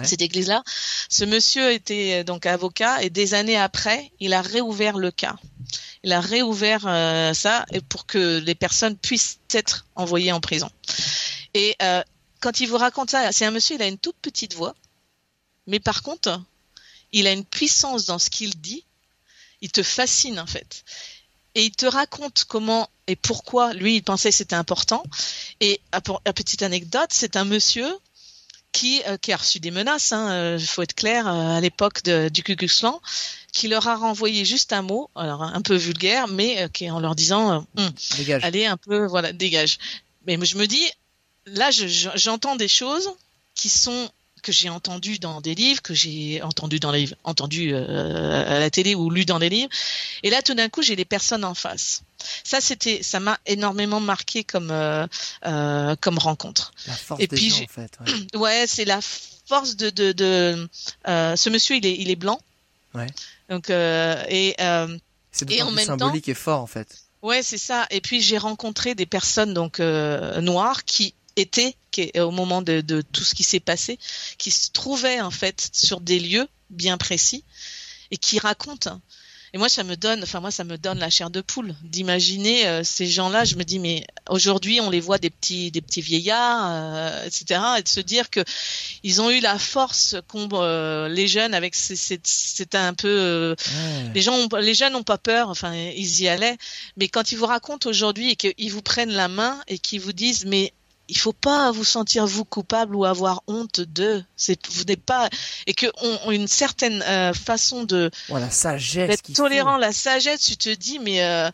cette 0.04 0.22
église-là. 0.22 0.64
Ce 1.10 1.24
monsieur 1.26 1.72
était 1.72 2.22
euh, 2.22 2.24
donc 2.24 2.46
avocat 2.46 3.02
et 3.04 3.10
des 3.10 3.34
années 3.34 3.58
après, 3.58 4.12
il 4.20 4.34
a 4.34 4.42
réouvert 4.42 4.98
le 4.98 5.12
cas. 5.12 5.36
Il 6.04 6.14
a 6.14 6.22
réouvert 6.22 6.86
euh, 6.86 7.34
ça 7.34 7.66
pour 7.90 8.06
que 8.06 8.40
les 8.40 8.56
personnes 8.56 8.98
puissent 8.98 9.40
être 9.52 9.86
envoyées 9.96 10.32
en 10.32 10.40
prison. 10.40 10.70
Et 11.54 11.76
euh, 11.82 12.04
quand 12.42 12.60
il 12.60 12.68
vous 12.68 12.78
raconte 12.78 13.12
ça, 13.12 13.32
c'est 13.32 13.46
un 13.46 13.52
monsieur, 13.52 13.76
il 13.76 13.82
a 13.82 13.88
une 13.88 13.98
toute 13.98 14.18
petite 14.22 14.54
voix, 14.54 14.76
mais 15.68 15.80
par 15.80 16.04
contre, 16.04 16.42
il 17.12 17.28
a 17.28 17.32
une 17.32 17.46
puissance 17.46 18.06
dans 18.06 18.20
ce 18.20 18.30
qu'il 18.30 18.56
dit. 18.60 18.84
Il 19.62 19.72
te 19.72 19.82
fascine 19.82 20.40
en 20.40 20.46
fait. 20.46 20.84
Et 21.56 21.64
il 21.64 21.72
te 21.72 21.86
raconte 21.86 22.44
comment 22.44 22.90
et 23.08 23.16
pourquoi 23.16 23.74
lui 23.74 23.96
il 23.96 24.04
pensait 24.04 24.30
que 24.30 24.36
c'était 24.36 24.56
important. 24.56 25.04
Et 25.62 25.80
la 25.94 26.02
petite 26.34 26.62
anecdote, 26.62 27.10
c'est 27.12 27.38
un 27.38 27.46
monsieur 27.46 27.88
qui, 28.76 29.02
euh, 29.08 29.16
qui 29.18 29.32
a 29.32 29.38
reçu 29.38 29.62
des 29.62 29.72
menaces, 29.72 30.10
il 30.12 30.16
hein, 30.16 30.32
euh, 30.32 30.60
faut 30.60 30.82
être 30.82 30.96
clair, 30.96 31.28
euh, 31.28 31.58
à 31.58 31.62
l'époque 31.62 32.04
du 32.04 32.44
Ku 32.44 32.58
Klux 32.58 32.68
Klan, 32.68 33.02
qui 33.54 33.70
leur 33.70 33.88
a 33.88 33.96
renvoyé 33.96 34.44
juste 34.44 34.74
un 34.74 34.82
mot, 34.82 35.10
alors 35.16 35.44
un 35.44 35.62
peu 35.62 35.76
vulgaire, 35.76 36.28
mais 36.28 36.68
qui 36.74 36.92
en 36.92 37.00
leur 37.00 37.16
disant, 37.16 37.66
hum, 37.78 37.92
allez 38.42 38.66
un 38.66 38.76
peu, 38.76 39.06
voilà, 39.06 39.32
dégage. 39.32 39.78
Mais 40.28 40.38
je 40.44 40.58
me 40.58 40.66
dis, 40.68 40.84
là, 41.46 41.70
j'entends 41.72 42.58
des 42.58 42.68
choses 42.68 43.10
qui 43.54 43.70
sont 43.70 44.10
que 44.46 44.52
j'ai 44.52 44.70
entendu 44.70 45.18
dans 45.18 45.42
des 45.42 45.56
livres, 45.56 45.82
que 45.82 45.96
j'ai 45.96 46.40
entendu 46.44 46.80
dans 46.80 46.92
les 46.92 47.10
entendu 47.24 47.74
euh, 47.74 48.58
à 48.58 48.60
la 48.60 48.70
télé 48.70 48.94
ou 48.94 49.10
lu 49.10 49.26
dans 49.26 49.40
des 49.40 49.50
livres. 49.50 49.72
Et 50.22 50.30
là, 50.30 50.44
tout 50.44 50.54
d'un 50.54 50.70
coup, 50.70 50.84
j'ai 50.84 50.96
les 50.96 51.04
personnes 51.04 51.44
en 51.44 51.56
face. 51.56 52.04
Ça, 52.44 52.62
c'était, 52.62 53.02
ça 53.02 53.20
m'a 53.20 53.40
énormément 53.48 54.00
marqué 54.00 54.44
comme 54.44 54.70
euh, 54.70 55.08
euh, 55.48 55.96
comme 56.00 56.20
rencontre. 56.20 56.74
La 56.86 56.94
force 56.94 57.22
et 57.24 57.28
des 57.28 57.36
puis, 57.36 57.50
gens, 57.50 57.64
en 57.64 57.68
fait. 57.68 57.98
Ouais, 58.36 58.40
ouais 58.40 58.68
c'est 58.68 58.86
la 58.86 59.00
force 59.02 59.76
de 59.78 59.90
de, 59.90 60.12
de 60.12 60.70
ce 61.08 61.50
monsieur, 61.50 61.78
il 61.78 61.86
est 61.88 61.96
il 61.98 62.12
est 62.12 62.16
blanc. 62.16 62.40
Ouais. 62.94 63.08
Donc 63.50 63.72
et 63.72 64.56
c'est 65.32 65.52
et 65.52 65.64
en 65.64 65.72
même 65.72 65.88
symbolique 65.88 66.30
et 66.30 66.36
fort 66.36 66.62
en 66.62 66.68
fait. 66.68 67.00
Ouais, 67.24 67.42
c'est 67.42 67.58
ça. 67.58 67.88
Et 67.90 68.00
puis 68.00 68.22
j'ai 68.22 68.38
rencontré 68.38 68.94
des 68.94 69.08
personnes 69.08 69.56
donc 69.56 69.80
noires 69.80 70.86
qui 70.86 71.16
était, 71.36 71.76
qui 71.92 72.12
au 72.20 72.32
moment 72.32 72.62
de, 72.62 72.82
de 72.82 73.02
tout 73.02 73.24
ce 73.24 73.36
qui 73.36 73.44
s'est 73.44 73.60
passé, 73.60 74.00
qui 74.38 74.52
se 74.52 74.72
trouvait 74.72 75.22
en 75.22 75.32
fait 75.32 75.70
sur 75.74 76.02
des 76.02 76.20
lieux 76.20 76.48
bien 76.70 76.98
précis 76.98 77.44
et 78.12 78.18
qui 78.18 78.40
raconte. 78.40 78.88
Et 79.56 79.58
moi, 79.58 79.70
ça 79.70 79.86
me 79.86 79.96
donne, 79.96 80.22
enfin 80.22 80.42
moi, 80.42 80.52
ça 80.52 80.66
me 80.66 80.78
donne 80.78 81.00
la 81.00 81.10
chair 81.10 81.30
de 81.30 81.40
poule 81.40 81.74
d'imaginer 81.82 82.68
euh, 82.68 82.84
ces 82.84 83.08
gens-là. 83.08 83.46
Je 83.46 83.56
me 83.56 83.64
dis, 83.64 83.80
mais 83.80 84.06
aujourd'hui, 84.28 84.82
on 84.82 84.90
les 84.90 85.00
voit 85.00 85.18
des 85.18 85.30
petits, 85.30 85.72
des 85.72 85.80
petits 85.80 86.02
vieillards, 86.02 86.68
euh, 86.70 87.26
etc. 87.26 87.62
Et 87.78 87.82
de 87.82 87.88
se 87.88 88.02
dire 88.02 88.30
que 88.30 88.42
ils 89.04 89.22
ont 89.22 89.30
eu 89.30 89.40
la 89.40 89.58
force 89.58 90.18
qu'ont 90.28 90.50
euh, 90.52 91.08
les 91.08 91.30
jeunes 91.30 91.54
avec. 91.54 91.74
C'est 91.74 92.76
un 92.76 92.94
peu, 92.94 93.56
les 94.14 94.22
gens, 94.22 94.36
ont, 94.36 94.50
les 94.58 94.74
jeunes 94.74 94.92
n'ont 94.92 95.04
pas 95.04 95.18
peur. 95.18 95.48
Enfin, 95.48 95.74
ils 95.74 96.20
y 96.20 96.28
allaient. 96.28 96.58
Mais 96.98 97.08
quand 97.08 97.32
ils 97.32 97.38
vous 97.38 97.46
racontent 97.46 97.90
aujourd'hui 97.90 98.32
et 98.32 98.36
qu'ils 98.36 98.74
vous 98.74 98.82
prennent 98.82 99.14
la 99.14 99.30
main 99.30 99.58
et 99.70 99.80
qu'ils 99.80 100.02
vous 100.02 100.12
disent, 100.12 100.44
mais 100.44 100.74
il 101.08 101.18
faut 101.18 101.34
pas 101.34 101.72
vous 101.72 101.84
sentir 101.84 102.26
vous 102.26 102.46
coupable 102.46 102.96
ou 102.96 103.06
avoir 103.06 103.44
honte 103.48 103.82
de 103.82 104.24
c'est 104.36 104.58
vous 104.68 104.84
n'êtes 104.84 105.04
pas 105.04 105.30
et 105.68 105.74
que 105.74 105.88
on, 106.02 106.32
une 106.32 106.48
certaine 106.48 107.04
euh, 107.08 107.34
façon 107.34 107.84
de 107.84 108.10
sagesse 108.50 109.08
d'être 109.10 109.34
tolérant 109.34 109.78
la 109.78 109.94
sagesse 109.94 110.42
tu 110.42 110.58
te 110.58 110.70
dis 110.70 111.00
mais 111.00 111.24
euh, 111.24 111.50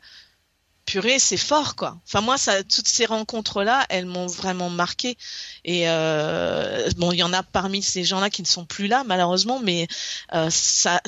purée 0.85 1.19
c'est 1.19 1.37
fort 1.37 1.75
quoi. 1.75 1.99
Enfin 2.05 2.21
moi 2.21 2.37
ça 2.37 2.63
toutes 2.63 2.87
ces 2.87 3.05
rencontres 3.05 3.63
là 3.63 3.85
elles 3.89 4.05
m'ont 4.05 4.27
vraiment 4.27 4.69
marqué. 4.69 5.17
Et 5.63 5.89
euh, 5.89 6.89
bon 6.97 7.11
il 7.11 7.17
y 7.17 7.23
en 7.23 7.33
a 7.33 7.43
parmi 7.43 7.81
ces 7.81 8.03
gens 8.03 8.19
là 8.19 8.29
qui 8.29 8.41
ne 8.41 8.47
sont 8.47 8.65
plus 8.65 8.87
là 8.87 9.03
malheureusement 9.05 9.59
mais 9.59 9.87
ça 10.49 11.01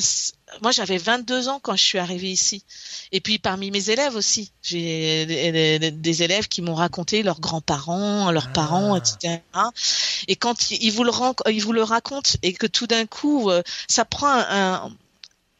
moi 0.61 0.71
j'avais 0.71 0.97
22 0.97 1.49
ans 1.49 1.59
quand 1.61 1.75
je 1.75 1.83
suis 1.83 1.97
arrivée 1.97 2.31
ici 2.31 2.63
et 3.13 3.21
puis 3.21 3.37
parmi 3.37 3.69
mes 3.69 3.91
élèves 3.91 4.15
aussi, 4.15 4.51
j'ai 4.63 5.25
des, 5.91 6.23
élèves 6.23 6.47
qui 6.47 6.63
m'ont 6.63 6.73
raconté 6.73 7.21
leurs 7.21 7.39
grands-parents, 7.39 8.31
leurs 8.31 8.47
ah. 8.49 8.53
parents, 8.53 8.95
etc. 8.95 9.39
Et 10.27 10.35
quand 10.35 10.71
ils 10.71 10.91
vous 10.91 11.03
le, 11.03 11.11
ils 11.51 11.61
vous 11.61 11.73
le 11.73 11.83
racontent 11.83 12.31
et 12.41 12.53
que 12.53 12.65
tout 12.65 12.87
d'un 12.87 13.05
coup, 13.05 13.51
euh, 13.51 13.61
ça 13.87 14.03
prend 14.03 14.31
un, 14.31 14.91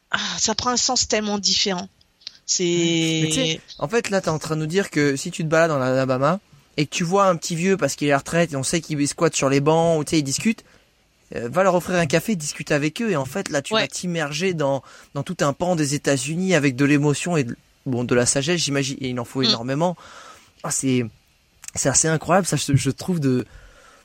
ah, 0.10 0.18
ça 0.40 0.56
prend 0.56 0.72
un 0.72 0.78
sens 0.78 1.08
tellement 1.08 1.38
différent. 1.38 1.88
C'est. 2.48 3.62
En 3.78 3.88
fait, 3.88 4.10
là, 4.10 4.20
tu 4.20 4.28
es 4.28 4.32
en 4.32 4.40
train 4.40 4.56
de 4.56 4.62
nous 4.62 4.68
dire 4.68 4.90
que 4.90 5.16
si 5.16 5.30
tu 5.30 5.44
te 5.44 5.48
balades 5.48 5.70
dans 5.70 5.78
l'Alabama 5.78 6.40
et 6.78 6.88
que 6.88 6.96
tu 6.96 7.04
vois 7.04 7.28
un 7.28 7.36
petit 7.36 7.56
vieux 7.56 7.78
parce 7.78 7.96
qu'il 7.96 8.08
est 8.08 8.12
à 8.12 8.16
la 8.16 8.18
retraite 8.18 8.52
et 8.52 8.56
on 8.56 8.64
sait 8.64 8.82
qu'il 8.82 9.08
squatte 9.08 9.36
sur 9.36 9.50
les 9.50 9.60
bancs 9.60 10.00
ou 10.00 10.04
tu 10.04 10.12
sais, 10.12 10.20
il 10.20 10.24
discute, 10.24 10.64
euh, 11.36 11.50
va 11.50 11.64
leur 11.64 11.76
offrir 11.76 11.98
un 11.98 12.06
café, 12.06 12.36
discute 12.36 12.72
avec 12.72 13.02
eux 13.02 13.12
et 13.12 13.16
en 13.16 13.26
fait 13.26 13.50
là 13.50 13.62
tu 13.62 13.74
vas 13.74 13.88
t'immerger 13.88 14.54
dans 14.54 14.84
dans 15.14 15.24
tout 15.24 15.38
un 15.42 15.54
pan 15.54 15.76
des 15.76 15.96
États-Unis 15.96 16.56
avec 16.56 16.76
de 16.76 16.86
l'émotion 16.86 17.38
et 17.38 17.44
de, 17.44 17.56
bon 17.86 18.04
de 18.04 18.16
la 18.16 18.26
sagesse 18.26 18.62
j'imagine 18.62 18.98
et 19.02 19.10
il 19.10 19.20
en 19.20 19.26
faut 19.26 19.42
mm. 19.42 19.46
énormément. 19.46 19.96
Ah, 20.64 20.72
c'est 20.72 21.06
c'est 21.76 21.90
assez 21.90 22.08
incroyable 22.08 22.48
ça 22.48 22.56
je, 22.58 22.90
trouve 22.90 23.20
de 23.20 23.46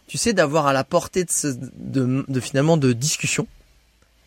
tu 0.06 0.16
sais 0.16 0.32
d'avoir 0.32 0.66
à 0.66 0.72
la 0.72 0.84
portée 0.84 1.24
de, 1.24 1.30
ce, 1.30 1.48
de, 1.48 2.24
de 2.26 2.40
finalement 2.40 2.76
de 2.76 2.92
discussion 2.92 3.46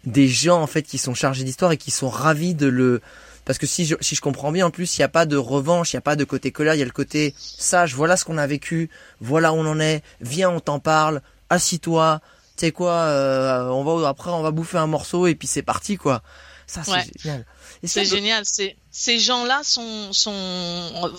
des 0.05 0.27
gens 0.27 0.61
en 0.61 0.67
fait 0.67 0.83
qui 0.83 0.97
sont 0.97 1.13
chargés 1.13 1.43
d'histoire 1.43 1.71
et 1.71 1.77
qui 1.77 1.91
sont 1.91 2.09
ravis 2.09 2.55
de 2.55 2.67
le 2.67 3.01
parce 3.45 3.57
que 3.57 3.65
si 3.65 3.85
je, 3.85 3.95
si 4.01 4.15
je 4.15 4.21
comprends 4.21 4.51
bien 4.51 4.67
en 4.67 4.71
plus 4.71 4.97
il 4.97 5.01
n'y 5.01 5.05
a 5.05 5.09
pas 5.09 5.25
de 5.25 5.37
revanche 5.37 5.93
il 5.93 5.95
n'y 5.95 5.99
a 5.99 6.01
pas 6.01 6.15
de 6.15 6.23
côté 6.23 6.51
colère 6.51 6.75
il 6.75 6.79
y 6.79 6.83
a 6.83 6.85
le 6.85 6.91
côté 6.91 7.33
sage 7.37 7.95
voilà 7.95 8.17
ce 8.17 8.25
qu'on 8.25 8.37
a 8.37 8.47
vécu 8.47 8.89
voilà 9.19 9.53
où 9.53 9.57
on 9.57 9.65
en 9.65 9.79
est 9.79 10.03
viens 10.21 10.49
on 10.49 10.59
t'en 10.59 10.79
parle 10.79 11.21
assis-toi 11.49 12.21
c'est 12.61 12.71
quoi, 12.71 12.93
euh, 12.93 13.69
on 13.69 13.83
va 13.83 14.07
après 14.07 14.29
on 14.29 14.43
va 14.43 14.51
bouffer 14.51 14.77
un 14.77 14.85
morceau 14.85 15.25
et 15.25 15.33
puis 15.33 15.47
c'est 15.47 15.63
parti 15.63 15.97
quoi. 15.97 16.21
Ça 16.67 16.83
c'est 16.83 17.11
génial. 17.19 17.45
C'est 17.83 18.05
génial. 18.05 18.43
Ces 18.91 19.19
gens-là 19.19 19.61
sont 19.63 20.13
sont 20.13 21.11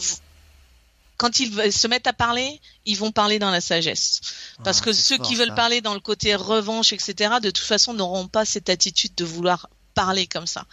quand 1.17 1.41
ils 1.41 1.73
se 1.73 1.89
mettent 1.89 2.07
à 2.07 2.13
parler, 2.13 2.61
ils 2.87 2.97
vont 2.97 3.11
parler 3.11 3.41
dans 3.41 3.51
la 3.51 3.61
sagesse. 3.61 4.21
Parce 4.63 4.81
ah, 4.81 4.85
que 4.85 4.93
ceux 4.93 5.19
qui 5.19 5.35
veulent 5.35 5.55
parler 5.55 5.81
dans 5.81 5.95
le 5.95 6.01
côté 6.01 6.37
revanche, 6.37 6.93
etc., 6.93 7.35
de 7.43 7.51
toute 7.51 7.65
façon 7.65 7.93
n'auront 7.93 8.29
pas 8.29 8.45
cette 8.45 8.69
attitude 8.69 9.13
de 9.17 9.25
vouloir 9.25 9.69
parler 9.95 10.29
comme 10.29 10.47
ça. 10.47 10.65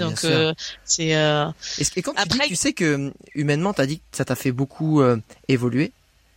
Donc 0.00 0.24
euh, 0.24 0.52
c'est. 0.84 1.16
Euh... 1.16 1.50
Et, 1.78 2.02
quand 2.02 2.12
Après... 2.16 2.40
tu, 2.40 2.42
dis, 2.42 2.48
tu 2.48 2.56
sais 2.56 2.72
que 2.74 3.10
humainement, 3.34 3.72
t'as 3.72 3.86
dit 3.86 4.00
que 4.00 4.16
ça 4.18 4.26
t'a 4.26 4.36
fait 4.36 4.52
beaucoup 4.52 5.00
euh, 5.00 5.16
évoluer. 5.48 5.92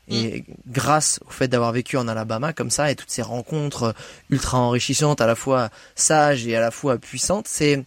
Et 0.09 0.41
mm. 0.41 0.53
grâce 0.67 1.19
au 1.25 1.29
fait 1.29 1.47
d'avoir 1.47 1.71
vécu 1.71 1.97
en 1.97 2.07
Alabama 2.07 2.53
comme 2.53 2.69
ça 2.69 2.91
et 2.91 2.95
toutes 2.95 3.11
ces 3.11 3.21
rencontres 3.21 3.95
ultra 4.29 4.59
enrichissantes, 4.59 5.21
à 5.21 5.27
la 5.27 5.35
fois 5.35 5.69
sages 5.95 6.45
et 6.47 6.55
à 6.55 6.59
la 6.59 6.71
fois 6.71 6.97
puissantes, 6.97 7.47
c'est 7.47 7.83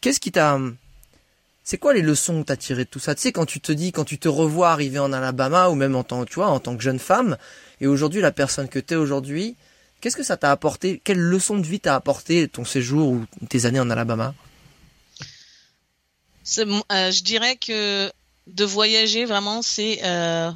qu'est-ce 0.00 0.20
qui 0.20 0.32
t'a 0.32 0.58
c'est 1.64 1.76
quoi 1.76 1.92
les 1.92 2.00
leçons 2.00 2.40
que 2.40 2.46
t'as 2.46 2.56
tirées 2.56 2.84
de 2.84 2.88
tout 2.88 2.98
ça? 2.98 3.14
Tu 3.14 3.20
sais 3.20 3.32
quand 3.32 3.44
tu 3.44 3.60
te 3.60 3.72
dis 3.72 3.92
quand 3.92 4.04
tu 4.04 4.18
te 4.18 4.28
revois 4.28 4.70
arriver 4.70 4.98
en 4.98 5.12
Alabama 5.12 5.68
ou 5.68 5.74
même 5.74 5.94
en 5.94 6.02
tant 6.02 6.24
tu 6.24 6.36
vois 6.36 6.48
en 6.48 6.60
tant 6.60 6.76
que 6.76 6.82
jeune 6.82 6.98
femme 6.98 7.36
et 7.80 7.86
aujourd'hui 7.86 8.20
la 8.20 8.32
personne 8.32 8.68
que 8.68 8.78
t'es 8.78 8.96
aujourd'hui, 8.96 9.54
qu'est-ce 10.00 10.16
que 10.16 10.22
ça 10.24 10.36
t'a 10.36 10.50
apporté? 10.50 11.00
Quelle 11.04 11.20
leçon 11.20 11.58
de 11.58 11.66
vie 11.66 11.78
t'a 11.78 11.94
apporté 11.94 12.48
ton 12.48 12.64
séjour 12.64 13.10
ou 13.10 13.24
tes 13.48 13.66
années 13.66 13.80
en 13.80 13.90
Alabama? 13.90 14.34
Euh, 16.58 17.10
Je 17.12 17.22
dirais 17.22 17.56
que 17.56 18.10
de 18.46 18.64
voyager 18.64 19.26
vraiment 19.26 19.62
c'est 19.62 20.00
euh 20.02 20.50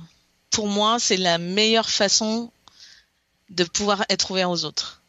pour 0.52 0.68
moi, 0.68 0.98
c'est 1.00 1.16
la 1.16 1.38
meilleure 1.38 1.90
façon 1.90 2.52
de 3.50 3.64
pouvoir 3.64 4.04
être 4.08 4.30
ouvert 4.30 4.50
aux 4.50 4.64
autres. 4.64 5.02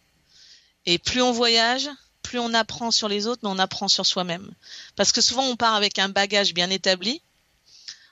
Et 0.85 0.97
plus 0.97 1.21
on 1.21 1.31
voyage, 1.31 1.87
plus 2.23 2.39
on 2.39 2.53
apprend 2.53 2.91
sur 2.91 3.07
les 3.07 3.27
autres, 3.27 3.41
mais 3.43 3.49
on 3.49 3.59
apprend 3.59 3.87
sur 3.87 4.05
soi-même. 4.05 4.49
Parce 4.95 5.11
que 5.11 5.21
souvent, 5.21 5.43
on 5.43 5.55
part 5.55 5.75
avec 5.75 5.99
un 5.99 6.09
bagage 6.09 6.53
bien 6.53 6.69
établi, 6.69 7.21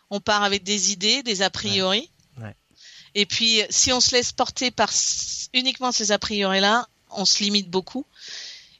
on 0.09 0.19
part 0.19 0.43
avec 0.43 0.63
des 0.63 0.91
idées, 0.91 1.23
des 1.23 1.41
a 1.41 1.49
priori. 1.49 2.09
Et 3.13 3.25
puis, 3.25 3.61
si 3.69 3.91
on 3.91 3.99
se 3.99 4.11
laisse 4.15 4.31
porter 4.31 4.71
par 4.71 4.89
uniquement 5.53 5.91
ces 5.91 6.13
a 6.13 6.19
priori-là, 6.19 6.87
on 7.09 7.25
se 7.25 7.43
limite 7.43 7.69
beaucoup. 7.69 8.05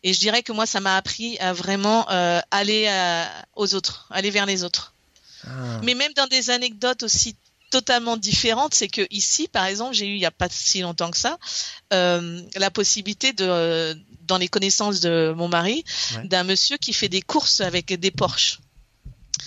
Et 0.03 0.13
je 0.13 0.19
dirais 0.19 0.41
que 0.41 0.53
moi, 0.53 0.65
ça 0.65 0.79
m'a 0.79 0.95
appris 0.95 1.37
à 1.39 1.51
vraiment 1.51 2.09
euh, 2.09 2.39
aller 2.49 2.87
euh, 2.87 3.25
aux 3.55 3.75
autres, 3.75 4.07
aller 4.09 4.29
vers 4.29 4.45
les 4.45 4.63
autres. 4.63 4.93
Ah. 5.45 5.81
Mais 5.83 5.95
même 5.95 6.13
dans 6.13 6.27
des 6.27 6.49
anecdotes 6.49 7.03
aussi 7.03 7.35
totalement 7.71 8.17
différentes, 8.17 8.75
c'est 8.75 8.89
que 8.89 9.07
ici, 9.09 9.47
par 9.47 9.65
exemple, 9.65 9.95
j'ai 9.95 10.05
eu 10.05 10.13
il 10.13 10.19
n'y 10.19 10.25
a 10.25 10.31
pas 10.31 10.47
si 10.49 10.81
longtemps 10.81 11.09
que 11.09 11.17
ça 11.17 11.39
euh, 11.93 12.41
la 12.55 12.69
possibilité 12.69 13.33
de, 13.33 13.97
dans 14.27 14.37
les 14.37 14.47
connaissances 14.47 14.99
de 14.99 15.33
mon 15.35 15.47
mari, 15.47 15.83
d'un 16.25 16.43
monsieur 16.43 16.77
qui 16.77 16.93
fait 16.93 17.09
des 17.09 17.21
courses 17.21 17.61
avec 17.61 17.93
des 17.99 18.11
Porsche. 18.11 18.59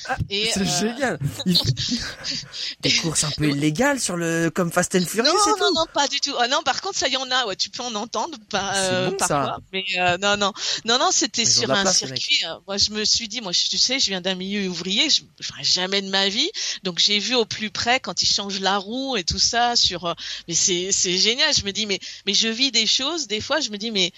Ah, 0.06 0.16
c'est 0.28 0.60
euh, 0.60 0.64
génial. 0.64 1.18
Des 2.80 2.92
courses 2.96 3.24
un 3.24 3.30
peu 3.30 3.48
illégales 3.48 4.00
sur 4.00 4.16
le 4.16 4.50
comme 4.50 4.70
Fast 4.70 4.94
and 4.94 5.06
Furious. 5.06 5.32
Non, 5.32 5.56
non, 5.58 5.72
non, 5.74 5.86
pas 5.92 6.08
du 6.08 6.20
tout. 6.20 6.34
Ah 6.38 6.48
non, 6.48 6.62
par 6.62 6.80
contre, 6.80 6.98
ça 6.98 7.08
y 7.08 7.16
en 7.16 7.30
a. 7.30 7.46
Ouais, 7.46 7.56
tu 7.56 7.70
peux 7.70 7.82
en 7.82 7.94
entendre 7.94 8.38
pas, 8.50 8.76
euh, 8.76 9.10
parfois. 9.12 9.58
Mais 9.72 9.84
euh, 9.96 10.18
non, 10.18 10.36
non, 10.36 10.52
non, 10.84 10.98
non, 10.98 11.10
c'était 11.10 11.44
sur 11.44 11.70
un 11.70 11.90
circuit. 11.92 12.42
Moi, 12.66 12.76
je 12.76 12.90
me 12.90 13.04
suis 13.04 13.28
dit, 13.28 13.40
moi, 13.40 13.52
tu 13.52 13.78
sais, 13.78 13.98
je 13.98 14.06
viens 14.06 14.20
d'un 14.20 14.34
milieu 14.34 14.68
ouvrier. 14.68 15.08
Je, 15.08 15.22
je 15.40 15.46
ferai 15.46 15.64
jamais 15.64 16.02
de 16.02 16.08
ma 16.08 16.28
vie. 16.28 16.50
Donc, 16.82 16.98
j'ai 16.98 17.18
vu 17.18 17.34
au 17.34 17.44
plus 17.44 17.70
près 17.70 18.00
quand 18.00 18.22
ils 18.22 18.26
changent 18.26 18.60
la 18.60 18.78
roue 18.78 19.16
et 19.16 19.24
tout 19.24 19.38
ça. 19.38 19.76
Sur, 19.76 20.14
mais 20.48 20.54
c'est, 20.54 20.92
c'est 20.92 21.16
génial. 21.16 21.54
Je 21.54 21.64
me 21.64 21.72
dis, 21.72 21.86
mais, 21.86 22.00
mais 22.26 22.34
je 22.34 22.48
vis 22.48 22.70
des 22.70 22.86
choses. 22.86 23.26
Des 23.26 23.40
fois, 23.40 23.60
je 23.60 23.70
me 23.70 23.78
dis, 23.78 23.90
mais 23.90 24.12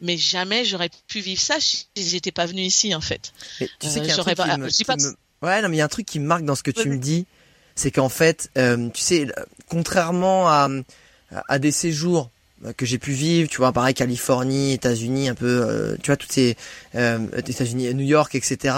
mais 0.00 0.16
jamais 0.16 0.64
j'aurais 0.64 0.90
pu 1.06 1.20
vivre 1.20 1.40
ça 1.40 1.60
si 1.60 1.86
j'étais 1.96 2.32
pas 2.32 2.46
venu 2.46 2.62
ici 2.62 2.94
en 2.94 3.00
fait. 3.00 3.32
tu 3.58 3.66
sais 3.88 4.00
qu'il 4.00 4.08
y 4.08 4.12
a 4.12 4.14
un 4.14 4.18
truc 4.18 4.36
qui 4.70 4.84
me, 4.88 5.14
Ouais, 5.42 5.62
non, 5.62 5.68
mais 5.68 5.76
il 5.76 5.78
y 5.78 5.82
a 5.82 5.86
un 5.86 5.88
truc 5.88 6.06
qui 6.06 6.20
me 6.20 6.26
marque 6.26 6.44
dans 6.44 6.54
ce 6.54 6.62
que 6.62 6.70
tu 6.70 6.88
me 6.88 6.98
dis, 6.98 7.26
c'est 7.74 7.90
qu'en 7.90 8.10
fait, 8.10 8.50
euh, 8.58 8.90
tu 8.90 9.00
sais, 9.00 9.26
contrairement 9.68 10.48
à, 10.48 10.68
à 11.48 11.58
des 11.58 11.72
séjours 11.72 12.30
que 12.76 12.84
j'ai 12.84 12.98
pu 12.98 13.12
vivre, 13.12 13.48
tu 13.48 13.56
vois, 13.56 13.72
pareil 13.72 13.94
Californie, 13.94 14.74
États-Unis, 14.74 15.30
un 15.30 15.34
peu, 15.34 15.64
euh, 15.66 15.96
tu 16.02 16.08
vois, 16.08 16.18
toutes 16.18 16.32
ces 16.32 16.56
euh, 16.94 17.26
États-Unis, 17.34 17.94
New 17.94 18.04
York, 18.04 18.34
etc. 18.34 18.76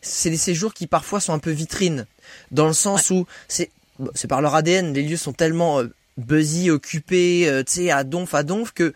C'est 0.00 0.30
des 0.30 0.38
séjours 0.38 0.72
qui 0.72 0.86
parfois 0.86 1.20
sont 1.20 1.34
un 1.34 1.38
peu 1.38 1.50
vitrines, 1.50 2.06
dans 2.50 2.66
le 2.66 2.72
sens 2.72 3.10
où 3.10 3.26
c'est 3.46 3.70
c'est 4.14 4.28
par 4.28 4.40
leur 4.40 4.54
ADN, 4.54 4.94
les 4.94 5.02
lieux 5.02 5.16
sont 5.16 5.32
tellement 5.32 5.82
buzzy, 6.16 6.70
occupés, 6.70 7.50
tu 7.66 7.72
sais, 7.72 7.90
à 7.90 8.04
donf, 8.04 8.32
à 8.32 8.44
donf 8.44 8.70
que 8.72 8.94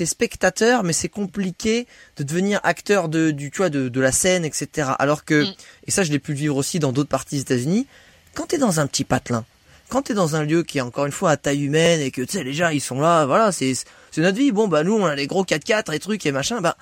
t'es 0.00 0.06
spectateur, 0.06 0.82
mais 0.82 0.94
c'est 0.94 1.10
compliqué 1.10 1.86
de 2.16 2.22
devenir 2.22 2.58
acteur 2.62 3.10
de, 3.10 3.32
du, 3.32 3.50
tu 3.50 3.58
vois, 3.58 3.68
de, 3.68 3.90
de 3.90 4.00
la 4.00 4.12
scène, 4.12 4.46
etc. 4.46 4.92
Alors 4.98 5.26
que, 5.26 5.44
mm. 5.44 5.54
et 5.88 5.90
ça 5.90 6.04
je 6.04 6.10
l'ai 6.10 6.18
pu 6.18 6.32
le 6.32 6.38
vivre 6.38 6.56
aussi 6.56 6.78
dans 6.78 6.90
d'autres 6.90 7.10
parties 7.10 7.34
des 7.34 7.42
États-Unis, 7.42 7.86
quand 8.32 8.46
t'es 8.46 8.56
dans 8.56 8.80
un 8.80 8.86
petit 8.86 9.04
patelin, 9.04 9.44
quand 9.90 10.00
t'es 10.00 10.14
dans 10.14 10.36
un 10.36 10.42
lieu 10.42 10.62
qui 10.62 10.78
est 10.78 10.80
encore 10.80 11.04
une 11.04 11.12
fois 11.12 11.32
à 11.32 11.36
taille 11.36 11.64
humaine 11.64 12.00
et 12.00 12.10
que 12.10 12.22
tu 12.22 12.38
sais 12.38 12.44
les 12.44 12.54
gens 12.54 12.70
ils 12.70 12.80
sont 12.80 12.98
là, 12.98 13.26
voilà, 13.26 13.52
c'est 13.52 13.74
c'est 14.10 14.22
notre 14.22 14.38
vie. 14.38 14.52
Bon 14.52 14.68
bah 14.68 14.84
nous 14.84 14.94
on 14.94 15.04
a 15.04 15.14
les 15.14 15.26
gros 15.26 15.44
4x4 15.44 15.92
et 15.92 15.98
trucs 15.98 16.24
et 16.24 16.32
machin, 16.32 16.62
bah 16.62 16.78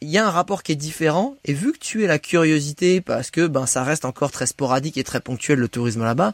il 0.00 0.08
y 0.08 0.16
a 0.16 0.26
un 0.26 0.30
rapport 0.30 0.62
qui 0.62 0.72
est 0.72 0.76
différent 0.76 1.36
et 1.44 1.52
vu 1.52 1.72
que 1.72 1.78
tu 1.78 2.02
es 2.02 2.06
la 2.06 2.18
curiosité 2.18 3.02
parce 3.02 3.30
que 3.30 3.46
ben 3.46 3.66
ça 3.66 3.84
reste 3.84 4.06
encore 4.06 4.30
très 4.30 4.46
sporadique 4.46 4.96
et 4.96 5.04
très 5.04 5.20
ponctuel 5.20 5.58
le 5.58 5.68
tourisme 5.68 6.02
là-bas, 6.02 6.32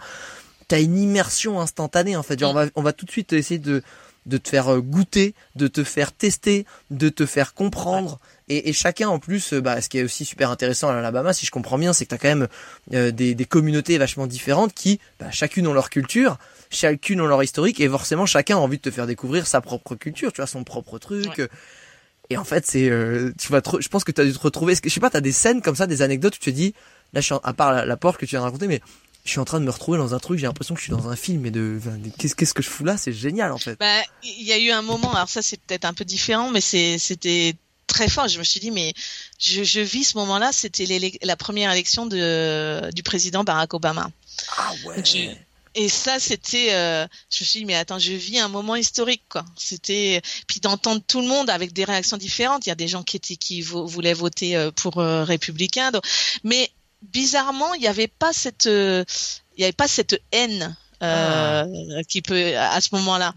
t'as 0.68 0.80
une 0.80 0.96
immersion 0.96 1.60
instantanée 1.60 2.14
en 2.14 2.22
fait. 2.22 2.38
Genre, 2.38 2.54
mm. 2.54 2.56
on 2.56 2.60
va 2.60 2.70
on 2.76 2.82
va 2.82 2.92
tout 2.92 3.04
de 3.04 3.10
suite 3.10 3.32
essayer 3.32 3.58
de 3.58 3.82
de 4.26 4.38
te 4.38 4.48
faire 4.48 4.72
euh, 4.72 4.80
goûter, 4.80 5.34
de 5.56 5.68
te 5.68 5.84
faire 5.84 6.12
tester, 6.12 6.66
de 6.90 7.08
te 7.08 7.26
faire 7.26 7.54
comprendre. 7.54 8.18
Et, 8.48 8.68
et, 8.68 8.72
chacun 8.72 9.08
en 9.08 9.18
plus, 9.18 9.52
euh, 9.52 9.60
bah, 9.60 9.80
ce 9.80 9.88
qui 9.88 9.98
est 9.98 10.02
aussi 10.02 10.24
super 10.24 10.50
intéressant 10.50 10.88
à 10.88 10.94
l'Alabama, 10.94 11.32
si 11.32 11.46
je 11.46 11.50
comprends 11.50 11.78
bien, 11.78 11.92
c'est 11.92 12.04
que 12.04 12.10
tu 12.10 12.14
as 12.14 12.18
quand 12.18 12.28
même 12.28 12.48
euh, 12.92 13.10
des, 13.10 13.34
des, 13.34 13.44
communautés 13.44 13.98
vachement 13.98 14.26
différentes 14.26 14.72
qui, 14.74 15.00
bah, 15.18 15.30
chacune 15.30 15.66
ont 15.66 15.72
leur 15.72 15.90
culture, 15.90 16.38
chacune 16.70 17.20
ont 17.20 17.26
leur 17.26 17.42
historique, 17.42 17.80
et 17.80 17.88
forcément 17.88 18.26
chacun 18.26 18.56
a 18.56 18.60
envie 18.60 18.78
de 18.78 18.82
te 18.82 18.90
faire 18.90 19.06
découvrir 19.06 19.46
sa 19.46 19.60
propre 19.60 19.94
culture, 19.94 20.32
tu 20.32 20.40
vois, 20.40 20.46
son 20.46 20.64
propre 20.64 20.98
truc. 20.98 21.42
Et 22.30 22.38
en 22.38 22.44
fait, 22.44 22.66
c'est, 22.66 22.90
tu 23.38 23.52
vas, 23.52 23.60
je 23.78 23.88
pense 23.88 24.02
que 24.02 24.12
tu 24.12 24.20
as 24.20 24.24
dû 24.24 24.32
te 24.32 24.38
retrouver. 24.38 24.74
Je 24.82 24.88
sais 24.88 25.00
pas, 25.00 25.10
t'as 25.10 25.20
des 25.20 25.32
scènes 25.32 25.60
comme 25.60 25.76
ça, 25.76 25.86
des 25.86 26.00
anecdotes 26.00 26.36
où 26.36 26.38
tu 26.38 26.50
te 26.50 26.56
dis, 26.56 26.74
là, 27.12 27.20
je 27.20 27.26
suis 27.26 27.34
à 27.42 27.52
part 27.52 27.72
la, 27.72 27.84
la 27.84 27.96
porte 27.98 28.18
que 28.18 28.24
tu 28.24 28.30
viens 28.30 28.40
de 28.40 28.44
raconter, 28.44 28.66
mais 28.66 28.80
je 29.24 29.30
suis 29.30 29.40
en 29.40 29.44
train 29.44 29.58
de 29.58 29.64
me 29.64 29.70
retrouver 29.70 29.98
dans 29.98 30.14
un 30.14 30.18
truc, 30.18 30.38
j'ai 30.38 30.46
l'impression 30.46 30.74
que 30.74 30.80
je 30.80 30.84
suis 30.84 30.92
dans 30.92 31.08
un 31.08 31.16
film 31.16 31.46
et 31.46 31.50
de 31.50 31.80
qu'est-ce 32.18 32.34
qu'est-ce 32.34 32.54
que 32.54 32.62
je 32.62 32.68
fous 32.68 32.84
là, 32.84 32.96
c'est 32.96 33.12
génial 33.12 33.52
en 33.52 33.58
fait. 33.58 33.78
Bah, 33.78 34.02
il 34.22 34.42
y 34.42 34.52
a 34.52 34.58
eu 34.58 34.70
un 34.70 34.82
moment, 34.82 35.14
alors 35.14 35.28
ça 35.28 35.40
c'est 35.42 35.58
peut-être 35.60 35.86
un 35.86 35.94
peu 35.94 36.04
différent, 36.04 36.50
mais 36.50 36.60
c'est 36.60 36.98
c'était 36.98 37.56
très 37.86 38.08
fort. 38.08 38.28
Je 38.28 38.38
me 38.38 38.44
suis 38.44 38.60
dit 38.60 38.70
mais 38.70 38.92
je, 39.38 39.64
je 39.64 39.80
vis 39.80 40.04
ce 40.04 40.18
moment-là, 40.18 40.52
c'était 40.52 40.86
la 41.22 41.36
première 41.36 41.72
élection 41.72 42.06
de 42.06 42.90
du 42.94 43.02
président 43.02 43.44
Barack 43.44 43.72
Obama. 43.72 44.10
Ah 44.56 44.72
ouais. 44.86 45.02
et 45.74 45.88
ça, 45.88 46.18
c'était, 46.18 46.74
euh, 46.74 47.06
je 47.30 47.44
me 47.44 47.46
suis 47.46 47.60
dit, 47.60 47.64
mais 47.66 47.74
attends, 47.74 47.98
je 47.98 48.12
vis 48.12 48.38
un 48.38 48.48
moment 48.48 48.76
historique, 48.76 49.22
quoi. 49.28 49.44
C'était, 49.56 50.22
puis 50.46 50.60
d'entendre 50.60 51.02
tout 51.06 51.20
le 51.20 51.28
monde 51.28 51.50
avec 51.50 51.72
des 51.72 51.84
réactions 51.84 52.16
différentes. 52.16 52.66
Il 52.66 52.68
y 52.68 52.72
a 52.72 52.76
des 52.76 52.88
gens 52.88 53.02
qui 53.02 53.16
étaient, 53.16 53.36
qui 53.36 53.62
voulaient 53.62 54.14
voter 54.14 54.56
euh, 54.56 54.70
pour 54.70 54.98
euh, 54.98 55.24
républicain, 55.24 55.92
mais 56.42 56.70
bizarrement, 57.12 57.74
il 57.74 57.80
n'y 57.80 57.88
avait 57.88 58.08
pas 58.08 58.32
cette, 58.32 58.66
euh, 58.66 59.04
il 59.56 59.60
y 59.60 59.64
avait 59.64 59.72
pas 59.72 59.88
cette 59.88 60.20
haine. 60.32 60.76
Euh, 61.02 61.64
ah. 61.98 62.04
qui 62.08 62.22
peut 62.22 62.56
à 62.56 62.80
ce 62.80 62.90
moment-là. 62.92 63.34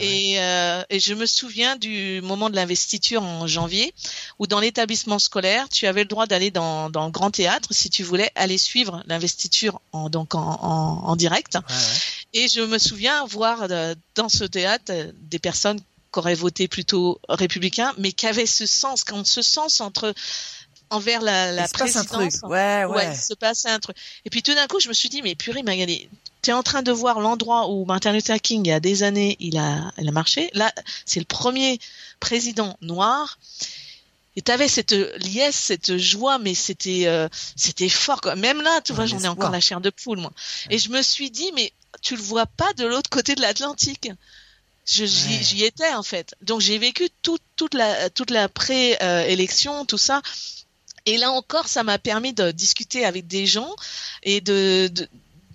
et, 0.00 0.38
euh, 0.38 0.82
et 0.88 1.00
je 1.00 1.12
me 1.12 1.26
souviens 1.26 1.76
du 1.76 2.22
moment 2.22 2.48
de 2.48 2.56
l'investiture 2.56 3.22
en 3.22 3.46
janvier, 3.46 3.92
où 4.38 4.46
dans 4.46 4.60
l'établissement 4.60 5.18
scolaire, 5.18 5.68
tu 5.68 5.86
avais 5.86 6.02
le 6.02 6.08
droit 6.08 6.26
d'aller 6.26 6.50
dans, 6.50 6.88
dans 6.88 7.04
le 7.04 7.10
grand 7.10 7.30
théâtre 7.30 7.68
si 7.72 7.90
tu 7.90 8.04
voulais 8.04 8.30
aller 8.36 8.56
suivre 8.56 9.02
l'investiture 9.06 9.82
en, 9.92 10.08
donc 10.08 10.34
en, 10.34 10.60
en, 10.62 11.08
en 11.08 11.16
direct. 11.16 11.58
Et 12.32 12.48
je 12.48 12.60
me 12.60 12.78
souviens 12.78 13.26
voir 13.26 13.66
dans 14.14 14.28
ce 14.28 14.44
théâtre 14.44 14.92
des 15.20 15.40
personnes 15.40 15.80
qui 16.12 16.18
auraient 16.18 16.34
voté 16.34 16.68
plutôt 16.68 17.20
républicain, 17.28 17.92
mais 17.98 18.12
qui 18.12 18.26
avaient 18.26 18.46
ce 18.46 18.66
sens, 18.66 19.04
quand 19.04 19.26
ce 19.26 19.42
sens 19.42 19.80
entre 19.80 20.14
envers 20.90 21.22
la, 21.22 21.52
la 21.52 21.68
présidence. 21.68 22.42
Ouais, 22.42 22.84
ouais. 22.84 22.84
ouais. 22.84 23.10
il 23.12 23.16
se 23.16 23.34
passait 23.34 23.70
un 23.70 23.78
truc. 23.78 23.96
Et 24.24 24.30
puis 24.30 24.42
tout 24.42 24.54
d'un 24.54 24.66
coup, 24.66 24.80
je 24.80 24.88
me 24.88 24.92
suis 24.92 25.08
dit, 25.08 25.22
mais 25.22 25.34
purée, 25.34 25.62
Magali, 25.62 26.08
tu 26.42 26.50
es 26.50 26.52
en 26.52 26.62
train 26.62 26.82
de 26.82 26.92
voir 26.92 27.20
l'endroit 27.20 27.68
où 27.70 27.84
Martin 27.84 28.12
Luther 28.12 28.40
King, 28.40 28.66
il 28.66 28.70
y 28.70 28.72
a 28.72 28.80
des 28.80 29.02
années, 29.02 29.36
il 29.40 29.56
a, 29.58 29.92
il 29.98 30.08
a 30.08 30.12
marché. 30.12 30.50
Là, 30.54 30.72
c'est 31.06 31.20
le 31.20 31.26
premier 31.26 31.78
président 32.18 32.76
noir. 32.80 33.38
Et 34.36 34.42
tu 34.42 34.52
avais 34.52 34.68
cette 34.68 34.92
liesse, 34.92 35.56
cette 35.56 35.96
joie, 35.96 36.38
mais 36.38 36.54
c'était 36.54 37.06
euh, 37.06 37.28
c'était 37.56 37.88
fort. 37.88 38.20
Quoi. 38.20 38.36
Même 38.36 38.62
là, 38.62 38.80
tu 38.80 38.92
vois, 38.92 39.06
j'en 39.06 39.18
ai 39.18 39.28
encore 39.28 39.50
la 39.50 39.60
chair 39.60 39.80
de 39.80 39.90
poule, 39.90 40.18
moi. 40.18 40.32
Et 40.70 40.78
je 40.78 40.90
me 40.90 41.02
suis 41.02 41.30
dit, 41.30 41.50
mais 41.54 41.72
tu 42.00 42.14
le 42.14 42.22
vois 42.22 42.46
pas 42.46 42.72
de 42.74 42.86
l'autre 42.86 43.10
côté 43.10 43.34
de 43.34 43.40
l'Atlantique. 43.40 44.10
J'y 44.86 45.64
étais 45.64 45.92
en 45.94 46.02
fait. 46.02 46.34
Donc 46.42 46.60
j'ai 46.60 46.78
vécu 46.78 47.08
toute 47.22 47.42
toute 47.56 47.74
la 47.74 48.08
toute 48.10 48.30
la 48.30 48.48
pré-élection, 48.48 49.84
tout 49.84 49.98
ça. 49.98 50.22
Et 51.06 51.16
là 51.16 51.30
encore, 51.30 51.68
ça 51.68 51.82
m'a 51.82 51.98
permis 51.98 52.32
de 52.32 52.50
discuter 52.50 53.04
avec 53.04 53.26
des 53.26 53.46
gens 53.46 53.74
et 54.22 54.40
de, 54.40 54.90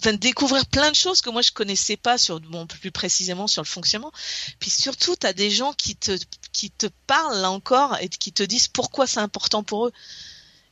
de 0.03 0.12
découvrir 0.12 0.65
plein 0.65 0.89
de 0.89 0.95
choses 0.95 1.21
que 1.21 1.29
moi 1.29 1.41
je 1.41 1.51
connaissais 1.51 1.97
pas 1.97 2.17
sur 2.17 2.39
bon 2.39 2.67
plus 2.67 2.91
précisément 2.91 3.47
sur 3.47 3.62
le 3.62 3.67
fonctionnement. 3.67 4.12
Puis 4.60 4.69
surtout 4.69 5.15
tu 5.15 5.25
as 5.25 5.34
des 5.34 5.49
gens 5.49 5.73
qui 5.73 5.95
te 5.95 6.17
qui 6.51 6.71
te 6.71 6.88
parlent 7.08 7.41
là 7.41 7.51
encore 7.51 7.97
et 7.99 8.10
qui 8.10 8.31
te 8.31 8.43
disent 8.43 8.67
pourquoi 8.67 9.08
c'est 9.08 9.19
important 9.19 9.63
pour 9.63 9.88
eux 9.88 9.93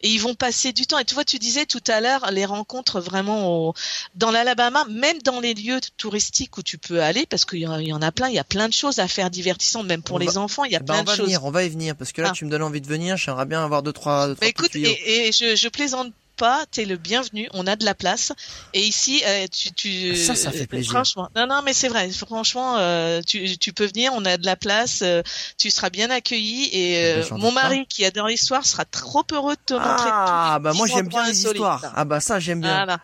et 0.04 0.10
ils 0.10 0.20
vont 0.20 0.36
passer 0.36 0.74
du 0.74 0.86
temps. 0.86 1.00
Et 1.00 1.06
tu 1.06 1.16
vois, 1.16 1.24
tu 1.24 1.40
disais 1.40 1.66
tout 1.66 1.84
à 1.88 2.02
l'heure 2.02 2.30
les 2.32 2.46
rencontres 2.46 3.00
vraiment 3.00 3.68
au, 3.68 3.74
dans 4.16 4.30
l'Alabama, 4.30 4.86
même 4.90 5.20
dans 5.24 5.40
les 5.40 5.54
lieux 5.54 5.80
touristiques 5.98 6.58
où 6.58 6.62
tu 6.62 6.78
peux 6.78 7.02
aller, 7.02 7.26
parce 7.26 7.46
qu'il 7.46 7.60
y, 7.60 7.68
en 7.68 8.02
a 8.02 8.12
plein, 8.12 8.28
il 8.28 8.36
y 8.36 8.40
a 8.40 8.44
plein 8.44 8.68
de 8.68 8.74
choses 8.74 9.00
à 9.00 9.08
faire 9.08 9.30
divertissantes, 9.30 9.88
même 9.88 10.04
pour 10.04 10.20
les 10.20 10.38
enfants, 10.38 10.66
il 10.66 10.74
y 10.74 10.76
a 10.76 10.80
ben 10.80 10.86
plein 10.86 11.02
on 11.02 11.04
va 11.04 11.12
de 11.14 11.18
choses. 11.18 11.26
Venir, 11.26 11.46
on 11.46 11.52
va 11.52 11.64
y 11.64 11.70
venir, 11.70 11.96
parce 11.96 12.12
que 12.12 12.22
là, 12.22 12.30
ah. 12.32 12.36
tu 12.36 12.46
me 12.46 12.52
donnes 12.52 12.64
envie 12.64 12.82
de 12.82 12.88
venir. 12.88 13.18
J'aimerais 13.18 13.46
bien 13.46 13.64
avoir 13.64 13.82
deux 13.82 13.94
trois. 13.94 14.28
Deux, 14.28 14.36
trois 14.36 14.48
écoute, 14.48 14.76
et, 14.76 15.28
et, 15.28 15.32
je, 15.32 15.56
je 15.56 15.68
plaisante 15.70 16.14
pas, 16.44 16.66
t'es 16.70 16.84
le 16.84 16.98
bienvenu. 16.98 17.48
On 17.54 17.66
a 17.68 17.78
de 17.78 17.86
la 17.86 17.96
place. 17.96 18.34
Et 18.74 18.82
ici, 18.82 19.24
euh, 19.26 19.48
tu, 19.50 19.72
tu, 19.72 20.14
ça, 20.18 20.36
ça 20.36 20.52
fait 20.52 20.68
plaisir. 20.68 20.92
Franchement, 20.92 21.30
non, 21.38 21.48
non, 21.48 21.62
mais 21.64 21.72
c'est 21.72 21.88
vrai. 21.88 22.10
Franchement, 22.12 22.76
euh, 22.80 23.22
tu, 23.26 23.58
tu 23.58 23.72
peux 23.72 23.86
venir. 23.86 24.12
On 24.14 24.26
a 24.26 24.36
de 24.36 24.46
la 24.46 24.58
place. 24.58 25.04
Euh, 25.04 25.22
tu 25.58 25.72
seras 25.72 25.90
bien 25.90 26.10
accueilli. 26.10 26.70
Et 26.74 27.16
bah, 27.30 27.38
mon 27.38 27.54
mari, 27.54 27.86
qui 27.88 28.04
adore 28.04 28.28
l'histoire, 28.28 28.66
sera 28.66 28.84
trop 28.84 29.24
heureux 29.32 29.56
de 29.56 29.62
te 29.66 29.74
montrer. 29.74 30.10
Ah, 30.12 30.60
bah 30.62 30.74
moi 30.74 30.86
j'aime 30.86 31.08
bien 31.08 31.26
les 31.26 31.46
histoires. 31.46 31.82
Ah 31.96 32.04
bah 32.04 32.20
ça 32.20 32.42
j'aime 32.42 32.60
bien. 32.60 32.76
Voilà. 32.76 33.00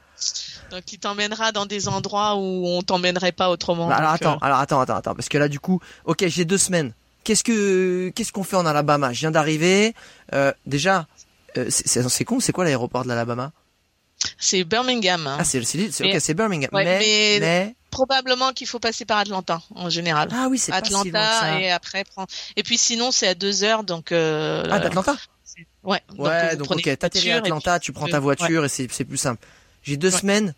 Donc 0.71 0.91
il 0.91 0.99
t'emmènera 0.99 1.53
dans 1.53 1.65
des 1.65 1.87
endroits 1.87 2.35
où 2.35 2.67
on 2.67 2.81
t'emmènerait 2.81 3.31
pas 3.31 3.49
autrement. 3.49 3.87
Bah, 3.87 3.95
alors 3.95 4.11
attends, 4.11 4.37
alors 4.39 4.59
attends, 4.59 4.81
attends, 4.81 4.97
attends, 4.97 5.15
parce 5.15 5.29
que 5.29 5.37
là 5.37 5.47
du 5.47 5.61
coup, 5.61 5.79
ok, 6.03 6.27
j'ai 6.27 6.43
deux 6.43 6.57
semaines. 6.57 6.91
Qu'est-ce 7.23 7.45
que 7.45 8.09
qu'est-ce 8.15 8.33
qu'on 8.33 8.43
fait 8.43 8.57
en 8.57 8.65
Alabama? 8.65 9.13
Je 9.13 9.21
viens 9.21 9.31
d'arriver. 9.31 9.93
déjà, 10.65 11.07
euh, 11.57 11.65
c'est 11.69 12.25
con, 12.25 12.39
c'est 12.39 12.51
quoi 12.51 12.65
l'aéroport 12.65 13.03
de 13.03 13.09
l'Alabama? 13.09 13.51
C'est 14.37 14.63
Birmingham. 14.63 15.35
Ah, 15.39 15.43
c'est 15.43 15.63
c'est 15.63 16.33
Birmingham. 16.33 16.69
mais, 16.73 17.75
probablement 17.89 18.53
qu'il 18.53 18.67
faut 18.67 18.79
passer 18.79 19.05
par 19.05 19.17
Atlanta 19.17 19.61
en 19.73 19.89
général. 19.89 20.29
Ah 20.31 20.47
oui, 20.49 20.57
c'est 20.59 20.71
Atlanta 20.71 21.59
et 21.59 21.71
après 21.71 22.03
prendre. 22.03 22.27
Et 22.55 22.63
puis 22.63 22.77
sinon, 22.77 23.11
c'est 23.11 23.27
à 23.27 23.35
deux 23.35 23.63
heures, 23.63 23.83
donc. 23.83 24.11
Euh, 24.11 24.65
ah, 24.69 24.79
d'Atlanta? 24.79 25.15
Ouais. 25.83 26.01
Ouais, 26.17 26.55
donc, 26.55 26.71
ok, 26.71 26.97
t'atterris 26.97 27.31
à 27.31 27.37
Atlanta, 27.37 27.79
tu 27.79 27.93
prends 27.93 28.07
ta 28.07 28.19
voiture 28.19 28.65
et 28.65 28.69
c'est 28.69 28.87
plus 29.05 29.17
simple. 29.17 29.45
J'ai 29.83 29.97
deux 29.97 30.11
semaines. 30.11 30.53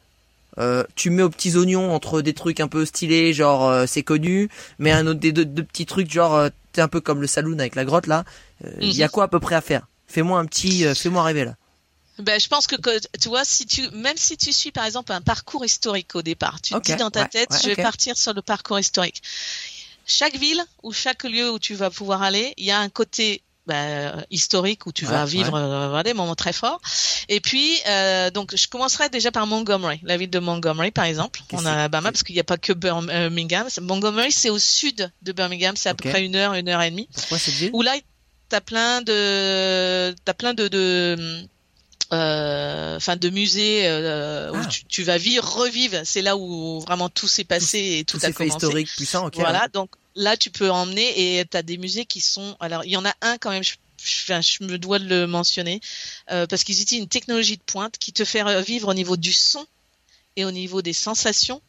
Euh, 0.57 0.83
tu 0.95 1.11
mets 1.11 1.23
aux 1.23 1.29
petits 1.29 1.55
oignons 1.55 1.93
entre 1.93 2.21
des 2.21 2.33
trucs 2.33 2.59
un 2.59 2.67
peu 2.67 2.85
stylés, 2.85 3.33
genre 3.33 3.69
euh, 3.69 3.85
c'est 3.87 4.03
connu, 4.03 4.49
mais 4.79 4.91
un 4.91 5.07
autre 5.07 5.19
des 5.19 5.31
deux, 5.31 5.45
petits 5.45 5.85
trucs 5.85 6.11
genre 6.11 6.35
euh, 6.35 6.49
t'es 6.73 6.81
un 6.81 6.89
peu 6.89 6.99
comme 6.99 7.21
le 7.21 7.27
saloon 7.27 7.57
avec 7.59 7.75
la 7.75 7.85
grotte 7.85 8.07
là. 8.07 8.25
Il 8.81 8.91
y 8.91 9.01
a 9.01 9.05
mhm. 9.05 9.11
quoi 9.11 9.23
à 9.25 9.27
peu 9.29 9.39
près 9.39 9.55
à 9.55 9.61
faire? 9.61 9.87
Fais-moi 10.11 10.39
un 10.39 10.45
petit, 10.45 10.83
fais-moi 10.93 11.23
rêver 11.23 11.45
là. 11.45 11.55
Ben, 12.19 12.39
je 12.39 12.47
pense 12.47 12.67
que, 12.67 12.75
tu 13.19 13.29
vois, 13.29 13.43
si 13.45 13.65
tu, 13.65 13.89
même 13.91 14.17
si 14.17 14.37
tu 14.37 14.53
suis 14.53 14.71
par 14.71 14.85
exemple 14.85 15.11
un 15.11 15.21
parcours 15.21 15.65
historique 15.65 16.15
au 16.15 16.21
départ, 16.21 16.61
tu 16.61 16.73
te 16.73 16.79
dis 16.79 16.95
dans 16.95 17.09
ta 17.09 17.25
tête, 17.25 17.49
je 17.63 17.69
vais 17.69 17.75
partir 17.75 18.17
sur 18.17 18.33
le 18.33 18.41
parcours 18.41 18.79
historique. 18.79 19.21
Chaque 20.05 20.35
ville 20.35 20.61
ou 20.83 20.91
chaque 20.91 21.23
lieu 21.23 21.51
où 21.51 21.59
tu 21.59 21.73
vas 21.73 21.89
pouvoir 21.89 22.21
aller, 22.21 22.53
il 22.57 22.65
y 22.65 22.71
a 22.71 22.79
un 22.79 22.89
côté 22.89 23.41
bah, 23.65 24.15
historique 24.29 24.85
où 24.87 24.91
tu 24.91 25.05
vas 25.05 25.25
vivre 25.25 25.55
euh, 25.55 26.03
des 26.03 26.13
moments 26.13 26.35
très 26.35 26.53
forts. 26.53 26.81
Et 27.29 27.39
puis, 27.39 27.77
euh, 27.87 28.29
donc, 28.29 28.55
je 28.55 28.67
commencerai 28.67 29.09
déjà 29.09 29.31
par 29.31 29.47
Montgomery, 29.47 29.99
la 30.03 30.17
ville 30.17 30.29
de 30.29 30.39
Montgomery, 30.39 30.91
par 30.91 31.05
exemple, 31.05 31.41
en 31.53 31.65
Alabama, 31.65 32.11
parce 32.11 32.23
qu'il 32.23 32.35
n'y 32.35 32.41
a 32.41 32.43
pas 32.43 32.57
que 32.57 32.73
Birmingham. 32.73 33.67
Montgomery, 33.81 34.31
c'est 34.31 34.49
au 34.49 34.59
sud 34.59 35.11
de 35.21 35.31
Birmingham, 35.31 35.75
c'est 35.75 35.89
à 35.89 35.93
peu 35.93 36.09
près 36.09 36.25
une 36.25 36.35
heure, 36.35 36.53
une 36.55 36.67
heure 36.67 36.81
et 36.81 36.91
demie. 36.91 37.07
Pourquoi 37.13 37.39
cette 37.39 37.53
ville? 37.53 37.69
Où 37.73 37.81
là, 37.81 37.95
t'as 38.51 38.59
plein 38.59 39.01
de, 39.01 40.13
t'as 40.25 40.33
plein 40.33 40.53
de, 40.53 40.67
de 40.67 41.47
euh, 42.11 42.99
de 42.99 43.29
musées 43.29 43.87
euh, 43.87 44.51
où 44.51 44.57
ah. 44.57 44.65
tu, 44.65 44.83
tu, 44.83 45.03
vas 45.03 45.17
vivre, 45.17 45.47
revivre. 45.47 46.01
C'est 46.03 46.21
là 46.21 46.35
où 46.35 46.81
vraiment 46.81 47.07
tout 47.07 47.29
s'est 47.29 47.45
passé 47.45 47.99
et 47.99 48.03
tout, 48.03 48.17
a 48.21 48.31
commencé. 48.33 48.57
historique 48.57 48.89
puissant. 48.89 49.27
Okay, 49.27 49.39
voilà, 49.39 49.69
donc 49.69 49.91
là 50.15 50.35
tu 50.35 50.51
peux 50.51 50.69
emmener 50.69 51.39
et 51.39 51.45
tu 51.45 51.55
as 51.55 51.63
des 51.63 51.77
musées 51.77 52.05
qui 52.05 52.19
sont 52.19 52.57
alors 52.59 52.83
il 52.83 52.91
y 52.91 52.97
en 52.97 53.05
a 53.05 53.13
un 53.21 53.37
quand 53.37 53.51
même 53.51 53.63
je, 53.63 53.75
je, 54.03 54.63
me 54.65 54.77
dois 54.77 54.99
de 54.99 55.07
le 55.07 55.25
mentionner 55.25 55.79
euh, 56.31 56.45
parce 56.47 56.65
qu'ils 56.65 56.81
utilisent 56.81 57.03
une 57.03 57.07
technologie 57.07 57.55
de 57.55 57.63
pointe 57.63 57.97
qui 57.97 58.11
te 58.11 58.25
fait 58.25 58.61
vivre 58.61 58.89
au 58.89 58.93
niveau 58.93 59.15
du 59.15 59.31
son 59.31 59.65
et 60.35 60.43
au 60.43 60.51
niveau 60.51 60.81
des 60.81 60.91
sensations 60.91 61.61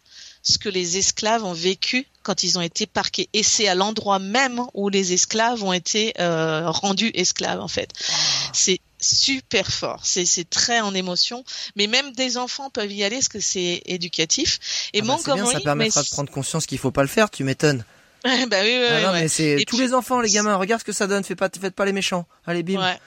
ce 0.42 0.58
que 0.58 0.68
les 0.68 0.98
esclaves 0.98 1.44
ont 1.44 1.52
vécu 1.52 2.06
quand 2.22 2.42
ils 2.42 2.58
ont 2.58 2.62
été 2.62 2.86
parqués. 2.86 3.28
Et 3.32 3.42
c'est 3.42 3.68
à 3.68 3.74
l'endroit 3.74 4.18
même 4.18 4.62
où 4.74 4.88
les 4.88 5.12
esclaves 5.12 5.62
ont 5.62 5.72
été 5.72 6.12
euh, 6.20 6.68
rendus 6.68 7.10
esclaves, 7.14 7.60
en 7.60 7.68
fait. 7.68 7.90
C'est 8.52 8.80
super 9.00 9.72
fort. 9.72 10.00
C'est 10.04 10.48
très 10.48 10.80
en 10.80 10.94
émotion. 10.94 11.44
Mais 11.76 11.86
même 11.86 12.12
des 12.12 12.38
enfants 12.38 12.70
peuvent 12.70 12.92
y 12.92 13.04
aller 13.04 13.16
parce 13.16 13.28
que 13.28 13.40
c'est 13.40 13.82
éducatif. 13.86 14.90
Et 14.92 15.00
ah 15.02 15.04
bah 15.06 15.34
bien, 15.34 15.46
ça 15.46 15.60
permettra 15.60 16.02
de 16.02 16.08
prendre 16.08 16.30
conscience 16.30 16.66
qu'il 16.66 16.78
faut 16.78 16.92
pas 16.92 17.02
le 17.02 17.08
faire, 17.08 17.30
tu 17.30 17.44
m'étonnes. 17.44 17.84
bah 18.24 18.30
oui, 18.30 18.48
oui, 18.50 19.04
ah 19.04 19.12
mais 19.12 19.26
c'est 19.26 19.64
tous 19.66 19.78
les 19.78 19.94
enfants, 19.94 20.20
les 20.20 20.30
gamins. 20.30 20.54
Regarde 20.54 20.80
ce 20.80 20.84
que 20.84 20.92
ça 20.92 21.08
donne. 21.08 21.24
Faites 21.24 21.38
pas, 21.38 21.48
faites 21.48 21.74
pas 21.74 21.84
les 21.84 21.92
méchants. 21.92 22.26
Allez, 22.46 22.62
bim. 22.62 22.80
Ouais. 22.80 22.98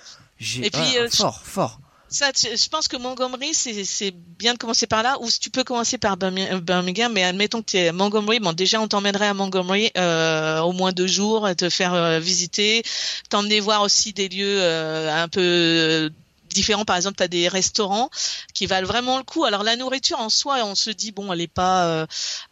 Et 0.61 0.69
puis 0.69 0.97
euh, 0.97 1.07
fort, 1.09 1.41
fort. 1.45 1.79
Ça, 2.08 2.32
je 2.36 2.70
pense 2.70 2.88
que 2.88 2.97
Montgomery, 2.97 3.53
c'est 3.53 4.12
bien 4.12 4.53
de 4.53 4.60
commencer 4.60 4.86
par 4.86 5.01
là, 5.01 5.18
ou 5.22 5.30
tu 5.41 5.49
peux 5.49 5.64
commencer 5.64 5.97
par 5.97 6.18
Birmingham, 6.18 7.12
mais 7.12 7.24
admettons 7.24 7.62
que 7.62 7.72
tu 7.72 7.78
es 7.78 7.91
Montgomery, 7.91 8.39
bon 8.39 8.53
déjà 8.53 8.80
on 8.80 8.88
t'emmènerait 8.88 9.28
à 9.28 9.34
Montgomery 9.34 9.91
euh, 9.97 10.60
au 10.62 10.72
moins 10.72 10.91
deux 10.91 11.08
jours, 11.08 11.49
te 11.58 11.70
faire 11.70 11.93
euh, 11.93 12.20
visiter, 12.20 12.84
t'emmener 13.30 13.60
voir 13.60 13.82
aussi 13.82 14.14
des 14.14 14.30
lieux 14.30 14.62
euh, 14.62 15.24
un 15.24 15.28
peu 15.28 16.12
différents. 16.56 16.86
Par 16.86 16.95
exemple, 16.95 17.18
tu 17.18 17.24
as 17.24 17.28
des 17.28 17.47
restaurants 17.47 18.10
qui 18.53 18.66
valent 18.66 18.88
vraiment 18.88 19.18
le 19.18 19.24
coup. 19.24 19.45
Alors 19.45 19.64
la 19.64 19.76
nourriture 19.76 20.20
en 20.20 20.30
soi, 20.30 20.58
on 20.64 20.74
se 20.74 20.89
dit 20.89 21.12
bon, 21.12 21.32
elle 21.32 21.41
est 21.41 21.47
pas, 21.47 21.86
euh, 21.86 22.06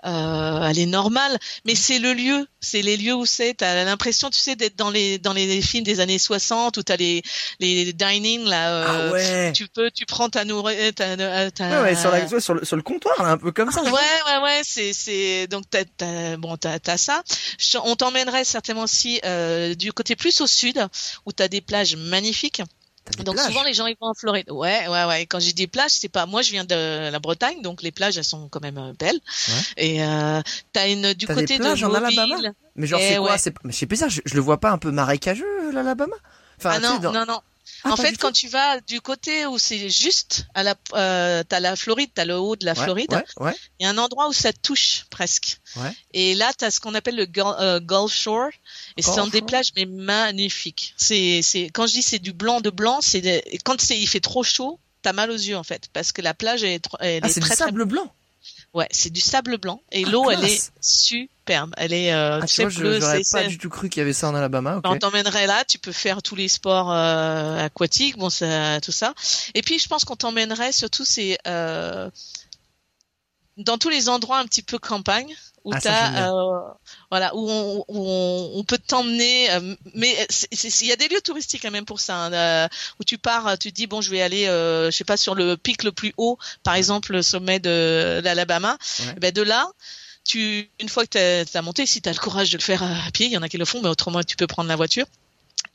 euh, 0.05 0.67
elle 0.67 0.77
est 0.77 0.85
normale, 0.85 1.39
mais 1.65 1.73
c'est 1.73 1.99
le 1.99 2.13
lieu, 2.13 2.45
c'est 2.59 2.81
les 2.81 2.97
lieux 2.97 3.15
où 3.15 3.25
c'est. 3.25 3.55
T'as 3.55 3.83
l'impression, 3.83 4.29
tu 4.29 4.39
sais, 4.39 4.55
d'être 4.55 4.75
dans 4.75 4.91
les 4.91 5.17
dans 5.17 5.33
les 5.33 5.61
films 5.61 5.83
des 5.83 5.99
années 5.99 6.19
60 6.19 6.77
où 6.77 6.83
t'as 6.83 6.97
les 6.97 7.23
les 7.59 7.93
dining 7.93 8.43
là. 8.43 8.69
Euh, 8.69 9.09
ah 9.09 9.11
ouais. 9.11 9.51
Tu 9.53 9.67
peux, 9.67 9.89
tu 9.89 10.05
prends 10.05 10.29
ta 10.29 10.45
nourriture, 10.45 10.93
euh, 10.99 11.49
ouais, 11.59 11.81
ouais, 11.81 11.95
sur, 11.95 12.11
la, 12.11 12.39
sur, 12.39 12.53
le, 12.53 12.65
sur 12.65 12.75
le 12.75 12.81
comptoir, 12.83 13.15
là, 13.23 13.31
un 13.31 13.37
peu 13.37 13.51
comme 13.51 13.71
ça. 13.71 13.81
Ouais, 13.83 13.91
ouais, 13.91 14.37
ouais. 14.43 14.61
C'est 14.63 14.93
c'est 14.93 15.47
donc 15.47 15.63
t'as 15.69 15.83
as, 16.05 16.37
bon 16.37 16.57
t'as 16.57 16.77
as 16.85 16.97
ça. 16.97 17.23
On 17.83 17.95
t'emmènerait 17.95 18.43
certainement 18.43 18.83
aussi 18.83 19.19
euh, 19.25 19.75
du 19.75 19.93
côté 19.93 20.15
plus 20.15 20.41
au 20.41 20.47
sud 20.47 20.85
où 21.25 21.31
t'as 21.31 21.47
des 21.47 21.61
plages 21.61 21.95
magnifiques. 21.95 22.61
Donc 23.25 23.37
souvent 23.39 23.63
les 23.63 23.73
gens 23.73 23.85
ils 23.85 23.97
vont 23.99 24.07
en 24.07 24.13
Floride. 24.13 24.49
Ouais, 24.49 24.87
ouais, 24.87 25.05
ouais. 25.05 25.25
Quand 25.25 25.39
j'ai 25.39 25.53
des 25.53 25.67
plages, 25.67 25.91
c'est 25.91 26.09
pas. 26.09 26.25
Moi, 26.25 26.41
je 26.41 26.51
viens 26.51 26.63
de 26.63 27.09
la 27.09 27.19
Bretagne, 27.19 27.61
donc 27.61 27.81
les 27.81 27.91
plages 27.91 28.17
elles 28.17 28.23
sont 28.23 28.47
quand 28.47 28.61
même 28.61 28.77
euh, 28.77 28.93
belles. 28.97 29.19
Ouais. 29.49 29.53
Et 29.77 30.03
euh, 30.03 30.41
t'as 30.71 30.89
une 30.89 31.13
du 31.13 31.27
côté 31.27 31.45
des 31.45 31.57
plages 31.57 31.81
de 31.81 31.85
en 31.85 31.93
Alabama. 31.93 32.37
Mais 32.75 32.87
genre 32.87 32.99
c'est 32.99 33.15
eh 33.15 33.17
quoi 33.17 33.37
C'est. 33.37 33.53
Mais 33.63 33.73
je 33.73 33.77
sais 33.77 33.85
pas. 33.85 34.07
Je, 34.07 34.21
je, 34.23 34.35
le 34.35 34.41
vois 34.41 34.59
pas 34.59 34.71
un 34.71 34.77
peu 34.77 34.91
marécageux 34.91 35.71
l'Alabama? 35.71 36.15
Enfin, 36.57 36.71
ah 36.75 36.79
non, 36.79 37.11
non, 37.11 37.25
non. 37.25 37.41
Ah, 37.83 37.91
en 37.91 37.95
fait, 37.95 38.17
quand 38.17 38.31
tu 38.31 38.47
vas 38.47 38.79
du 38.81 39.01
côté 39.01 39.45
où 39.45 39.57
c'est 39.57 39.89
juste 39.89 40.45
à 40.53 40.63
la, 40.63 40.75
euh, 40.93 41.43
t'as 41.47 41.59
la 41.59 41.75
Floride, 41.75 42.09
t'as 42.13 42.25
le 42.25 42.37
haut 42.37 42.55
de 42.55 42.65
la 42.65 42.75
Floride. 42.75 43.23
Il 43.79 43.83
y 43.83 43.85
a 43.85 43.89
un 43.89 43.97
endroit 43.97 44.27
où 44.27 44.33
ça 44.33 44.53
touche 44.53 45.05
presque. 45.09 45.59
Et 46.11 46.35
là, 46.35 46.51
t'as 46.57 46.71
ce 46.71 46.79
qu'on 46.79 46.93
appelle 46.93 47.15
le 47.15 47.27
euh, 47.37 47.79
Gulf 47.79 48.13
Shore, 48.13 48.49
et 48.97 49.01
c'est 49.01 49.29
des 49.31 49.41
plages 49.41 49.71
mais 49.75 49.85
magnifiques. 49.85 50.93
C'est, 50.97 51.41
c'est 51.41 51.69
quand 51.69 51.87
je 51.87 51.93
dis 51.93 52.01
c'est 52.01 52.19
du 52.19 52.33
blanc 52.33 52.61
de 52.61 52.69
blanc, 52.69 52.99
c'est 53.01 53.43
quand 53.63 53.79
c'est 53.81 53.99
il 53.99 54.07
fait 54.07 54.19
trop 54.19 54.43
chaud, 54.43 54.79
t'as 55.01 55.13
mal 55.13 55.31
aux 55.31 55.35
yeux 55.35 55.57
en 55.57 55.63
fait, 55.63 55.89
parce 55.93 56.11
que 56.11 56.21
la 56.21 56.33
plage 56.33 56.63
est, 56.63 56.85
elle 56.99 57.21
ah, 57.23 57.29
c'est 57.29 57.39
du 57.39 57.47
sable 57.47 57.85
blanc. 57.85 58.13
Ouais, 58.73 58.87
c'est 58.91 59.11
du 59.11 59.21
sable 59.21 59.57
blanc 59.57 59.81
et 59.91 60.03
ah, 60.05 60.09
l'eau 60.09 60.29
elle 60.31 60.43
est 60.43 60.71
superbe. 60.81 61.73
Elle 61.77 61.93
est 61.93 62.13
euh, 62.13 62.39
ah, 62.41 62.45
tu 62.47 62.69
j'aurais 62.69 63.21
pas 63.31 63.47
du 63.47 63.57
tout 63.57 63.69
cru 63.69 63.89
qu'il 63.89 63.99
y 63.99 64.01
avait 64.01 64.13
ça 64.13 64.29
en 64.29 64.35
Alabama. 64.35 64.77
Okay. 64.77 64.89
On 64.89 64.97
t'emmènerait 64.97 65.47
là, 65.47 65.63
tu 65.65 65.77
peux 65.77 65.91
faire 65.91 66.23
tous 66.23 66.35
les 66.35 66.47
sports 66.47 66.91
euh, 66.91 67.65
aquatiques, 67.65 68.17
bon 68.17 68.29
ça, 68.29 68.81
tout 68.81 68.91
ça. 68.91 69.13
Et 69.53 69.61
puis 69.61 69.79
je 69.79 69.87
pense 69.87 70.05
qu'on 70.05 70.15
t'emmènerait 70.15 70.71
surtout 70.71 71.05
c'est 71.05 71.37
euh, 71.47 72.09
dans 73.57 73.77
tous 73.77 73.89
les 73.89 74.09
endroits 74.09 74.39
un 74.39 74.45
petit 74.45 74.63
peu 74.63 74.79
campagne 74.79 75.35
où 75.63 75.73
ah, 75.73 76.29
euh, 76.31 76.59
voilà 77.13 77.35
où 77.35 77.47
on, 77.47 77.85
où 77.89 78.57
on, 78.57 78.63
peut 78.63 78.79
t'emmener 78.79 79.51
euh, 79.51 79.75
mais 79.93 80.17
il 80.51 80.87
y 80.87 80.91
a 80.91 80.95
des 80.95 81.07
lieux 81.07 81.21
touristiques 81.21 81.61
quand 81.61 81.69
même 81.69 81.85
pour 81.85 81.99
ça 81.99 82.15
hein, 82.15 82.33
euh, 82.33 82.67
où 82.99 83.03
tu 83.03 83.19
pars 83.19 83.55
tu 83.59 83.69
te 83.69 83.75
dis 83.75 83.85
bon 83.85 84.01
je 84.01 84.09
vais 84.09 84.23
aller 84.23 84.45
je 84.45 84.89
sais 84.91 85.03
pas 85.03 85.15
sur 85.15 85.35
le 85.35 85.55
pic 85.55 85.83
le 85.83 85.91
plus 85.91 86.11
haut 86.17 86.39
par 86.63 86.73
exemple 86.73 87.11
le 87.11 87.21
sommet 87.21 87.59
de 87.59 88.19
l'Alabama. 88.23 88.79
Ben 89.21 89.31
de 89.31 89.43
là 89.43 89.69
tu 90.25 90.71
une 90.79 90.89
fois 90.89 91.05
que 91.05 91.43
tu 91.43 91.57
as, 91.57 91.61
monté 91.61 91.85
si 91.85 92.01
tu 92.01 92.09
as 92.09 92.13
le 92.13 92.17
courage 92.17 92.49
de 92.49 92.57
le 92.57 92.63
faire 92.63 92.81
à 92.81 93.11
pied 93.13 93.27
il 93.27 93.31
y 93.31 93.37
en 93.37 93.43
a 93.43 93.49
qui 93.49 93.57
le 93.57 93.65
font 93.65 93.79
mais 93.83 93.89
autrement 93.89 94.23
tu 94.23 94.35
peux 94.35 94.47
prendre 94.47 94.69
la 94.69 94.75
voiture 94.75 95.05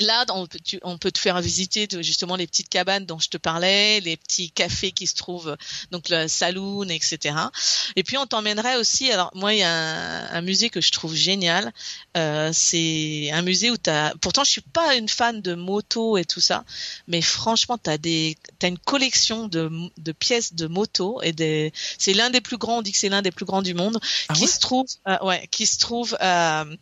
Là, 0.00 0.24
on 0.30 0.46
peut, 0.46 0.58
on 0.82 0.96
peut 0.96 1.10
te 1.10 1.18
faire 1.18 1.40
visiter 1.40 1.88
justement 2.00 2.36
les 2.36 2.46
petites 2.46 2.68
cabanes 2.68 3.04
dont 3.04 3.18
je 3.18 3.28
te 3.28 3.36
parlais, 3.36 4.00
les 4.00 4.16
petits 4.16 4.50
cafés 4.50 4.92
qui 4.92 5.06
se 5.06 5.14
trouvent, 5.14 5.56
donc 5.90 6.08
le 6.08 6.28
saloon, 6.28 6.88
etc. 6.88 7.34
Et 7.96 8.04
puis 8.04 8.16
on 8.16 8.26
t'emmènerait 8.26 8.76
aussi. 8.76 9.10
Alors 9.10 9.30
moi, 9.34 9.54
il 9.54 9.58
y 9.58 9.62
a 9.64 10.32
un, 10.32 10.40
musée 10.40 10.70
que 10.70 10.80
je 10.80 10.92
trouve 10.92 11.14
génial. 11.14 11.72
Euh, 12.16 12.50
c'est 12.52 13.30
un 13.32 13.42
musée 13.42 13.70
où 13.70 13.76
t'as. 13.76 14.14
Pourtant, 14.20 14.44
je 14.44 14.50
suis 14.50 14.60
pas 14.60 14.94
une 14.94 15.08
fan 15.08 15.42
de 15.42 15.54
moto 15.54 16.16
et 16.16 16.24
tout 16.24 16.40
ça, 16.40 16.64
mais 17.08 17.20
franchement, 17.20 17.76
t'as 17.76 17.98
des, 17.98 18.36
t'as 18.58 18.68
une 18.68 18.78
collection 18.78 19.48
de, 19.48 19.70
de 19.96 20.12
pièces 20.12 20.54
de 20.54 20.68
moto 20.68 21.20
et 21.22 21.32
des. 21.32 21.72
C'est 21.98 22.14
l'un 22.14 22.30
des 22.30 22.40
plus 22.40 22.56
grands. 22.56 22.78
On 22.78 22.82
dit 22.82 22.92
que 22.92 22.98
c'est 22.98 23.08
l'un 23.08 23.22
des 23.22 23.32
plus 23.32 23.44
grands 23.44 23.62
du 23.62 23.74
monde, 23.74 23.98
ah 24.28 24.34
qui 24.34 24.46
se 24.46 24.60
trouve, 24.60 24.86
euh, 25.08 25.18
ouais, 25.24 25.48
qui 25.50 25.66
se 25.66 25.78
trouve. 25.78 26.16
Euh, 26.20 26.76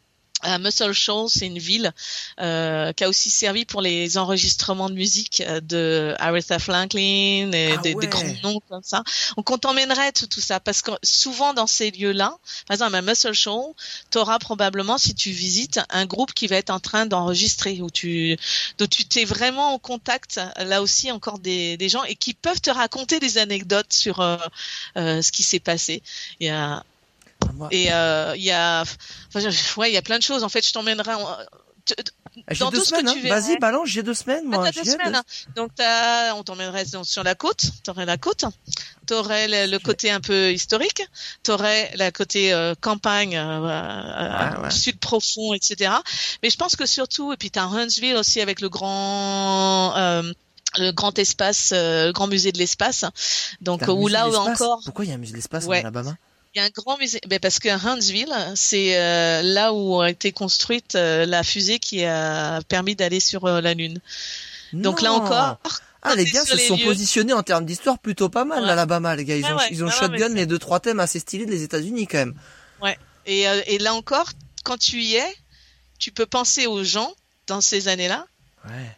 à 0.47 0.59
Muscle 0.59 0.93
Shoals, 0.93 1.29
c'est 1.29 1.47
une 1.47 1.59
ville 1.59 1.93
euh, 2.41 2.93
qui 2.93 3.05
a 3.05 3.09
aussi 3.09 3.31
servi 3.31 3.65
pour 3.65 3.83
les 3.83 4.17
enregistrements 4.17 4.89
de 4.89 4.95
musique 4.95 5.43
euh, 5.47 5.61
de 5.61 6.15
Aretha 6.19 6.59
Franklin 6.59 7.51
et 7.53 7.75
ah 7.77 7.81
des, 7.83 7.95
grands 7.95 8.23
noms 8.43 8.61
comme 8.69 8.83
ça. 8.83 9.03
Donc 9.37 9.51
on 9.51 9.59
t'emmènerait 9.59 10.13
tout, 10.13 10.27
tout, 10.27 10.41
ça 10.41 10.61
parce 10.61 10.83
que 10.83 10.93
souvent 11.03 11.53
dans 11.55 11.67
ces 11.67 11.91
lieux-là, 11.91 12.37
par 12.67 12.75
exemple 12.75 12.95
à 12.95 13.03
Muscle 13.03 13.33
Shoals, 13.33 13.75
tu 14.11 14.19
auras 14.19 14.39
probablement 14.39 14.99
si 14.99 15.15
tu 15.15 15.31
visites 15.31 15.81
un 15.91 16.07
groupe 16.07 16.33
qui 16.33 16.47
va 16.47 16.57
être 16.57 16.71
en 16.71 16.81
train 16.81 17.07
d'enregistrer 17.07 17.81
où 17.81 17.91
tu 17.91 18.37
donc 18.79 18.91
tu 18.91 19.05
t'es 19.05 19.25
vraiment 19.25 19.75
en 19.75 19.79
contact 19.79 20.41
là 20.57 20.83
aussi 20.83 21.11
encore 21.11 21.39
des, 21.39 21.77
des 21.77 21.89
gens 21.89 22.05
et 22.05 22.15
qui 22.15 22.35
peuvent 22.35 22.61
te 22.61 22.71
raconter 22.71 23.21
des 23.21 23.39
anecdotes 23.39 23.93
sur 23.93 24.21
euh, 24.21 24.37
euh 24.97 25.23
ce 25.23 25.33
qui 25.33 25.43
s'est 25.43 25.61
passé. 25.61 26.03
Il 26.41 26.47
y 26.47 26.51
a 26.51 26.85
et 27.71 27.93
euh, 27.93 28.35
il 28.37 28.43
y 28.43 28.51
a, 28.51 28.83
enfin, 28.83 29.49
ouais, 29.79 29.91
il 29.91 29.95
y 29.95 29.97
a 29.97 30.03
plein 30.03 30.19
de 30.19 30.23
choses. 30.23 30.43
En 30.45 30.49
fait, 30.49 30.67
je 30.67 30.73
t'emmènerai. 30.73 31.15
En... 31.15 31.37
J'ai 32.51 32.71
deux 32.71 32.85
semaines. 32.85 33.09
Hein. 33.09 33.15
Vas-y, 33.25 33.59
balance. 33.59 33.89
J'ai 33.89 34.03
deux 34.03 34.15
semaines. 34.15 34.45
Moi, 34.45 34.65
ah, 34.67 34.71
deux 34.71 34.85
semaines. 34.85 35.15
Hein. 35.15 35.23
Donc, 35.55 35.71
as, 35.81 36.35
on 36.37 36.43
t'emmènerait 36.43 36.85
sur 37.05 37.23
la 37.23 37.35
côte. 37.35 37.65
T'aurais 37.83 38.05
la 38.05 38.19
côte. 38.19 38.45
T'aurais 39.07 39.47
le, 39.49 39.71
le 39.71 39.79
côté 39.79 40.11
un 40.11 40.21
peu 40.21 40.53
historique. 40.53 41.03
T'aurais 41.43 41.93
la 41.95 42.11
côté 42.11 42.53
euh, 42.53 42.75
campagne, 42.81 43.37
euh, 43.37 43.61
euh, 43.65 44.63
ouais, 44.63 44.71
sud 44.71 44.99
profond, 44.99 45.55
etc. 45.55 45.93
Mais 46.43 46.51
je 46.51 46.57
pense 46.57 46.77
que 46.77 46.87
surtout, 46.87 47.33
et 47.33 47.37
puis 47.37 47.51
t'as 47.51 47.65
Huntsville 47.67 48.17
aussi 48.17 48.41
avec 48.41 48.61
le 48.61 48.69
grand 48.69 49.95
le 50.79 50.93
grand 50.93 51.19
espace, 51.19 51.71
euh, 51.73 52.13
grand 52.13 52.27
musée 52.27 52.53
de 52.53 52.59
l'espace. 52.59 53.05
Donc 53.61 53.83
où 53.89 54.09
là 54.09 54.29
encore. 54.29 54.81
Pourquoi 54.85 55.05
il 55.05 55.09
y 55.09 55.13
a 55.13 55.15
un 55.15 55.19
musée 55.19 55.33
de 55.33 55.39
l'espace 55.39 55.67
en 55.67 55.73
Alabama? 55.73 56.17
Il 56.57 56.61
y 56.61 56.63
a 56.63 56.65
un 56.65 56.71
grand 56.71 56.97
musée, 56.97 57.21
ben 57.29 57.39
parce 57.39 57.59
que 57.59 57.69
Huntsville, 57.69 58.35
c'est 58.55 58.97
euh, 58.99 59.43
là 59.43 59.75
où 59.75 60.01
a 60.01 60.09
été 60.09 60.33
construite 60.33 60.95
euh, 60.95 61.27
la 61.27 61.43
fusée 61.43 61.79
qui 61.79 62.03
a 62.03 62.63
permis 62.63 62.97
d'aller 62.97 63.21
sur 63.21 63.47
la 63.47 63.75
Lune. 63.75 64.01
Donc 64.73 65.03
là 65.03 65.13
encore. 65.13 65.59
Ah, 66.01 66.15
les 66.15 66.25
gars 66.25 66.47
se 66.47 66.57
sont 66.57 66.79
positionnés 66.79 67.35
en 67.35 67.43
termes 67.43 67.67
d'histoire 67.67 67.99
plutôt 67.99 68.31
pas 68.31 68.47
mal, 68.47 68.65
l'Alabama, 68.65 69.17
les 69.17 69.27
gars. 69.27 69.37
Ils 69.37 69.45
ont, 69.45 69.59
ils 69.71 69.85
ont 69.85 69.91
shotgun 69.91 70.31
les 70.31 70.47
deux, 70.47 70.59
trois 70.59 70.81
thèmes 70.81 71.01
assez 71.01 71.19
stylés 71.19 71.45
des 71.47 71.63
États-Unis, 71.63 72.07
quand 72.07 72.19
même. 72.19 72.35
Ouais. 72.81 72.97
Et, 73.27 73.43
et 73.43 73.79
là 73.79 73.93
encore, 73.93 74.31
quand 74.65 74.79
tu 74.79 75.03
y 75.03 75.17
es, 75.17 75.37
tu 75.99 76.11
peux 76.11 76.27
penser 76.27 76.67
aux 76.67 76.85
gens 76.85 77.13
dans 77.49 77.61
ces 77.61 77.89
années-là. 77.89 78.25
Ouais 78.67 78.97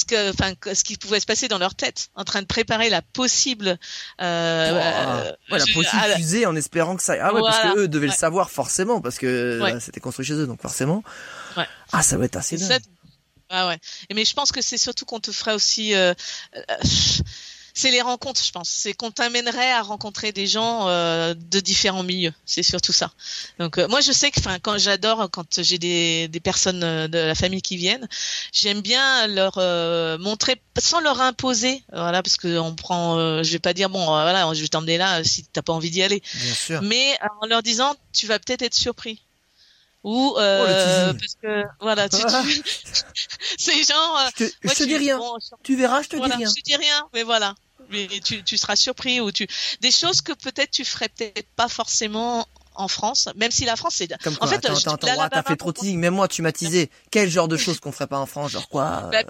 ce 0.00 0.04
que, 0.06 0.30
enfin, 0.30 0.54
ce 0.72 0.82
qui 0.82 0.96
pouvait 0.96 1.20
se 1.20 1.26
passer 1.26 1.48
dans 1.48 1.58
leur 1.58 1.74
tête, 1.74 2.08
en 2.14 2.24
train 2.24 2.40
de 2.40 2.46
préparer 2.46 2.88
la 2.88 3.02
possible, 3.02 3.68
euh, 3.68 3.74
euh 4.20 5.32
la 5.50 5.58
possible 5.58 5.86
fusée, 6.16 6.46
en 6.46 6.56
espérant 6.56 6.96
que 6.96 7.02
ça. 7.02 7.14
Ah 7.20 7.34
ouais, 7.34 7.42
parce 7.42 7.60
que 7.60 7.78
eux 7.80 7.88
devaient 7.88 8.06
le 8.06 8.12
savoir 8.12 8.50
forcément, 8.50 9.00
parce 9.00 9.18
que 9.18 9.26
euh, 9.26 9.80
c'était 9.80 10.00
construit 10.00 10.24
chez 10.24 10.34
eux, 10.34 10.46
donc 10.46 10.62
forcément. 10.62 11.02
Ah, 11.92 12.02
ça 12.02 12.16
va 12.16 12.24
être 12.24 12.36
assez 12.36 12.56
dingue. 12.56 12.80
Ah 13.50 13.66
ouais. 13.68 13.78
Mais 14.14 14.24
je 14.24 14.32
pense 14.32 14.52
que 14.52 14.62
c'est 14.62 14.78
surtout 14.78 15.04
qu'on 15.04 15.20
te 15.20 15.32
ferait 15.32 15.54
aussi. 15.54 15.94
Euh, 15.94 16.14
c'est 17.74 17.90
les 17.90 18.02
rencontres, 18.02 18.42
je 18.44 18.52
pense. 18.52 18.68
C'est 18.68 18.94
qu'on 18.94 19.10
t'amènerait 19.10 19.72
à 19.72 19.82
rencontrer 19.82 20.32
des 20.32 20.46
gens 20.46 20.88
euh, 20.88 21.34
de 21.34 21.60
différents 21.60 22.02
milieux. 22.02 22.32
C'est 22.44 22.62
surtout 22.62 22.92
ça. 22.92 23.10
Donc 23.58 23.78
euh, 23.78 23.88
moi, 23.88 24.00
je 24.00 24.12
sais 24.12 24.30
que, 24.30 24.40
enfin, 24.40 24.58
quand 24.60 24.78
j'adore 24.78 25.30
quand 25.30 25.62
j'ai 25.62 25.78
des, 25.78 26.28
des 26.28 26.40
personnes 26.40 26.82
euh, 26.82 27.08
de 27.08 27.18
la 27.18 27.34
famille 27.34 27.62
qui 27.62 27.76
viennent, 27.76 28.08
j'aime 28.52 28.80
bien 28.80 29.26
leur 29.26 29.58
montrer 30.18 30.60
sans 30.78 31.00
leur 31.00 31.20
imposer. 31.20 31.82
Voilà, 31.92 32.22
parce 32.22 32.36
que 32.36 32.58
on 32.58 32.74
prend. 32.74 33.42
je 33.42 33.50
vais 33.52 33.58
pas 33.58 33.72
dire 33.72 33.90
bon, 33.90 34.04
voilà, 34.04 34.52
je 34.54 34.62
vais 34.62 34.68
t'emmener 34.68 34.98
là 34.98 35.22
si 35.24 35.44
t'as 35.44 35.62
pas 35.62 35.72
envie 35.72 35.90
d'y 35.90 36.02
aller. 36.02 36.22
Bien 36.34 36.54
sûr. 36.54 36.82
Mais 36.82 37.18
en 37.42 37.46
leur 37.46 37.62
disant, 37.62 37.94
tu 38.12 38.26
vas 38.26 38.38
peut-être 38.38 38.62
être 38.62 38.74
surpris 38.74 39.22
ou 40.02 40.34
euh, 40.38 41.12
oh, 41.12 41.18
parce 41.18 41.34
que 41.34 41.64
voilà 41.80 42.08
tu, 42.08 42.16
tu... 42.16 42.62
c'est 43.58 43.82
genre 43.84 44.18
je 44.38 44.44
te, 44.44 44.52
je 44.62 44.74
te 44.74 44.84
dis 44.84 44.96
rien 44.96 45.20
tu 45.62 45.76
verras 45.76 46.02
je 46.02 46.08
te 46.08 46.16
dis 46.16 46.22
rien 46.22 46.48
je 46.48 46.54
te 46.54 46.64
dis 46.64 46.76
rien 46.76 47.06
mais 47.12 47.22
voilà 47.22 47.54
mais 47.90 48.08
tu, 48.24 48.42
tu 48.42 48.56
seras 48.56 48.76
surpris 48.76 49.20
ou 49.20 49.30
tu 49.32 49.46
des 49.80 49.90
choses 49.90 50.20
que 50.20 50.32
peut-être 50.32 50.70
tu 50.70 50.84
ferais 50.84 51.08
peut-être 51.08 51.48
pas 51.56 51.68
forcément 51.68 52.46
en 52.74 52.88
France, 52.88 53.28
même 53.36 53.50
si 53.50 53.64
la 53.64 53.76
France 53.76 53.94
c'est. 53.96 54.08
Comme 54.22 54.36
quoi, 54.36 54.46
en 54.46 54.50
fait, 54.50 54.64
attends, 54.64 54.94
attends, 54.94 55.28
t'as 55.28 55.42
fait 55.42 55.56
trop 55.56 55.72
de 55.72 55.78
teasing. 55.78 55.98
Même 55.98 56.14
moi, 56.14 56.28
tu 56.28 56.40
m'as 56.40 56.52
teasé. 56.52 56.90
Quel 57.10 57.28
genre 57.28 57.48
de 57.48 57.56
choses 57.56 57.80
qu'on 57.80 57.92
ferait 57.92 58.06
pas 58.06 58.18
en 58.18 58.26
France, 58.26 58.52
genre 58.52 58.68
quoi 58.68 59.08
bah, 59.12 59.22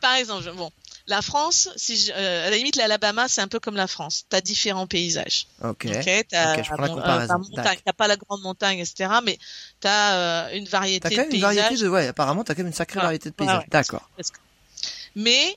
Par 0.00 0.14
exemple, 0.14 0.50
bon, 0.52 0.70
la 1.12 1.20
France, 1.20 1.68
si 1.76 1.96
je, 1.98 2.10
euh, 2.10 2.46
à 2.46 2.50
la 2.50 2.56
limite, 2.56 2.76
l'Alabama, 2.76 3.28
c'est 3.28 3.42
un 3.42 3.48
peu 3.48 3.60
comme 3.60 3.76
la 3.76 3.86
France. 3.86 4.24
T'as 4.30 4.40
différents 4.40 4.86
paysages. 4.86 5.46
Ok. 5.62 5.84
okay 5.84 6.24
t'as 6.24 6.54
okay, 6.54 6.62
euh, 6.72 7.92
pas 7.92 8.08
la 8.08 8.16
grande 8.16 8.40
montagne, 8.40 8.78
etc. 8.78 9.12
Mais 9.22 9.38
t'as 9.80 10.14
euh, 10.14 10.56
une 10.56 10.64
variété 10.64 11.10
de 11.10 11.14
paysages. 11.14 11.16
T'as 11.16 11.22
quand 11.22 11.28
même 11.28 11.34
une 11.34 11.58
variété 11.58 11.84
de, 11.84 11.88
ouais, 11.90 12.06
apparemment, 12.08 12.44
t'as 12.44 12.54
quand 12.54 12.60
même 12.60 12.68
une 12.68 12.72
sacrée 12.72 12.98
variété 12.98 13.28
de 13.28 13.34
paysages. 13.34 13.64
D'accord. 13.68 14.08
Mais 15.14 15.54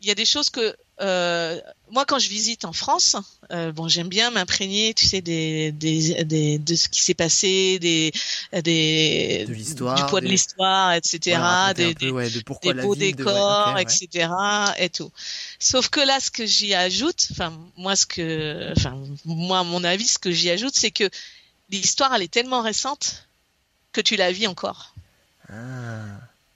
il 0.00 0.06
y 0.06 0.12
a 0.12 0.14
des 0.14 0.24
choses 0.24 0.50
que 0.50 0.76
euh, 1.00 1.60
moi, 1.90 2.04
quand 2.04 2.18
je 2.18 2.28
visite 2.28 2.64
en 2.64 2.72
France, 2.72 3.16
euh, 3.52 3.72
bon, 3.72 3.88
j'aime 3.88 4.08
bien 4.08 4.30
m'imprégner, 4.30 4.94
tu 4.94 5.06
sais, 5.06 5.20
des, 5.20 5.72
des, 5.72 6.24
des, 6.24 6.58
de 6.58 6.74
ce 6.74 6.88
qui 6.88 7.00
s'est 7.02 7.14
passé, 7.14 7.78
des, 7.78 8.12
des, 8.52 9.46
de 9.48 9.52
l'histoire, 9.52 9.96
du 9.96 10.04
poids 10.04 10.20
de 10.20 10.26
l'histoire, 10.26 10.92
etc., 10.92 11.40
des, 11.74 11.94
peu, 11.94 12.10
ouais, 12.10 12.28
de 12.30 12.42
des 12.62 12.82
beaux 12.82 12.94
décors, 12.94 13.74
de... 13.74 13.80
okay, 13.80 13.82
etc., 13.82 14.28
et 14.78 14.90
tout. 14.90 15.10
Sauf 15.58 15.88
que 15.88 16.00
là, 16.00 16.20
ce 16.20 16.30
que 16.30 16.44
j'y 16.44 16.74
ajoute, 16.74 17.28
enfin, 17.32 17.58
moi, 17.76 17.96
ce 17.96 18.06
que, 18.06 18.72
enfin, 18.76 18.96
moi, 19.24 19.60
à 19.60 19.64
mon 19.64 19.82
avis, 19.82 20.06
ce 20.06 20.18
que 20.18 20.30
j'y 20.30 20.50
ajoute, 20.50 20.74
c'est 20.74 20.90
que 20.90 21.08
l'histoire, 21.70 22.14
elle 22.14 22.22
est 22.22 22.32
tellement 22.32 22.62
récente 22.62 23.26
que 23.92 24.00
tu 24.00 24.16
la 24.16 24.32
vis 24.32 24.46
encore. 24.46 24.94
Ah. 25.48 26.04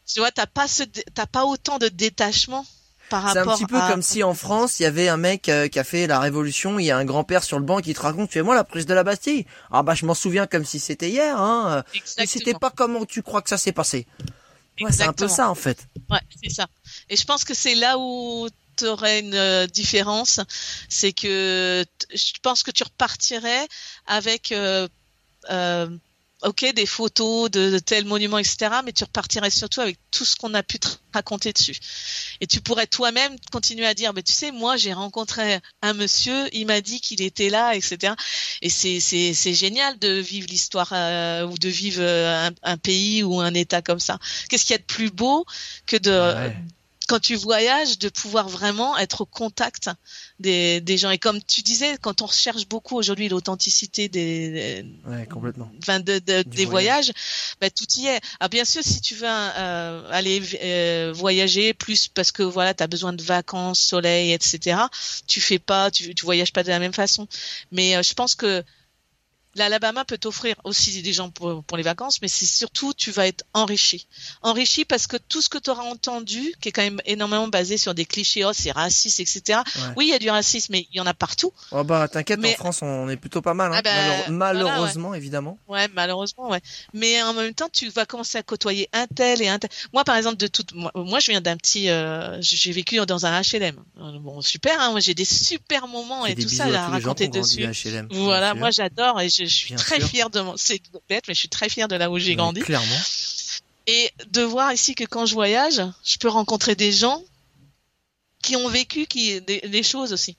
Tu 0.07 0.21
vois, 0.21 0.31
t'as 0.31 0.47
pas 0.47 0.69
ce, 0.69 0.83
t'as 1.15 1.27
pas 1.27 1.45
autant 1.45 1.79
de 1.79 1.89
détachement 1.89 2.67
c'est 3.11 3.39
un 3.39 3.47
petit 3.47 3.67
peu 3.67 3.79
comme 3.89 4.03
si 4.03 4.23
en 4.23 4.35
France, 4.35 4.81
il 4.81 4.85
y 4.85 4.87
avait 4.87 5.09
un 5.09 5.17
mec 5.17 5.49
euh, 5.49 5.69
qui 5.69 5.79
a 5.79 5.85
fait 5.85 6.07
la 6.07 6.19
révolution, 6.19 6.79
il 6.79 6.87
y 6.87 6.91
a 6.91 6.97
un 6.97 7.05
grand-père 7.05 7.45
sur 7.45 7.59
le 7.59 7.65
banc 7.65 7.81
qui 7.81 7.95
te 7.95 8.01
raconte, 8.01 8.31
tu 8.31 8.39
es 8.39 8.43
moi 8.43 8.55
la 8.55 8.65
prise 8.65 8.87
de 8.87 8.95
la 8.95 9.05
Bastille. 9.05 9.47
Ah 9.71 9.83
bah 9.83 9.95
je 9.95 10.07
m'en 10.07 10.15
souviens 10.15 10.47
comme 10.47 10.65
si 10.65 10.81
c'était 10.81 11.11
hier, 11.11 11.41
hein. 11.41 11.85
Mais 12.19 12.27
c'était 12.27 12.55
pas 12.55 12.71
comment 12.71 13.05
tu 13.05 13.23
crois 13.23 13.43
que 13.43 13.49
ça 13.49 13.59
s'est 13.59 13.73
passé. 13.73 14.07
Ouais, 14.81 14.91
c'est 14.91 15.05
un 15.05 15.13
peu 15.13 15.29
ça 15.29 15.49
en 15.49 15.55
fait. 15.55 15.87
Ouais, 16.11 16.21
c'est 16.43 16.51
ça. 16.51 16.67
Et 17.09 17.17
je 17.17 17.25
pense 17.25 17.45
que 17.45 17.55
c'est 17.55 17.75
là 17.75 17.97
où 17.99 18.49
tu 18.77 18.87
aurais 18.87 19.21
une 19.21 19.35
euh, 19.35 19.67
différence, 19.67 20.41
c'est 20.89 21.13
que 21.13 21.85
je 22.13 22.33
pense 22.43 22.63
que 22.63 22.71
tu 22.71 22.83
repartirais 22.83 23.69
avec 24.07 24.53
euh, 24.53 24.89
euh, 25.51 25.89
ok, 26.45 26.73
des 26.75 26.87
photos 26.87 27.51
de, 27.51 27.71
de 27.71 27.79
tel 27.79 28.05
monument, 28.05 28.39
etc., 28.39 28.71
mais 28.85 28.93
tu 28.93 29.05
repartirais 29.05 29.51
surtout 29.51 29.81
avec 29.81 29.99
tout 30.11 30.25
ce 30.25 30.37
qu'on 30.37 30.55
a 30.55 30.63
pu 30.63 30.79
te 30.79 30.89
raconter 31.13 31.53
dessus. 31.53 31.77
Et 32.41 32.47
tu 32.47 32.61
pourrais 32.61 32.87
toi-même 32.87 33.37
continuer 33.51 33.87
à 33.87 33.95
dire, 33.95 34.13
mais 34.15 34.23
tu 34.23 34.33
sais, 34.33 34.53
moi, 34.53 34.77
j'ai 34.77 34.93
rencontré 34.93 35.61
un 35.83 35.93
monsieur, 35.95 36.49
il 36.53 36.67
m'a 36.67 36.81
dit 36.81 37.01
qu'il 37.01 37.23
était 37.23 37.51
là, 37.51 37.75
etc. 37.75 38.15
Et 38.63 38.71
c'est, 38.71 39.55
génial 39.55 39.99
de 39.99 40.13
vivre 40.21 40.47
l'histoire 40.49 40.91
euh, 40.93 41.47
ou 41.47 41.57
de 41.59 41.69
vivre 41.69 42.03
euh, 42.03 42.51
un, 42.63 42.77
pays 42.77 43.23
ou 43.23 43.41
un 43.41 43.55
État 43.55 43.83
comme 43.83 44.01
ça. 44.01 44.19
Qu'est-ce 44.49 44.65
qu'il 44.65 44.75
y 44.75 44.77
a 44.77 44.79
de 44.79 44.85
plus 44.85 45.11
beau 45.11 45.45
que 45.87 45.97
de, 45.97 46.51
quand 47.07 47.21
tu 47.21 47.35
voyages, 47.37 47.99
de 47.99 48.09
pouvoir 48.09 48.49
vraiment 48.49 48.97
être 48.97 49.23
au 49.23 49.27
contact 49.27 49.91
des, 50.41 50.81
des 50.81 50.97
gens. 50.97 51.11
Et 51.11 51.19
comme 51.19 51.43
tu 51.43 51.63
disais, 51.63 51.97
quand 52.01 52.23
on 52.23 52.27
recherche 52.27 52.67
beaucoup 52.67 52.97
aujourd'hui 52.97 53.29
l'authenticité 53.29 54.09
des, 54.09 54.85
ouais, 55.07 55.27
complètement. 55.27 55.71
Enfin, 55.83 56.01
de, 56.01 56.19
de, 56.19 56.43
des 56.43 56.65
voyages, 56.65 57.13
bah, 57.61 57.71
tout 57.71 57.87
y 57.97 58.07
est. 58.07 58.21
Ah, 58.41 58.49
bien 58.49 58.65
sûr, 58.65 58.83
si 58.83 59.01
tu 59.01 59.15
veux 59.15 59.29
euh, 59.29 60.09
aller 60.11 60.43
euh, 60.63 61.13
voyager 61.15 61.75
plus 61.75 62.09
parce 62.09 62.33
que 62.33 62.43
voilà, 62.43 62.75
tu 62.75 62.83
as 62.83 62.87
besoin 62.87 63.13
de 63.13 63.23
vacances, 63.23 63.81
soleil, 63.81 64.33
etc., 64.33 64.81
tu 65.27 65.41
fais 65.41 65.59
pas, 65.59 65.91
tu, 65.91 66.15
tu 66.15 66.25
voyages 66.25 66.53
pas 66.53 66.63
de 66.63 66.69
la 66.69 66.79
même 66.79 66.95
façon. 66.95 67.29
Mais 67.71 67.97
euh, 67.97 68.03
je 68.03 68.15
pense 68.15 68.35
que 68.35 68.65
l'Alabama 69.55 70.05
peut 70.05 70.19
t'offrir 70.19 70.57
aussi 70.65 71.03
des 71.03 71.13
gens 71.13 71.31
pour, 71.31 71.63
pour 71.65 71.77
les 71.77 71.83
vacances, 71.83 72.21
mais 72.23 72.29
c'est 72.29 72.47
surtout 72.47 72.93
tu 72.95 73.11
vas 73.11 73.27
être 73.27 73.45
enrichi. 73.53 74.07
Enrichi 74.43 74.85
parce 74.85 75.07
que 75.07 75.17
tout 75.17 75.41
ce 75.41 75.49
que 75.49 75.59
tu 75.59 75.71
auras 75.71 75.85
entendu, 75.85 76.55
qui 76.61 76.69
est 76.69 76.73
quand 76.73 76.83
même 76.83 77.01
énormément 77.07 77.49
basé 77.49 77.77
sur 77.77 77.95
des 77.95 78.05
clichés, 78.05 78.45
oh 78.45 78.53
c'est 78.53 78.73
raciste, 78.73 79.21
etc. 79.21 79.61
Oui, 79.97 80.07
il 80.07 80.11
y 80.11 80.15
a 80.15 80.19
du 80.19 80.31
racisme, 80.31 80.73
mais 80.73 80.87
il 80.93 80.97
y 80.97 81.01
en 81.01 81.07
a 81.07 81.15
partout. 81.15 81.53
Oh 81.71 81.85
bah 81.85 82.09
t'inquiète, 82.09 82.45
en 82.45 82.53
France 82.53 82.83
on 82.83 83.09
est 83.09 83.17
plutôt 83.17 83.43
pas 83.43 83.55
mal, 83.55 83.73
hein. 83.73 83.77
ah 83.79 83.83
bah, 83.83 84.31
malheureusement 84.31 85.15
évidemment. 85.15 85.59
Ouais, 85.69 85.89
malheureusement, 85.95 86.51
ouais. 86.51 86.61
Mais 86.93 87.23
en 87.23 87.35
même 87.35 87.55
temps, 87.55 87.69
tu 87.73 87.89
vas 87.89 88.07
commencer 88.07 88.39
à 88.39 88.43
côtoyer 88.43 88.89
un 88.93 89.07
tel 89.07 89.43
et 89.43 89.49
un 89.49 89.59
tel. 89.59 89.71
Moi, 89.93 90.05
par 90.05 90.17
exemple, 90.17 90.37
de 90.37 90.47
toute, 90.47 90.75
moi, 90.75 90.91
moi 90.95 91.21
je 91.21 91.31
viens 91.31 91.41
d'un 91.41 91.57
petit, 91.57 91.91
euh, 91.91 92.37
j'ai 92.41 92.73
vécu 92.73 92.97
dans 93.07 93.27
un 93.27 93.41
HLM. 93.41 93.77
Bon, 94.21 94.41
super, 94.41 94.81
hein, 94.81 94.91
moi 94.91 95.01
j'ai 95.01 95.15
des 95.15 95.25
super 95.25 95.89
moments 95.89 96.27
et 96.27 96.35
tout 96.35 96.49
ça 96.49 96.65
à 96.67 96.89
raconter 96.89 97.29
dessus. 97.29 97.67
Voilà, 98.11 98.55
moi 98.55 98.71
j'adore 98.71 99.21
et 99.21 99.29
je 99.29 99.44
je, 99.47 99.55
suis 99.55 99.75
très 99.75 100.01
fière 100.01 100.31
de 100.31 100.41
mon, 100.41 100.57
c'est 100.57 100.81
bête, 101.09 101.25
mais 101.29 101.35
je 101.35 101.41
suis 101.41 101.49
très 101.49 101.69
fière 101.69 101.89
de 101.89 101.97
là 101.97 102.11
où 102.11 102.19
j'ai 102.19 102.37
grandi. 102.37 102.61
Clairement. 102.61 102.99
Et 103.87 104.11
de 104.27 104.43
voir 104.43 104.73
ici 104.73 104.95
que 104.95 105.05
quand 105.05 105.27
je 105.27 105.35
voyage, 105.35 105.83
je 106.05 106.17
peux 106.17 106.29
rencontrer 106.29 106.75
des 106.75 106.93
gens 106.93 107.23
qui 108.43 108.57
ont 108.57 108.69
vécu 108.69 109.07
qui, 109.07 109.41
des, 109.41 109.83
choses 109.83 110.13
aussi. 110.13 110.37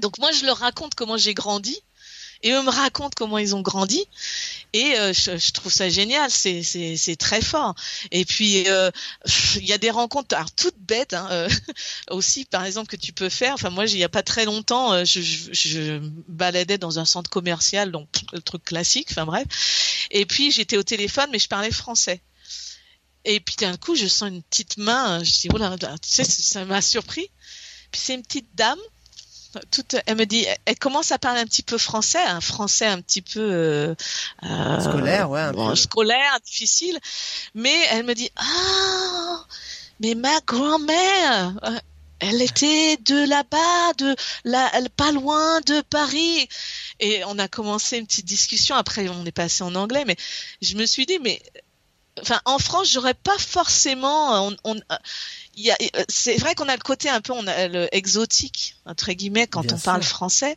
Donc 0.00 0.18
moi, 0.18 0.30
je 0.32 0.44
leur 0.44 0.58
raconte 0.58 0.94
comment 0.94 1.16
j'ai 1.16 1.34
grandi 1.34 1.80
et 2.42 2.52
eux 2.52 2.62
me 2.62 2.70
racontent 2.70 3.14
comment 3.16 3.38
ils 3.38 3.54
ont 3.54 3.60
grandi. 3.60 4.04
Et 4.72 4.98
euh, 4.98 5.12
je, 5.12 5.52
trouve 5.52 5.72
ça 5.72 5.88
génial. 5.88 6.30
C'est 6.30 6.62
c'est 6.62 7.16
très 7.16 7.40
fort. 7.40 7.74
Et 8.10 8.24
puis 8.24 8.68
euh, 8.68 8.90
il 9.56 9.64
y 9.64 9.72
a 9.72 9.78
des 9.78 9.90
rencontres 9.90 10.34
alors 10.34 10.50
toutes 10.52 10.78
bêtes 10.78 11.14
hein, 11.14 11.28
euh, 11.30 11.48
aussi 12.10 12.44
par 12.44 12.64
exemple 12.64 12.88
que 12.88 12.96
tu 12.96 13.12
peux 13.12 13.28
faire. 13.28 13.54
Enfin 13.54 13.70
moi 13.70 13.86
il 13.86 13.96
y 13.96 14.04
a 14.04 14.08
pas 14.08 14.22
très 14.22 14.44
longtemps 14.44 15.04
je, 15.04 15.20
je, 15.20 15.52
je, 15.52 16.00
baladais 16.28 16.78
dans 16.78 16.98
un 16.98 17.04
centre 17.04 17.30
commercial 17.30 17.90
donc 17.90 18.08
le 18.32 18.40
truc 18.40 18.64
classique 18.64 19.08
enfin 19.10 19.24
bref. 19.24 19.46
Et 20.10 20.26
puis 20.26 20.50
j'étais 20.50 20.76
au 20.76 20.82
téléphone 20.82 21.28
mais 21.32 21.38
je 21.38 21.48
parlais 21.48 21.70
français. 21.70 22.20
Et 23.24 23.40
puis 23.40 23.56
d'un 23.56 23.76
coup 23.76 23.94
je 23.96 24.06
sens 24.06 24.28
une 24.28 24.42
petite 24.42 24.76
main 24.76 25.22
je 25.24 25.32
dis 25.32 25.48
voilà 25.48 25.76
tu 25.78 25.88
sais 26.02 26.24
ça 26.24 26.64
m'a 26.64 26.82
surpris. 26.82 27.30
Puis 27.90 28.00
c'est 28.04 28.14
une 28.14 28.22
petite 28.22 28.48
dame 28.54 28.78
toute, 29.70 29.96
elle 30.06 30.16
me 30.16 30.26
dit, 30.26 30.46
elle 30.64 30.78
commence 30.78 31.12
à 31.12 31.18
parler 31.18 31.40
un 31.40 31.46
petit 31.46 31.62
peu 31.62 31.78
français, 31.78 32.22
un 32.22 32.40
français 32.40 32.86
un 32.86 33.00
petit 33.00 33.22
peu 33.22 33.40
euh, 33.40 33.94
euh 34.44 34.80
scolaire, 34.80 35.30
ouais, 35.30 35.40
un 35.40 35.52
peu. 35.52 35.74
scolaire, 35.74 36.38
difficile, 36.44 36.98
mais 37.54 37.76
elle 37.90 38.04
me 38.04 38.14
dit, 38.14 38.30
ah, 38.36 39.44
mais 40.00 40.14
ma 40.14 40.40
grand-mère, 40.46 41.58
euh, 41.64 41.78
elle 42.18 42.40
était 42.40 42.96
de 42.98 43.28
là-bas, 43.28 43.92
de 43.98 44.16
là, 44.44 44.70
pas 44.96 45.12
loin 45.12 45.60
de 45.60 45.80
Paris. 45.82 46.48
Et 47.00 47.22
on 47.26 47.38
a 47.38 47.48
commencé 47.48 47.98
une 47.98 48.06
petite 48.06 48.26
discussion. 48.26 48.74
Après, 48.74 49.08
on 49.08 49.24
est 49.26 49.32
passé 49.32 49.62
en 49.62 49.74
anglais, 49.74 50.04
mais 50.06 50.16
je 50.62 50.76
me 50.76 50.86
suis 50.86 51.04
dit, 51.04 51.18
mais 51.18 51.42
enfin, 52.22 52.40
en 52.44 52.58
France, 52.58 52.90
j'aurais 52.90 53.14
pas 53.14 53.38
forcément. 53.38 54.48
On, 54.48 54.56
on 54.64 54.80
c'est 56.08 56.36
vrai 56.36 56.54
qu'on 56.54 56.68
a 56.68 56.76
le 56.76 56.82
côté 56.82 57.08
un 57.08 57.20
peu, 57.20 57.32
on 57.32 57.46
a 57.46 57.68
le 57.68 57.88
exotique 57.94 58.76
entre 58.84 59.12
guillemets 59.12 59.46
quand 59.46 59.72
on 59.72 59.78
parle 59.78 60.02
français 60.02 60.56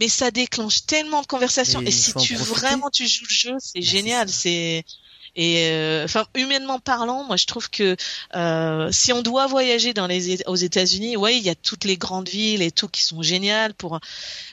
mais 0.00 0.08
ça 0.08 0.30
déclenche 0.30 0.86
tellement 0.86 1.22
de 1.22 1.26
conversations. 1.26 1.80
Et, 1.82 1.90
si 1.90 2.12
tu 2.14 2.34
vraiment 2.34 2.90
tu 2.90 3.06
joues 3.06 3.26
le 3.28 3.34
jeu, 3.34 3.56
c'est 3.58 3.82
génial. 3.82 4.28
C'est 4.28 4.84
et 5.36 5.66
euh, 5.68 6.04
enfin 6.04 6.26
humainement 6.36 6.78
parlant, 6.78 7.24
moi 7.24 7.36
je 7.36 7.46
trouve 7.46 7.68
que 7.68 7.96
euh, 8.36 8.92
si 8.92 9.12
on 9.12 9.20
doit 9.20 9.48
voyager 9.48 9.92
dans 9.92 10.06
les 10.06 10.44
aux 10.46 10.54
États-Unis, 10.54 11.16
ouais, 11.16 11.36
il 11.36 11.42
y 11.42 11.50
a 11.50 11.56
toutes 11.56 11.84
les 11.84 11.96
grandes 11.96 12.28
villes 12.28 12.62
et 12.62 12.70
tout 12.70 12.88
qui 12.88 13.02
sont 13.02 13.20
géniales 13.22 13.74
pour. 13.74 13.98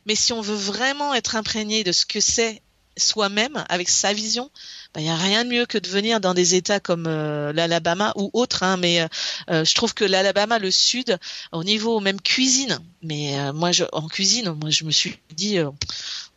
Mais 0.08 0.16
si 0.16 0.34
on 0.34 0.42
veut 0.42 0.56
vraiment 0.56 1.14
être 1.14 1.36
imprégné 1.36 1.84
de 1.84 1.92
ce 1.92 2.06
que 2.06 2.20
c'est 2.20 2.62
soi-même 2.98 3.64
avec 3.70 3.89
sa 3.89 4.14
vision, 4.14 4.50
il 4.54 5.00
bah, 5.00 5.02
y 5.02 5.10
a 5.10 5.16
rien 5.16 5.46
de 5.46 5.50
mieux 5.50 5.66
que 5.66 5.78
de 5.78 5.88
venir 5.88 6.20
dans 6.20 6.34
des 6.34 6.56
États 6.56 6.80
comme 6.80 7.06
euh, 7.08 7.54
l'Alabama 7.54 8.12
ou 8.16 8.30
autres. 8.34 8.64
Hein, 8.64 8.78
mais 8.78 9.02
euh, 9.02 9.08
euh, 9.50 9.66
je 9.66 9.74
trouve 9.74 9.94
que 9.94 10.04
l'Alabama, 10.04 10.60
le 10.60 10.72
Sud, 10.72 11.18
au 11.52 11.64
niveau 11.64 12.00
même 12.02 12.20
cuisine, 12.20 12.80
mais 13.02 13.52
moi, 13.54 13.72
je, 13.72 13.86
en 13.94 14.08
cuisine, 14.08 14.54
moi, 14.60 14.70
je 14.70 14.84
me 14.84 14.92
suis 14.92 15.18
dit, 15.36 15.58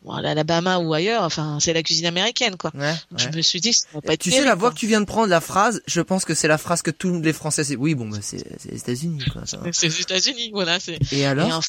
bon, 0.03 0.15
l'Alabama 0.15 0.79
ou 0.79 0.93
ailleurs, 0.93 1.23
enfin, 1.23 1.59
c'est 1.59 1.73
la 1.73 1.83
cuisine 1.83 2.05
américaine, 2.05 2.55
quoi. 2.55 2.71
Je 3.17 3.29
me 3.29 3.41
suis 3.41 3.59
dit, 3.59 3.73
ça 3.73 3.87
va 3.93 4.01
pas 4.01 4.13
être 4.13 4.21
Tu 4.21 4.31
sais, 4.31 4.43
la 4.43 4.55
voix 4.55 4.71
que 4.71 4.77
tu 4.77 4.87
viens 4.87 5.01
de 5.01 5.05
prendre, 5.05 5.27
la 5.27 5.41
phrase, 5.41 5.81
je 5.85 6.01
pense 6.01 6.25
que 6.25 6.33
c'est 6.33 6.47
la 6.47 6.57
phrase 6.57 6.81
que 6.81 6.91
tous 6.91 7.21
les 7.21 7.33
Français, 7.33 7.63
c'est, 7.63 7.75
oui, 7.75 7.93
bon, 7.93 8.07
bah, 8.07 8.19
c'est 8.21 8.43
les 8.65 8.77
États-Unis, 8.77 9.23
quoi. 9.31 9.43
C'est 9.45 9.87
les 9.87 10.01
États-Unis, 10.01 10.51
voilà. 10.53 10.77
Et 11.11 11.25
alors? 11.25 11.61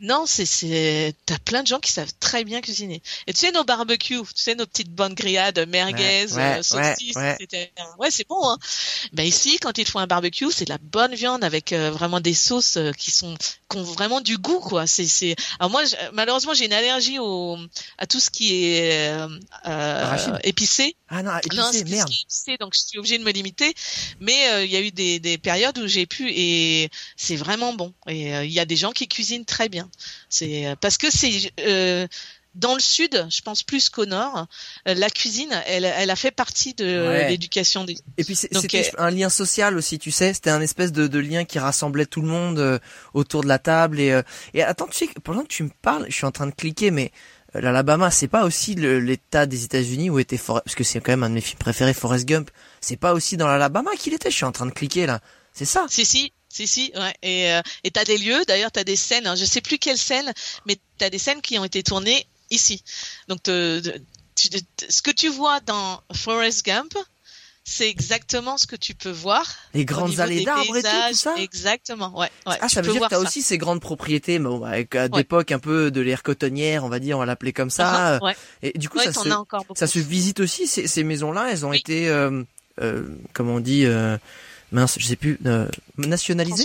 Non, 0.00 0.26
c'est 0.26 0.46
c'est 0.46 1.12
t'as 1.26 1.38
plein 1.38 1.62
de 1.62 1.66
gens 1.66 1.80
qui 1.80 1.90
savent 1.90 2.12
très 2.20 2.44
bien 2.44 2.60
cuisiner. 2.60 3.02
Et 3.26 3.32
tu 3.32 3.40
sais 3.40 3.50
nos 3.50 3.64
barbecues, 3.64 4.22
tu 4.34 4.42
sais 4.42 4.54
nos 4.54 4.64
petites 4.66 4.92
bonnes 4.92 5.14
grillades, 5.14 5.66
merguez, 5.68 6.26
ouais, 6.32 6.58
euh, 6.58 6.62
saucisses, 6.62 7.16
etc. 7.16 7.68
Ouais, 7.98 8.10
c'est 8.10 8.26
bon. 8.28 8.48
Hein. 8.48 8.58
Ben 9.12 9.26
ici, 9.26 9.58
quand 9.58 9.76
ils 9.76 9.86
font 9.86 9.98
un 9.98 10.06
barbecue, 10.06 10.52
c'est 10.52 10.66
de 10.66 10.70
la 10.70 10.78
bonne 10.78 11.14
viande 11.16 11.42
avec 11.42 11.72
euh, 11.72 11.90
vraiment 11.90 12.20
des 12.20 12.34
sauces 12.34 12.76
euh, 12.76 12.92
qui 12.92 13.10
sont 13.10 13.34
qui 13.68 13.76
ont 13.76 13.82
vraiment 13.82 14.20
du 14.20 14.38
goût, 14.38 14.60
quoi. 14.60 14.86
C'est 14.86 15.08
c'est. 15.08 15.34
Alors 15.58 15.70
moi, 15.70 15.82
malheureusement, 16.12 16.54
j'ai 16.54 16.66
une 16.66 16.72
allergie 16.72 17.18
au 17.18 17.58
à 17.98 18.06
tout 18.06 18.20
ce 18.20 18.30
qui 18.30 18.54
est 18.54 19.12
épicé. 20.44 20.94
Ah 21.08 21.24
non, 21.24 21.32
épicé, 21.38 21.84
merde. 21.84 22.08
Épicé, 22.08 22.56
donc 22.60 22.74
je 22.74 22.80
suis 22.86 22.98
obligée 22.98 23.18
de 23.18 23.24
me 23.24 23.32
limiter. 23.32 23.74
Mais 24.20 24.64
il 24.64 24.70
y 24.70 24.76
a 24.76 24.80
eu 24.80 24.92
des 24.92 25.18
des 25.18 25.38
périodes 25.38 25.78
où 25.78 25.88
j'ai 25.88 26.06
pu 26.06 26.30
et 26.30 26.88
c'est 27.16 27.36
vraiment 27.36 27.72
bon. 27.72 27.92
Et 28.06 28.30
il 28.44 28.52
y 28.52 28.60
a 28.60 28.64
des 28.64 28.76
gens 28.76 28.92
qui 28.92 29.08
cuisinent 29.08 29.44
très 29.44 29.68
bien. 29.68 29.87
C'est 30.28 30.66
euh, 30.66 30.76
parce 30.80 30.98
que 30.98 31.10
c'est 31.10 31.52
euh, 31.60 32.06
dans 32.54 32.74
le 32.74 32.80
sud, 32.80 33.26
je 33.30 33.40
pense 33.42 33.62
plus 33.62 33.88
qu'au 33.88 34.06
nord, 34.06 34.46
euh, 34.88 34.94
la 34.94 35.10
cuisine, 35.10 35.50
elle, 35.66 35.84
elle 35.84 36.10
a 36.10 36.16
fait 36.16 36.30
partie 36.30 36.74
de 36.74 37.28
l'éducation 37.28 37.84
des. 37.84 37.96
Et 38.16 38.24
puis 38.24 38.34
c'était 38.34 38.90
un 38.98 39.10
lien 39.10 39.28
social 39.28 39.76
aussi, 39.76 39.98
tu 39.98 40.10
sais, 40.10 40.34
c'était 40.34 40.50
un 40.50 40.60
espèce 40.60 40.92
de, 40.92 41.06
de, 41.06 41.18
lien 41.18 41.44
qui 41.44 41.58
rassemblait 41.58 42.06
tout 42.06 42.20
le 42.20 42.28
monde 42.28 42.80
autour 43.14 43.42
de 43.42 43.48
la 43.48 43.58
table 43.58 44.00
et 44.00 44.20
et 44.54 44.62
attends, 44.62 44.88
tu 44.88 45.06
sais, 45.06 45.08
pendant 45.22 45.42
que 45.42 45.48
tu 45.48 45.62
me 45.62 45.70
parles, 45.82 46.06
je 46.08 46.14
suis 46.14 46.26
en 46.26 46.32
train 46.32 46.46
de 46.46 46.54
cliquer, 46.54 46.90
mais 46.90 47.12
l'Alabama, 47.54 48.10
c'est 48.10 48.28
pas 48.28 48.44
aussi 48.44 48.74
l'État 48.74 49.46
des 49.46 49.64
États-Unis 49.64 50.10
où 50.10 50.18
était 50.18 50.36
Forrest, 50.36 50.64
parce 50.64 50.74
que 50.74 50.84
c'est 50.84 51.00
quand 51.00 51.12
même 51.12 51.22
un 51.22 51.30
de 51.30 51.34
mes 51.34 51.40
films 51.40 51.58
préférés, 51.58 51.94
Forrest 51.94 52.26
Gump. 52.26 52.50
C'est 52.80 52.96
pas 52.96 53.14
aussi 53.14 53.36
dans 53.36 53.46
l'Alabama 53.46 53.90
qu'il 53.98 54.14
était. 54.14 54.30
Je 54.30 54.36
suis 54.36 54.44
en 54.44 54.52
train 54.52 54.66
de 54.66 54.72
cliquer 54.72 55.06
là. 55.06 55.20
C'est 55.52 55.64
ça? 55.64 55.86
Si 55.88 56.04
si, 56.04 56.32
si, 56.48 56.66
si, 56.66 56.92
ouais. 56.94 57.14
Et 57.22 57.52
euh, 57.52 57.60
et 57.84 57.90
t'as 57.90 58.04
des 58.04 58.18
lieux, 58.18 58.44
d'ailleurs, 58.46 58.72
t'as 58.72 58.84
des 58.84 58.96
scènes. 58.96 59.26
Hein, 59.26 59.36
je 59.36 59.44
sais 59.44 59.60
plus 59.60 59.78
quelles 59.78 59.98
scènes, 59.98 60.32
mais 60.66 60.78
t'as 60.98 61.10
des 61.10 61.18
scènes 61.18 61.42
qui 61.42 61.58
ont 61.58 61.64
été 61.64 61.82
tournées 61.82 62.26
ici. 62.50 62.82
Donc, 63.28 63.40
ce 63.46 65.02
que 65.02 65.10
tu 65.10 65.28
vois 65.28 65.60
dans 65.60 66.02
Forrest 66.12 66.64
Gump, 66.64 66.94
c'est 67.68 67.88
exactement 67.88 68.56
ce 68.56 68.66
que 68.66 68.76
tu 68.76 68.94
peux 68.94 69.10
voir. 69.10 69.44
Les 69.74 69.84
grandes 69.84 70.20
allées 70.20 70.42
d'arbres 70.42 70.76
et 70.76 70.82
tout, 70.82 71.14
ça 71.14 71.34
Exactement, 71.36 72.18
ouais. 72.18 72.30
ouais 72.46 72.56
ah, 72.60 72.68
ça 72.68 72.80
veut 72.80 72.92
dire 72.92 73.02
que 73.02 73.08
t'as 73.08 73.18
aussi 73.18 73.42
ces 73.42 73.58
grandes 73.58 73.80
propriétés, 73.80 74.38
mais 74.38 74.48
bon, 74.48 74.64
avec 74.64 74.94
à 74.94 75.08
d'époque 75.08 75.52
un 75.52 75.58
peu 75.58 75.90
de 75.90 76.00
l'ère 76.00 76.22
cotonnière, 76.22 76.84
on 76.84 76.88
va 76.88 76.98
dire, 76.98 77.16
on 77.18 77.20
va 77.20 77.26
l'appeler 77.26 77.52
comme 77.52 77.68
ça. 77.68 78.16
Uh-huh, 78.16 78.24
ouais. 78.24 78.36
Et 78.62 78.78
du 78.78 78.88
coup, 78.88 78.98
ça, 78.98 79.12
se, 79.12 79.28
ça 79.74 79.86
se 79.86 79.98
visite 79.98 80.40
aussi. 80.40 80.66
Ces, 80.66 80.86
ces 80.86 81.04
maisons-là, 81.04 81.48
elles 81.50 81.66
ont 81.66 81.74
été, 81.74 82.08
euh, 82.08 82.42
euh, 82.80 83.06
comment 83.34 83.56
on 83.56 83.60
dit, 83.60 83.84
euh, 83.84 84.16
mince, 84.72 84.98
je 84.98 85.06
sais 85.06 85.16
plus, 85.16 85.38
euh, 85.46 85.68
nationalisées. 85.96 86.64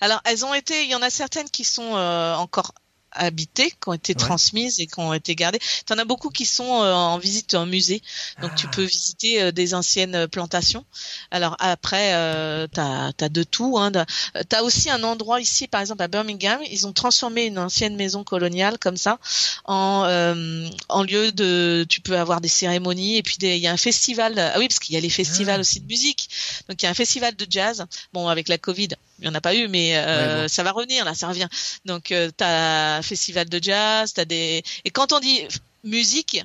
Alors, 0.00 0.20
elles 0.24 0.44
ont 0.44 0.54
été, 0.54 0.84
il 0.84 0.90
y 0.90 0.94
en 0.94 1.02
a 1.02 1.10
certaines 1.10 1.48
qui 1.48 1.64
sont 1.64 1.96
euh, 1.96 2.34
encore 2.34 2.72
habitées, 3.14 3.70
qui 3.70 3.88
ont 3.88 3.92
été 3.92 4.14
transmises 4.14 4.80
et 4.80 4.86
qui 4.86 4.98
ont 4.98 5.12
été 5.12 5.34
gardées. 5.34 5.60
Tu 5.86 5.92
en 5.92 5.98
as 5.98 6.04
beaucoup 6.04 6.30
qui 6.30 6.46
sont 6.46 6.82
euh, 6.82 6.92
en 6.92 7.18
visite 7.18 7.54
en 7.54 7.66
musée, 7.66 8.02
donc 8.40 8.54
tu 8.54 8.66
ah. 8.66 8.74
peux 8.74 8.84
visiter 8.84 9.42
euh, 9.42 9.52
des 9.52 9.74
anciennes 9.74 10.26
plantations. 10.28 10.84
Alors 11.30 11.56
après, 11.58 12.14
euh, 12.14 12.66
tu 12.72 12.80
as, 12.80 13.28
de 13.28 13.42
tout. 13.42 13.78
Hein, 13.78 13.92
tu 13.92 14.56
as 14.56 14.62
aussi 14.62 14.90
un 14.90 15.02
endroit 15.02 15.40
ici, 15.40 15.66
par 15.68 15.80
exemple 15.80 16.02
à 16.02 16.08
Birmingham, 16.08 16.60
ils 16.70 16.86
ont 16.86 16.92
transformé 16.92 17.46
une 17.46 17.58
ancienne 17.58 17.96
maison 17.96 18.24
coloniale 18.24 18.78
comme 18.78 18.96
ça 18.96 19.18
en, 19.64 20.04
euh, 20.06 20.68
en 20.88 21.02
lieu 21.02 21.32
de... 21.32 21.86
Tu 21.88 22.00
peux 22.00 22.18
avoir 22.18 22.40
des 22.40 22.48
cérémonies 22.48 23.16
et 23.16 23.22
puis 23.22 23.36
il 23.40 23.56
y 23.56 23.66
a 23.66 23.72
un 23.72 23.76
festival. 23.76 24.38
Ah 24.38 24.58
oui, 24.58 24.68
parce 24.68 24.78
qu'il 24.78 24.94
y 24.94 24.98
a 24.98 25.00
les 25.00 25.10
festivals 25.10 25.58
ah. 25.58 25.60
aussi 25.60 25.80
de 25.80 25.86
musique. 25.86 26.28
Donc 26.68 26.82
il 26.82 26.84
y 26.84 26.88
a 26.88 26.90
un 26.90 26.94
festival 26.94 27.34
de 27.34 27.46
jazz. 27.48 27.84
Bon, 28.12 28.28
avec 28.28 28.48
la 28.48 28.58
Covid, 28.58 28.88
il 29.18 29.22
n'y 29.22 29.28
en 29.28 29.34
a 29.34 29.40
pas 29.40 29.54
eu, 29.54 29.68
mais 29.68 29.96
euh, 29.96 30.48
ça 30.48 30.62
va 30.62 30.72
revenir 30.72 31.04
là, 31.04 31.14
ça 31.14 31.28
revient. 31.28 31.48
Donc 31.84 32.10
euh, 32.10 32.30
tu 32.36 32.44
as 32.44 32.96
un 32.96 33.02
festival 33.02 33.48
de 33.48 33.62
jazz, 33.62 34.12
t'as 34.12 34.24
des 34.24 34.62
et 34.84 34.90
quand 34.90 35.12
on 35.12 35.20
dit 35.20 35.42
musique 35.84 36.42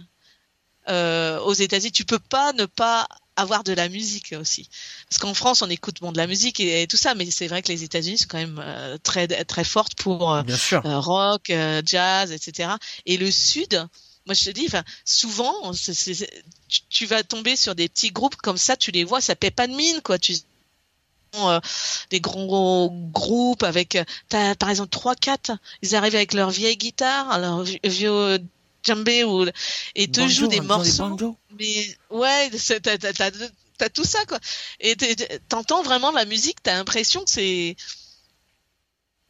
euh, 0.87 1.39
aux 1.41 1.53
États-Unis, 1.53 1.91
tu 1.91 2.05
peux 2.05 2.19
pas 2.19 2.53
ne 2.53 2.65
pas 2.65 3.07
avoir 3.35 3.63
de 3.63 3.73
la 3.73 3.89
musique 3.89 4.33
aussi. 4.39 4.69
Parce 5.09 5.19
qu'en 5.19 5.33
France, 5.33 5.61
on 5.61 5.69
écoute 5.69 5.97
bon 6.01 6.11
de 6.11 6.17
la 6.17 6.27
musique 6.27 6.59
et, 6.59 6.87
tout 6.87 6.97
ça, 6.97 7.15
mais 7.15 7.29
c'est 7.31 7.47
vrai 7.47 7.61
que 7.61 7.69
les 7.69 7.83
États-Unis 7.83 8.17
sont 8.17 8.27
quand 8.27 8.37
même 8.37 8.61
euh, 8.63 8.97
très 9.01 9.27
très 9.45 9.63
fortes 9.63 9.95
pour 9.95 10.33
euh, 10.33 10.41
rock, 10.83 11.51
jazz, 11.85 12.31
etc. 12.31 12.71
Et 13.05 13.17
le 13.17 13.31
Sud, 13.31 13.87
moi 14.25 14.33
je 14.33 14.45
te 14.45 14.49
dis, 14.49 14.67
souvent, 15.05 15.71
tu, 15.73 16.81
tu, 16.89 17.05
vas 17.05 17.23
tomber 17.23 17.55
sur 17.55 17.75
des 17.75 17.87
petits 17.87 18.11
groupes 18.11 18.35
comme 18.35 18.57
ça, 18.57 18.75
tu 18.75 18.91
les 18.91 19.03
vois, 19.03 19.21
ça 19.21 19.35
paie 19.35 19.51
pas 19.51 19.67
de 19.67 19.73
mine, 19.73 20.01
quoi. 20.03 20.19
Tu 20.19 20.35
euh, 21.35 21.59
des 22.09 22.19
gros, 22.19 22.89
groupes 23.11 23.63
avec 23.63 23.97
as, 24.33 24.55
par 24.55 24.69
exemple 24.69 24.89
trois 24.89 25.15
quatre 25.15 25.51
ils 25.81 25.95
arrivent 25.95 26.15
avec 26.15 26.33
leur 26.33 26.49
vieille 26.49 26.77
guitare 26.77 27.39
leur 27.39 27.63
vieux 27.83 28.39
djembé 28.83 29.23
ou 29.23 29.45
et 29.95 30.07
te 30.09 30.27
jouent 30.27 30.47
des 30.47 30.61
morceaux. 30.61 31.17
mais 31.59 31.95
ouais 32.09 32.49
t'as 32.81 33.25
as, 33.81 33.89
tout 33.89 34.03
ça 34.03 34.19
quoi. 34.25 34.39
Et 34.79 34.95
t'entends 35.47 35.83
vraiment 35.83 36.11
la 36.11 36.25
musique 36.25 36.61
t'as 36.63 36.75
l'impression 36.75 37.23
que 37.23 37.29
c'est 37.29 37.75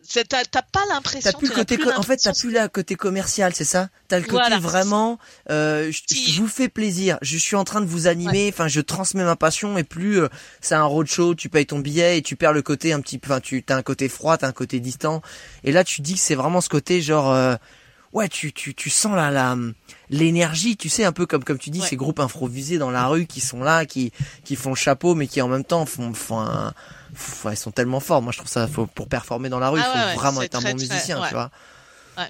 t'as 0.10 0.62
pas 0.62 0.86
l'impression. 0.89 1.32
T'as 1.32 1.38
plus 1.38 1.49
le 1.49 1.55
côté, 1.55 1.78
en 1.95 2.01
fait, 2.01 2.18
t'as 2.18 2.34
plus 2.34 2.51
le 2.51 2.68
côté 2.68 2.95
commercial, 2.95 3.53
c'est 3.53 3.64
ça? 3.64 3.89
T'as 4.07 4.20
le 4.20 4.26
côté 4.26 4.57
vraiment, 4.57 5.20
euh, 5.49 5.91
je, 5.91 6.41
vous 6.41 6.47
fais 6.47 6.70
plaisir, 6.70 7.18
je 7.22 7.38
suis 7.38 7.55
en 7.55 7.64
train 7.64 7.82
de 7.82 7.86
vous 7.86 8.07
animer, 8.07 8.49
enfin, 8.51 8.68
je 8.68 8.82
transmets 8.82 9.24
ma 9.24 9.36
passion 9.36 9.78
et 9.78 9.84
plus 9.84 10.22
euh, 10.22 10.30
c'est 10.62 10.76
un 10.76 10.84
roadshow, 10.84 11.36
tu 11.36 11.49
payes 11.49 11.66
ton 11.66 11.80
billet 11.80 12.18
et 12.18 12.22
tu 12.22 12.36
perds 12.36 12.53
le 12.53 12.62
côté 12.62 12.93
un 12.93 13.01
petit, 13.01 13.20
enfin, 13.24 13.39
tu 13.39 13.64
t'as 13.64 13.76
un 13.76 13.84
côté 13.84 14.10
froid, 14.10 14.38
t'as 14.38 14.47
un 14.47 14.51
côté 14.51 14.80
distant. 14.80 15.22
Et 15.64 15.72
là, 15.72 15.84
tu 15.84 16.01
dis 16.01 16.16
que 16.16 16.20
c'est 16.20 16.36
vraiment 16.36 16.62
ce 16.62 16.70
côté 16.70 17.01
genre, 17.01 17.32
euh, 17.32 17.55
ouais, 18.14 18.30
tu 18.30 18.53
tu 18.53 18.74
tu 18.76 18.89
sens 18.89 19.16
la 19.16 19.32
la 19.32 19.57
l'énergie, 20.10 20.78
tu 20.78 20.89
sais, 20.89 21.03
un 21.03 21.12
peu 21.12 21.26
comme 21.26 21.43
comme 21.43 21.60
tu 21.60 21.70
dis, 21.70 21.82
ces 21.82 21.95
groupes 21.95 22.20
improvisés 22.20 22.78
dans 22.78 22.91
la 22.91 23.07
rue 23.07 23.26
qui 23.26 23.41
sont 23.41 23.64
là, 23.64 23.86
qui 23.86 24.12
qui 24.43 24.55
font 24.55 24.72
le 24.72 24.76
chapeau, 24.76 25.16
mais 25.16 25.28
qui 25.28 25.41
en 25.41 25.47
même 25.47 25.64
temps 25.64 25.86
font 25.86 26.14
font 26.14 26.39
un 26.39 26.74
ils 27.49 27.57
sont 27.57 27.72
tellement 27.72 27.99
forts. 27.99 28.22
Moi, 28.22 28.32
je 28.32 28.38
trouve 28.38 28.49
ça, 28.49 28.68
faut, 28.68 28.86
pour 28.86 29.07
performer 29.07 29.49
dans 29.49 29.60
la 29.60 29.70
rue, 29.70 29.80
il 29.80 29.86
ah 29.86 30.12
faut 30.12 30.20
vraiment 30.20 30.41
être 30.41 30.55
un 30.55 30.62
bon 30.62 30.76
musicien, 30.76 31.22
tu 31.28 31.34
vois. 31.34 31.51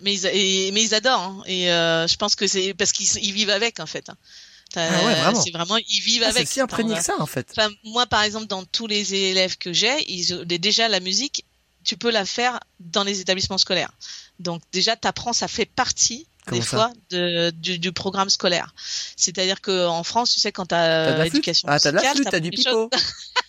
mais 0.01 0.13
ils, 0.15 0.73
mais 0.73 0.83
ils 0.83 0.93
adorent, 0.93 1.21
hein. 1.21 1.43
et 1.45 1.71
euh, 1.71 2.07
je 2.07 2.15
pense 2.17 2.35
que 2.35 2.47
c'est 2.47 2.73
parce 2.73 2.91
qu'ils 2.91 3.33
vivent 3.33 3.49
avec, 3.49 3.79
en 3.79 3.85
fait. 3.85 4.09
Hein. 4.09 4.17
Ah 4.75 4.87
ouais, 5.05 5.15
vraiment. 5.15 5.41
C'est 5.41 5.51
vraiment, 5.51 5.77
ils 5.77 6.01
vivent 6.01 6.23
ah, 6.23 6.29
avec. 6.29 6.47
C'est 6.47 6.53
si 6.53 6.61
imprégné 6.61 6.95
que 6.95 7.03
ça, 7.03 7.15
en 7.19 7.25
fait. 7.25 7.47
Enfin, 7.51 7.69
moi, 7.83 8.05
par 8.05 8.21
exemple, 8.21 8.47
dans 8.47 8.63
tous 8.65 8.87
les 8.87 9.15
élèves 9.15 9.57
que 9.57 9.73
j'ai, 9.73 10.11
ils, 10.11 10.45
déjà 10.45 10.87
la 10.87 10.99
musique, 10.99 11.45
tu 11.83 11.97
peux 11.97 12.11
la 12.11 12.25
faire 12.25 12.59
dans 12.79 13.03
les 13.03 13.19
établissements 13.19 13.57
scolaires. 13.57 13.91
Donc 14.39 14.61
déjà, 14.71 14.95
t'apprends, 14.95 15.33
ça 15.33 15.47
fait 15.47 15.65
partie 15.65 16.27
des 16.51 16.61
fois 16.61 16.91
de, 17.11 17.51
du, 17.51 17.77
du, 17.77 17.91
programme 17.91 18.29
scolaire. 18.29 18.73
C'est-à-dire 19.15 19.61
que 19.61 19.85
en 19.85 20.03
France, 20.03 20.33
tu 20.33 20.39
sais, 20.39 20.51
quand 20.51 20.67
t'as 20.67 21.23
l'éducation 21.23 21.67
ah, 21.69 21.79
t'as 21.79 21.91
de 21.91 21.97
la 21.97 22.13
flûte, 22.13 22.27
t'as 22.31 22.39
du 22.39 22.49
pipeau. 22.49 22.89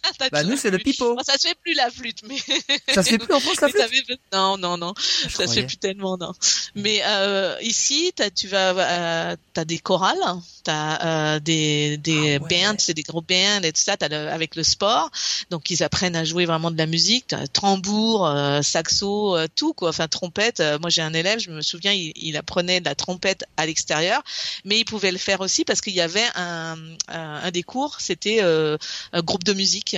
bah 0.32 0.42
nous 0.44 0.56
c'est 0.56 0.70
le 0.70 0.78
pipeau. 0.78 1.16
ça 1.22 1.34
se 1.38 1.48
fait 1.48 1.56
plus 1.62 1.74
la 1.74 1.90
flûte, 1.90 2.22
mais 2.26 2.36
ça 2.94 3.02
se 3.02 3.10
fait 3.10 3.18
plus 3.18 3.34
en 3.34 3.40
France 3.40 3.60
la 3.60 3.68
flûte. 3.88 4.20
Non 4.32 4.56
non 4.58 4.76
non, 4.76 4.94
ça 4.96 5.46
se 5.46 5.54
fait 5.54 5.66
plus 5.66 5.76
tellement 5.76 6.16
non. 6.16 6.32
Mais 6.74 7.02
euh, 7.04 7.56
ici 7.62 8.12
as, 8.20 8.30
tu 8.30 8.48
vas 8.48 8.70
euh, 8.70 9.36
t'as 9.52 9.64
des 9.64 9.78
chorales, 9.78 10.18
t'as 10.64 11.34
euh, 11.34 11.40
des 11.40 11.96
des 11.96 12.36
ah 12.36 12.48
bands, 12.48 12.76
c'est 12.78 12.94
des 12.94 13.02
gros 13.02 13.22
bands 13.22 13.62
et 13.62 13.72
tout 13.72 13.80
ça. 13.80 13.96
T'as 13.96 14.08
avec 14.32 14.56
le 14.56 14.62
sport, 14.62 15.10
donc 15.50 15.70
ils 15.70 15.82
apprennent 15.82 16.16
à 16.16 16.24
jouer 16.24 16.46
vraiment 16.46 16.70
de 16.70 16.78
la 16.78 16.86
musique, 16.86 17.26
t'as 17.28 17.46
tambour, 17.46 18.26
euh, 18.26 18.62
saxo, 18.62 19.36
euh, 19.36 19.46
tout 19.54 19.72
quoi. 19.72 19.90
Enfin 19.90 20.08
trompette. 20.08 20.62
moi 20.80 20.90
j'ai 20.90 21.02
un 21.02 21.14
élève, 21.14 21.38
je 21.38 21.50
me 21.50 21.62
souviens, 21.62 21.92
il, 21.92 22.12
il 22.16 22.36
apprenait 22.36 22.80
de 22.80 22.86
la 22.86 22.94
trompette 22.94 23.44
à 23.56 23.66
l'extérieur, 23.66 24.22
mais 24.64 24.78
il 24.80 24.84
pouvait 24.84 25.12
le 25.12 25.18
faire 25.18 25.40
aussi 25.40 25.64
parce 25.64 25.80
qu'il 25.80 25.94
y 25.94 26.00
avait 26.00 26.28
un, 26.36 26.76
un, 27.08 27.50
des 27.50 27.62
cours, 27.62 28.00
c'était 28.00 28.40
un 28.40 29.22
groupe 29.22 29.44
de 29.44 29.52
musique. 29.52 29.89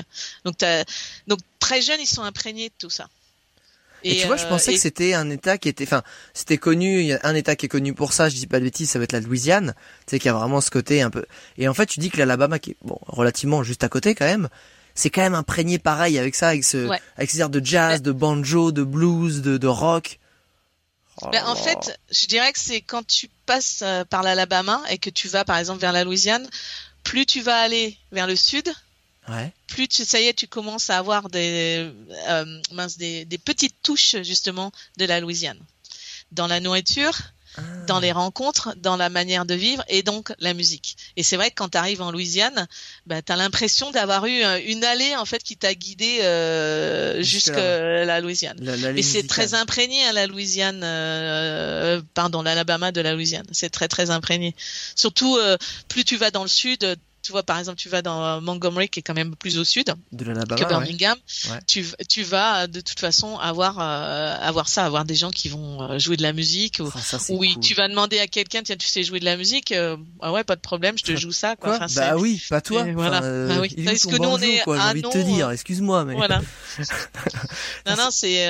Donc, 0.44 0.56
donc 1.26 1.40
très 1.58 1.82
jeunes, 1.82 2.00
ils 2.00 2.06
sont 2.06 2.22
imprégnés 2.22 2.68
de 2.68 2.74
tout 2.78 2.90
ça. 2.90 3.08
Et, 4.04 4.20
tu 4.20 4.26
vois, 4.26 4.36
je 4.36 4.46
pensais 4.46 4.72
que 4.72 4.80
c'était 4.80 5.14
un 5.14 5.30
État 5.30 5.58
qui 5.58 5.68
était, 5.68 5.84
enfin, 5.84 6.02
c'était 6.34 6.58
connu. 6.58 7.00
Il 7.00 7.06
y 7.06 7.12
a 7.12 7.20
un 7.22 7.34
État 7.34 7.54
qui 7.54 7.66
est 7.66 7.68
connu 7.68 7.94
pour 7.94 8.12
ça. 8.12 8.28
Je 8.28 8.34
dis 8.34 8.46
pas 8.46 8.58
de 8.58 8.64
bêtises, 8.64 8.90
ça 8.90 8.98
va 8.98 9.04
être 9.04 9.12
la 9.12 9.20
Louisiane. 9.20 9.74
Tu 10.06 10.10
sais, 10.10 10.18
qui 10.18 10.28
a 10.28 10.32
vraiment 10.32 10.60
ce 10.60 10.70
côté 10.70 11.02
un 11.02 11.10
peu. 11.10 11.24
Et 11.56 11.68
en 11.68 11.74
fait, 11.74 11.86
tu 11.86 12.00
dis 12.00 12.10
que 12.10 12.18
l'Alabama, 12.18 12.58
qui 12.58 12.70
est 12.70 12.76
bon, 12.82 12.98
relativement 13.06 13.62
juste 13.62 13.84
à 13.84 13.88
côté 13.88 14.14
quand 14.14 14.24
même, 14.24 14.48
c'est 14.94 15.10
quand 15.10 15.22
même 15.22 15.34
imprégné 15.34 15.78
pareil 15.78 16.18
avec 16.18 16.34
ça, 16.34 16.48
avec 16.48 16.64
ce, 16.64 16.88
avec 17.16 17.30
ces 17.30 17.40
airs 17.40 17.48
de 17.48 17.64
jazz, 17.64 18.02
de 18.02 18.12
banjo, 18.12 18.72
de 18.72 18.82
blues, 18.82 19.40
de, 19.40 19.56
de 19.56 19.66
rock. 19.66 20.18
Oh 21.20 21.28
ben, 21.30 21.44
en 21.46 21.56
fait, 21.56 21.98
je 22.10 22.26
dirais 22.26 22.52
que 22.52 22.58
c'est 22.58 22.80
quand 22.80 23.06
tu 23.06 23.28
passes 23.46 23.80
euh, 23.82 24.04
par 24.04 24.22
l'Alabama 24.22 24.82
et 24.90 24.98
que 24.98 25.10
tu 25.10 25.28
vas 25.28 25.44
par 25.44 25.58
exemple 25.58 25.80
vers 25.80 25.92
la 25.92 26.04
Louisiane, 26.04 26.48
plus 27.04 27.26
tu 27.26 27.40
vas 27.40 27.56
aller 27.56 27.96
vers 28.12 28.26
le 28.26 28.36
sud, 28.36 28.72
ouais. 29.28 29.52
plus 29.66 29.88
tu, 29.88 30.04
ça 30.04 30.20
y 30.20 30.24
est, 30.24 30.34
tu 30.34 30.46
commences 30.46 30.90
à 30.90 30.98
avoir 30.98 31.28
des, 31.28 31.90
euh, 32.28 32.60
mince, 32.72 32.98
des, 32.98 33.24
des 33.24 33.38
petites 33.38 33.76
touches 33.82 34.16
justement 34.22 34.72
de 34.96 35.04
la 35.04 35.20
Louisiane. 35.20 35.58
Dans 36.32 36.46
la 36.46 36.60
nourriture, 36.60 37.18
dans 37.86 38.00
les 38.00 38.12
rencontres, 38.12 38.74
dans 38.76 38.96
la 38.96 39.10
manière 39.10 39.44
de 39.44 39.54
vivre 39.54 39.84
et 39.88 40.02
donc 40.02 40.32
la 40.38 40.54
musique. 40.54 40.96
Et 41.16 41.22
c'est 41.22 41.36
vrai 41.36 41.50
que 41.50 41.56
quand 41.56 41.70
tu 41.70 41.78
arrives 41.78 42.00
en 42.00 42.10
Louisiane, 42.10 42.66
bah, 43.06 43.20
tu 43.20 43.30
as 43.32 43.36
l'impression 43.36 43.90
d'avoir 43.90 44.24
eu 44.24 44.42
euh, 44.42 44.58
une 44.66 44.84
allée 44.84 45.14
en 45.16 45.24
fait 45.24 45.42
qui 45.42 45.56
t'a 45.56 45.74
guidé 45.74 46.20
euh, 46.22 47.22
jusqu'à 47.22 48.04
la 48.04 48.20
Louisiane. 48.20 48.56
et 48.96 49.02
c'est 49.02 49.26
très 49.26 49.54
imprégné 49.54 50.02
à 50.04 50.10
hein, 50.10 50.12
la 50.12 50.26
Louisiane, 50.26 50.80
euh, 50.82 52.00
pardon, 52.14 52.42
l'Alabama 52.42 52.92
de 52.92 53.00
la 53.00 53.12
Louisiane. 53.12 53.46
C'est 53.52 53.70
très 53.70 53.88
très 53.88 54.10
imprégné. 54.10 54.54
Surtout 54.94 55.36
euh, 55.36 55.58
plus 55.88 56.04
tu 56.04 56.16
vas 56.16 56.30
dans 56.30 56.42
le 56.42 56.48
sud, 56.48 56.96
tu 57.22 57.32
vois, 57.32 57.42
par 57.42 57.58
exemple, 57.58 57.78
tu 57.78 57.88
vas 57.88 58.02
dans 58.02 58.40
Montgomery, 58.40 58.88
qui 58.88 59.00
est 59.00 59.02
quand 59.02 59.14
même 59.14 59.36
plus 59.36 59.58
au 59.58 59.64
sud 59.64 59.94
de 60.10 60.24
que 60.24 60.68
Birmingham. 60.68 61.16
Tu, 61.66 61.86
tu 62.08 62.22
vas 62.22 62.66
de 62.66 62.80
toute 62.80 62.98
façon 62.98 63.38
avoir 63.38 63.78
euh, 63.78 64.36
avoir 64.40 64.68
ça, 64.68 64.84
avoir 64.84 65.04
des 65.04 65.14
gens 65.14 65.30
qui 65.30 65.48
vont 65.48 65.82
euh, 65.82 65.98
jouer 65.98 66.16
de 66.16 66.22
la 66.22 66.32
musique. 66.32 66.78
Ou, 66.80 66.90
ah, 66.92 67.18
oui, 67.30 67.56
tu 67.60 67.74
vas 67.74 67.88
demander 67.88 68.18
à 68.18 68.26
quelqu'un, 68.26 68.62
tiens, 68.62 68.76
tu 68.76 68.88
sais 68.88 69.02
jouer 69.04 69.20
de 69.20 69.24
la 69.24 69.36
musique 69.36 69.72
euh, 69.72 69.96
Ah 70.20 70.32
ouais, 70.32 70.42
pas 70.44 70.56
de 70.56 70.60
problème, 70.60 70.98
je 70.98 71.04
te 71.04 71.16
joue 71.16 71.32
ça. 71.32 71.56
Quoi. 71.56 71.76
Enfin, 71.76 71.86
bah 71.94 72.16
oui, 72.16 72.42
pas 72.48 72.60
toi. 72.60 72.84
voilà. 72.92 73.20
bah 73.20 73.60
oui. 73.60 73.72
Est-ce 73.76 74.08
que 74.08 74.16
nous 74.16 74.28
on 74.28 74.38
est 74.38 74.62
J'ai 74.64 74.72
envie 74.72 75.02
de 75.02 75.08
te 75.08 75.18
dire, 75.18 75.50
excuse-moi, 75.50 76.04
mais 76.04 76.14
voilà. 76.14 76.42
non, 77.86 77.96
non, 77.96 78.08
c'est 78.10 78.46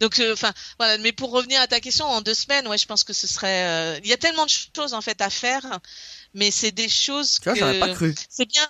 donc 0.00 0.20
enfin 0.32 0.52
voilà. 0.78 0.98
Mais 0.98 1.12
pour 1.12 1.30
revenir 1.30 1.60
à 1.60 1.66
ta 1.66 1.80
question, 1.80 2.06
en 2.06 2.20
deux 2.20 2.34
semaines, 2.34 2.66
ouais, 2.66 2.78
je 2.78 2.86
pense 2.86 3.04
que 3.04 3.12
ce 3.12 3.26
serait. 3.26 4.00
Il 4.02 4.08
y 4.08 4.12
a 4.12 4.16
tellement 4.16 4.44
de 4.44 4.50
choses 4.50 4.94
en 4.94 5.00
fait 5.00 5.20
à 5.20 5.30
faire 5.30 5.80
mais 6.34 6.50
c'est 6.50 6.72
des 6.72 6.88
choses 6.88 7.34
tu 7.34 7.50
que 7.50 7.80
pas 7.80 7.94
cru. 7.94 8.14
c'est 8.28 8.46
bien. 8.46 8.66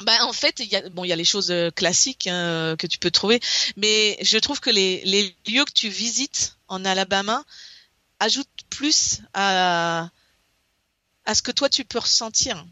Bah, 0.00 0.24
en 0.24 0.32
fait, 0.32 0.60
il 0.60 0.66
y 0.66 0.76
a 0.76 0.88
bon, 0.88 1.04
il 1.04 1.08
y 1.08 1.12
a 1.12 1.16
les 1.16 1.24
choses 1.24 1.50
euh, 1.50 1.70
classiques 1.70 2.26
hein, 2.26 2.74
que 2.78 2.86
tu 2.86 2.98
peux 2.98 3.10
trouver, 3.10 3.40
mais 3.76 4.16
je 4.22 4.38
trouve 4.38 4.60
que 4.60 4.70
les, 4.70 5.02
les 5.04 5.34
lieux 5.46 5.64
que 5.64 5.72
tu 5.72 5.88
visites 5.88 6.56
en 6.68 6.84
Alabama 6.84 7.44
ajoutent 8.18 8.48
plus 8.70 9.20
à 9.34 10.08
à 11.26 11.34
ce 11.34 11.42
que 11.42 11.52
toi 11.52 11.68
tu 11.68 11.84
peux 11.84 11.98
ressentir. 11.98 12.64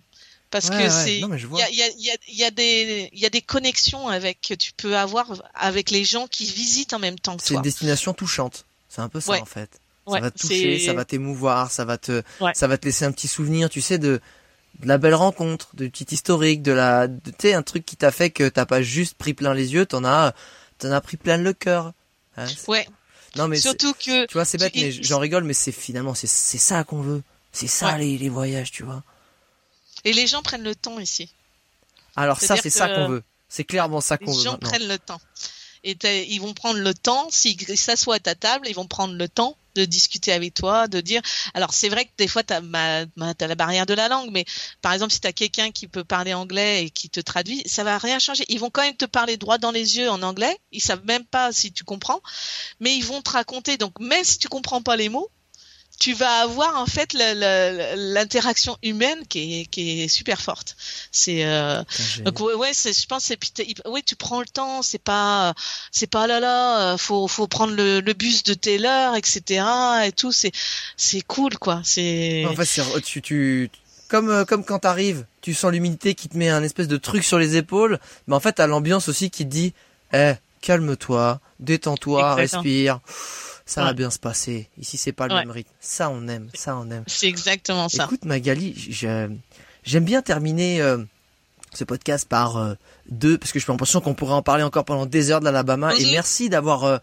Parce 0.51 0.71
que 0.71 0.89
c'est 0.89 1.19
il 1.19 1.59
y 1.59 1.63
a, 1.63 1.71
y, 1.71 2.11
a, 2.11 2.17
y 2.27 2.45
a 2.45 2.51
des 2.51 3.11
il 3.13 3.19
y 3.19 3.27
a 3.27 3.31
des 3.31 3.43
connexions 3.43 4.09
avec 4.09 4.41
que 4.41 4.55
tu 4.55 4.73
peux 4.73 4.97
avoir 4.97 5.43
avec 5.53 5.91
les 5.91 6.07
gens 6.07 6.27
qui 6.27 6.47
visitent 6.47 6.95
en 6.95 6.99
même 6.99 7.19
temps 7.19 7.37
que 7.37 7.43
toi. 7.43 7.49
C'est 7.49 7.55
une 7.55 7.63
destination 7.63 8.15
touchante. 8.15 8.65
C'est 8.89 9.03
un 9.03 9.11
peu 9.11 9.21
ça 9.21 9.35
en 9.35 9.45
fait 9.45 9.79
ça 10.11 10.21
va 10.21 10.31
te 10.31 10.39
toucher, 10.39 10.79
ça 10.79 10.93
va 10.93 11.05
t'émouvoir, 11.05 11.71
ça 11.71 11.85
va 11.85 11.99
te, 11.99 12.23
ça 12.55 12.67
va 12.67 12.79
te 12.79 12.85
laisser 12.87 13.05
un 13.05 13.13
petit 13.13 13.29
souvenir, 13.29 13.69
tu 13.71 13.81
sais, 13.81 13.99
de, 13.99 14.21
de 14.81 14.89
la 14.89 14.99
belle 14.99 15.15
rencontre, 15.15 15.75
de 15.75 15.87
petit 15.89 16.07
historique, 16.15 16.63
de 16.63 16.73
la, 16.73 17.09
tu 17.09 17.33
sais, 17.41 17.55
un 17.55 17.63
truc 17.63 17.85
qui 17.85 17.97
t'a 17.97 18.11
fait 18.11 18.31
que 18.31 18.49
t'as 18.49 18.67
pas 18.67 18.83
juste 18.83 19.15
pris 19.15 19.35
plein 19.35 19.55
les 19.55 19.73
yeux, 19.75 19.87
t'en 19.87 20.05
as, 20.05 20.35
t'en 20.79 20.91
as 20.91 21.01
pris 21.01 21.17
plein 21.17 21.37
le 21.37 21.53
cœur. 21.53 21.93
Hein, 22.37 22.47
ouais. 22.69 22.87
Non 23.37 23.47
mais 23.47 23.59
surtout 23.59 23.93
que 23.95 24.27
tu 24.27 24.35
vois, 24.35 24.45
c'est 24.45 24.59
bête, 24.59 24.75
mais 24.75 24.91
j'en 24.91 25.19
rigole, 25.19 25.45
mais 25.45 25.53
c'est 25.53 25.73
finalement 25.73 26.15
c'est 26.15 26.27
c'est 26.27 26.59
ça 26.59 26.83
qu'on 26.85 27.03
veut, 27.03 27.23
c'est 27.53 27.67
ça 27.67 27.99
les, 27.99 28.17
les 28.17 28.29
voyages, 28.31 28.71
tu 28.71 28.85
vois. 28.85 29.03
Et 30.05 30.13
les 30.13 30.27
gens 30.27 30.43
prennent 30.43 30.63
le 30.63 30.75
temps 30.75 30.99
ici. 30.99 31.31
Alors 32.17 32.41
ça, 32.41 32.57
c'est 32.57 32.71
ça 32.71 32.89
qu'on 32.89 33.09
veut. 33.09 33.23
C'est 33.49 33.65
clairement 33.65 34.01
ça 34.01 34.19
qu'on 34.19 34.33
veut. 34.33 34.39
Les 34.39 34.45
gens 34.45 34.59
prennent 34.59 34.89
le 34.89 34.99
temps. 34.99 35.21
Et 35.85 35.97
ils 36.33 36.41
vont 36.41 36.55
prendre 36.55 36.79
le 36.79 36.95
temps, 36.95 37.29
s'ils 37.31 37.79
s'assoient 37.79 38.17
à 38.17 38.21
ta 38.21 38.35
table, 38.35 38.67
ils 38.69 38.75
vont 38.75 38.87
prendre 38.87 39.15
le 39.15 39.29
temps 39.29 39.57
de 39.75 39.85
discuter 39.85 40.33
avec 40.33 40.55
toi, 40.55 40.89
de 40.89 41.01
dire. 41.01 41.23
Alors 41.55 41.73
c'est 41.73 41.89
vrai 41.89 42.05
que 42.05 42.11
des 42.19 42.27
fois 42.27 42.43
tu 42.43 42.53
as, 42.53 42.61
la 42.61 43.55
barrière 43.55 43.87
de 43.87 43.95
la 43.95 44.09
langue, 44.09 44.31
mais 44.33 44.45
par 44.83 44.93
exemple 44.93 45.13
si 45.13 45.21
tu 45.21 45.29
as 45.29 45.33
quelqu'un 45.33 45.71
qui 45.71 45.87
peut 45.87 46.05
parler 46.05 46.35
anglais 46.35 46.85
et 46.85 46.91
qui 46.91 47.09
te 47.09 47.21
traduit, 47.21 47.63
ça 47.67 47.85
va 47.85 47.97
rien 47.99 48.19
changer. 48.19 48.45
Ils 48.49 48.59
vont 48.59 48.71
quand 48.71 48.83
même 48.83 48.97
te 48.97 49.05
parler 49.05 49.37
droit 49.37 49.59
dans 49.59 49.71
les 49.71 49.99
yeux 49.99 50.11
en 50.11 50.23
anglais. 50.23 50.59
Ils 50.73 50.83
savent 50.83 51.05
même 51.05 51.25
pas 51.25 51.53
si 51.53 51.73
tu 51.73 51.85
comprends, 51.85 52.21
mais 52.81 52.97
ils 52.97 53.05
vont 53.05 53.23
te 53.23 53.31
raconter. 53.31 53.77
Donc 53.77 54.01
même 54.01 54.25
si 54.25 54.39
tu 54.39 54.49
comprends 54.49 54.83
pas 54.83 54.97
les 54.97 55.09
mots, 55.09 55.31
tu 55.99 56.13
vas 56.13 56.43
avoir 56.43 56.77
en 56.77 56.87
fait 56.87 57.13
l'interaction 57.13 58.77
humaine 58.83 59.27
qui 59.29 59.61
est, 59.61 59.67
qui 59.67 60.03
est 60.03 60.09
super 60.09 60.41
forte. 60.41 60.77
C'est 61.11 61.45
euh, 61.45 61.83
donc 62.21 62.41
ouais, 62.41 62.55
ouais 62.55 62.73
je 62.73 63.07
pense 63.07 63.25
c'est 63.25 63.39
oui 63.87 64.03
tu 64.05 64.15
prends 64.15 64.41
le 64.41 64.47
temps, 64.47 64.83
c'est 64.83 65.03
pas 65.03 65.55
c'est 65.91 66.07
pas 66.07 66.27
là 66.27 66.41
là 66.41 66.93
euh, 66.93 66.99
faut 66.99 67.27
faut 67.27 67.49
prendre 67.49 67.75
le, 67.75 68.01
le 68.01 68.13
bus 68.13 68.45
de 68.45 68.55
telle 68.55 68.87
heure 68.87 69.17
etc 69.17 69.65
et 70.07 70.13
tout 70.13 70.33
c'est 70.33 70.53
c'est 70.97 71.23
cool 71.23 71.59
quoi. 71.59 71.81
C'est 71.85 72.45
en 72.47 72.55
fait 72.55 73.01
tu 73.03 73.21
tu 73.21 73.71
comme 74.09 74.31
euh, 74.31 74.45
comme 74.45 74.65
quand 74.65 74.81
t'arrives, 74.81 75.27
tu 75.41 75.53
sens 75.53 75.73
l'humidité 75.73 76.15
qui 76.15 76.29
te 76.29 76.37
met 76.37 76.49
un 76.49 76.63
espèce 76.63 76.89
de 76.89 76.97
truc 76.97 77.25
sur 77.25 77.39
les 77.39 77.57
épaules, 77.57 77.99
mais 78.27 78.35
en 78.35 78.41
fait 78.41 78.55
t'as 78.55 78.67
l'ambiance 78.67 79.09
aussi 79.09 79.31
qui 79.31 79.45
te 79.45 79.51
dit, 79.51 79.75
eh 80.13 80.33
calme-toi, 80.61 81.41
détends-toi, 81.61 82.35
respire 82.35 83.01
ça 83.69 83.85
va 83.85 83.93
bien 83.93 84.11
se 84.11 84.19
passer. 84.19 84.69
Ici, 84.79 84.97
c'est 84.97 85.13
pas 85.13 85.29
le 85.29 85.35
même 85.35 85.51
rythme. 85.51 85.71
Ça, 85.79 86.09
on 86.09 86.27
aime. 86.27 86.49
Ça, 86.55 86.77
on 86.77 86.91
aime. 86.91 87.05
C'est 87.07 87.29
exactement 87.29 87.89
ça. 87.89 88.05
Écoute, 88.05 88.25
Magali, 88.25 88.75
j'aime 88.93 90.05
bien 90.05 90.23
terminer 90.23 90.81
euh, 90.81 90.99
ce 91.75 91.85
podcast 91.85 92.27
par 92.27 92.57
euh, 92.57 92.75
deux, 93.11 93.37
parce 93.37 93.53
que 93.53 93.59
j'ai 93.59 93.67
l'impression 93.69 94.01
qu'on 94.01 94.15
pourrait 94.15 94.35
en 94.35 94.43
parler 94.43 94.63
encore 94.63 94.87
pendant 94.87 95.05
des 95.05 95.31
heures 95.31 95.41
de 95.41 95.45
l'Alabama. 95.45 95.95
Et 95.97 96.11
merci 96.11 96.49
d'avoir 96.49 96.85
euh, 96.85 96.99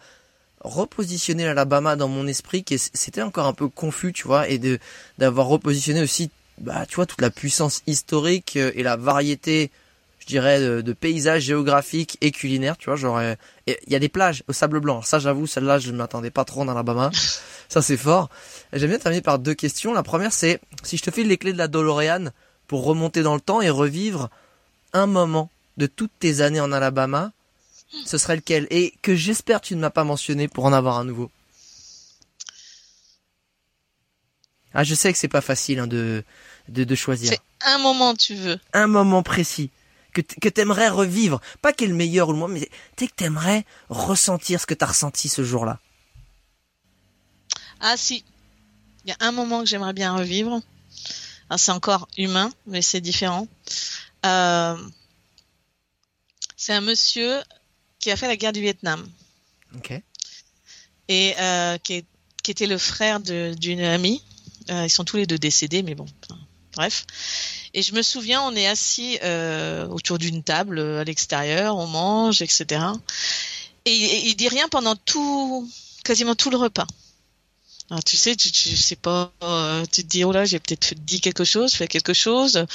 repositionné 0.62 1.46
l'Alabama 1.46 1.96
dans 1.96 2.08
mon 2.08 2.26
esprit, 2.26 2.64
qui 2.64 2.80
c'était 2.80 3.22
encore 3.22 3.46
un 3.46 3.54
peu 3.54 3.70
confus, 3.70 4.12
tu 4.12 4.24
vois, 4.24 4.50
et 4.50 4.58
de 4.58 4.80
d'avoir 5.20 5.46
repositionné 5.46 6.02
aussi, 6.02 6.32
bah, 6.58 6.88
tu 6.88 6.96
vois, 6.96 7.06
toute 7.06 7.22
la 7.22 7.30
puissance 7.30 7.84
historique 7.86 8.56
et 8.56 8.82
la 8.82 8.98
variété 8.98 9.70
je 10.20 10.26
dirais, 10.26 10.60
de, 10.60 10.94
paysages 10.94 11.44
géographiques 11.44 12.18
et 12.22 12.32
culinaires, 12.32 12.78
tu 12.78 12.86
vois, 12.86 12.96
genre, 12.96 13.22
il 13.68 13.92
y 13.92 13.96
a 13.96 14.00
des 14.00 14.10
plages 14.10 14.44
au 14.48 14.54
sable 14.54 14.80
blanc. 14.80 15.02
ça, 15.02 15.20
j'avoue, 15.20 15.48
celle-là, 15.48 15.80
je 15.80 15.92
ne 15.92 15.98
m'attendais 15.98 16.32
pas 16.32 16.46
trop 16.46 16.62
en 16.62 16.68
Alabama. 16.68 17.12
ça, 17.70 17.82
c'est 17.82 17.98
fort. 17.98 18.30
J'aime 18.74 18.90
bien 18.90 19.00
terminer 19.00 19.22
par 19.22 19.40
deux 19.40 19.56
questions. 19.56 19.94
La 19.94 20.04
première, 20.04 20.32
c'est, 20.32 20.60
si 20.84 20.98
je 20.98 21.04
te 21.04 21.12
file 21.12 21.28
les 21.28 21.38
clés 21.38 21.54
de 21.54 21.58
la 21.58 21.68
DeLorean 21.68 22.30
pour 22.68 22.86
remonter 22.86 23.24
dans 23.24 23.36
le 23.36 23.42
temps 23.42 23.62
et 23.62 23.70
revivre 23.70 24.30
un 24.94 25.08
moment 25.08 25.50
de 25.78 25.88
toutes 25.88 26.12
tes 26.20 26.42
années 26.42 26.60
en 26.60 26.72
Alabama, 26.72 27.32
ce 28.06 28.18
serait 28.18 28.36
lequel? 28.36 28.68
Et 28.70 28.94
que 29.02 29.16
j'espère 29.16 29.62
tu 29.62 29.76
ne 29.76 29.82
m'as 29.82 29.90
pas 29.90 30.04
mentionné 30.04 30.48
pour 30.48 30.66
en 30.66 30.74
avoir 30.74 30.98
un 30.98 31.06
nouveau. 31.06 31.32
Ah, 34.74 34.84
je 34.84 34.94
sais 34.94 35.12
que 35.12 35.18
c'est 35.18 35.28
pas 35.28 35.42
facile 35.42 35.80
hein, 35.80 35.88
de, 35.88 36.24
de, 36.68 36.84
de 36.84 36.96
choisir. 36.96 37.32
C'est 37.32 37.40
un 37.66 37.78
moment, 37.78 38.14
tu 38.14 38.36
veux. 38.36 38.60
Un 38.74 38.88
moment 38.88 39.24
précis 39.24 39.72
que, 40.16 40.40
que 40.40 40.50
t'aimerais 40.50 40.90
revivre. 40.90 41.42
Pas 41.62 41.74
quel 41.74 41.90
est 41.90 41.92
le 41.92 41.98
meilleur 41.98 42.30
ou 42.30 42.32
le 42.32 42.40
moins, 42.40 42.48
mais 42.48 42.70
tu 42.96 43.08
que 43.08 43.14
t'aimerais 43.14 43.66
ressentir 43.90 44.60
ce 44.60 44.66
que 44.66 44.74
t'as 44.74 44.88
ressenti 44.88 45.30
ce 45.30 45.44
jour-là. 45.44 45.80
Ah 47.80 47.98
si, 47.98 48.24
il 49.06 49.10
y 49.10 49.12
a 49.12 49.18
un 49.20 49.32
moment 49.32 49.60
que 49.60 49.68
j'aimerais 49.68 49.94
bien 49.94 50.16
revivre. 50.16 50.62
Ah, 51.50 51.58
c'est 51.58 51.72
encore 51.72 52.08
humain, 52.18 52.52
mais 52.66 52.82
c'est 52.82 53.02
différent. 53.02 53.48
Euh, 54.26 54.76
c'est 56.58 56.74
un 56.74 56.82
monsieur 56.82 57.44
qui 58.00 58.10
a 58.10 58.16
fait 58.16 58.28
la 58.28 58.36
guerre 58.36 58.54
du 58.54 58.62
Vietnam. 58.62 59.08
Ok. 59.76 60.02
Et 61.08 61.36
euh, 61.40 61.78
qui, 61.78 62.04
était 62.48 62.66
le 62.66 62.78
frère 62.78 63.20
d'une 63.20 63.82
amie. 63.82 64.24
Euh, 64.72 64.86
ils 64.86 64.90
sont 64.90 65.04
tous 65.04 65.18
les 65.18 65.28
deux 65.28 65.38
décédés, 65.38 65.84
mais 65.84 65.94
bon, 65.94 66.08
bref. 66.76 67.06
Et 67.74 67.82
je 67.82 67.94
me 67.94 68.02
souviens, 68.02 68.42
on 68.42 68.56
est 68.56 68.68
assis 68.68 69.20
euh, 69.24 69.88
autour 69.88 70.18
d'une 70.18 70.44
table 70.44 70.80
à 70.80 71.04
l'extérieur, 71.04 71.78
on 71.78 71.88
mange, 71.88 72.42
etc. 72.42 72.82
Et, 73.86 73.92
et, 73.92 74.28
il 74.28 74.36
dit 74.36 74.48
rien 74.48 74.68
pendant 74.70 74.96
tout, 74.96 75.70
quasiment 76.04 76.36
tout 76.36 76.50
le 76.50 76.58
repas. 76.58 76.88
Alors, 77.92 78.04
tu 78.04 78.18
sais, 78.18 78.36
tu, 78.36 78.52
tu 78.52 78.76
sais 78.76 78.96
pas, 78.96 79.32
euh, 79.44 79.86
tu 79.92 80.04
te 80.04 80.08
dis 80.08 80.24
oh 80.24 80.32
là, 80.32 80.44
j'ai 80.46 80.60
peut-être 80.60 80.96
dit 80.96 81.22
quelque 81.22 81.44
chose, 81.44 81.74
fait 81.74 81.88
quelque 81.88 82.14
chose, 82.14 82.66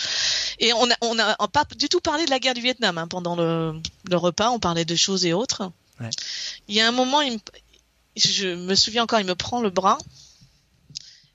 et 0.61 0.72
on 0.72 0.88
a 0.88 0.94
on 1.01 1.18
a 1.18 1.48
pas 1.48 1.64
du 1.76 1.88
tout 1.88 2.01
parlé 2.01 2.26
de 2.26 2.30
la 2.30 2.38
guerre 2.38 2.55
du 2.55 2.61
Vietnam 2.61 2.96
hein, 2.96 3.09
pendant 3.09 3.34
le, 3.34 3.80
le, 4.09 4.16
repas, 4.16 4.51
on 4.51 4.61
parlait 4.61 4.84
de 4.84 4.94
choses 4.94 5.26
et 5.26 5.32
autres. 5.32 5.72
Ouais. 5.98 6.11
Il 6.68 6.76
y 6.76 6.80
a 6.80 6.86
un 6.86 6.92
moment, 6.92 7.22
il 7.22 7.32
me, 7.32 7.38
je 8.14 8.48
me 8.55 8.74
souviens 8.76 9.03
encore, 9.03 9.18
il 9.18 9.26
me 9.26 9.34
prend 9.34 9.61
le 9.61 9.70
bras 9.70 9.98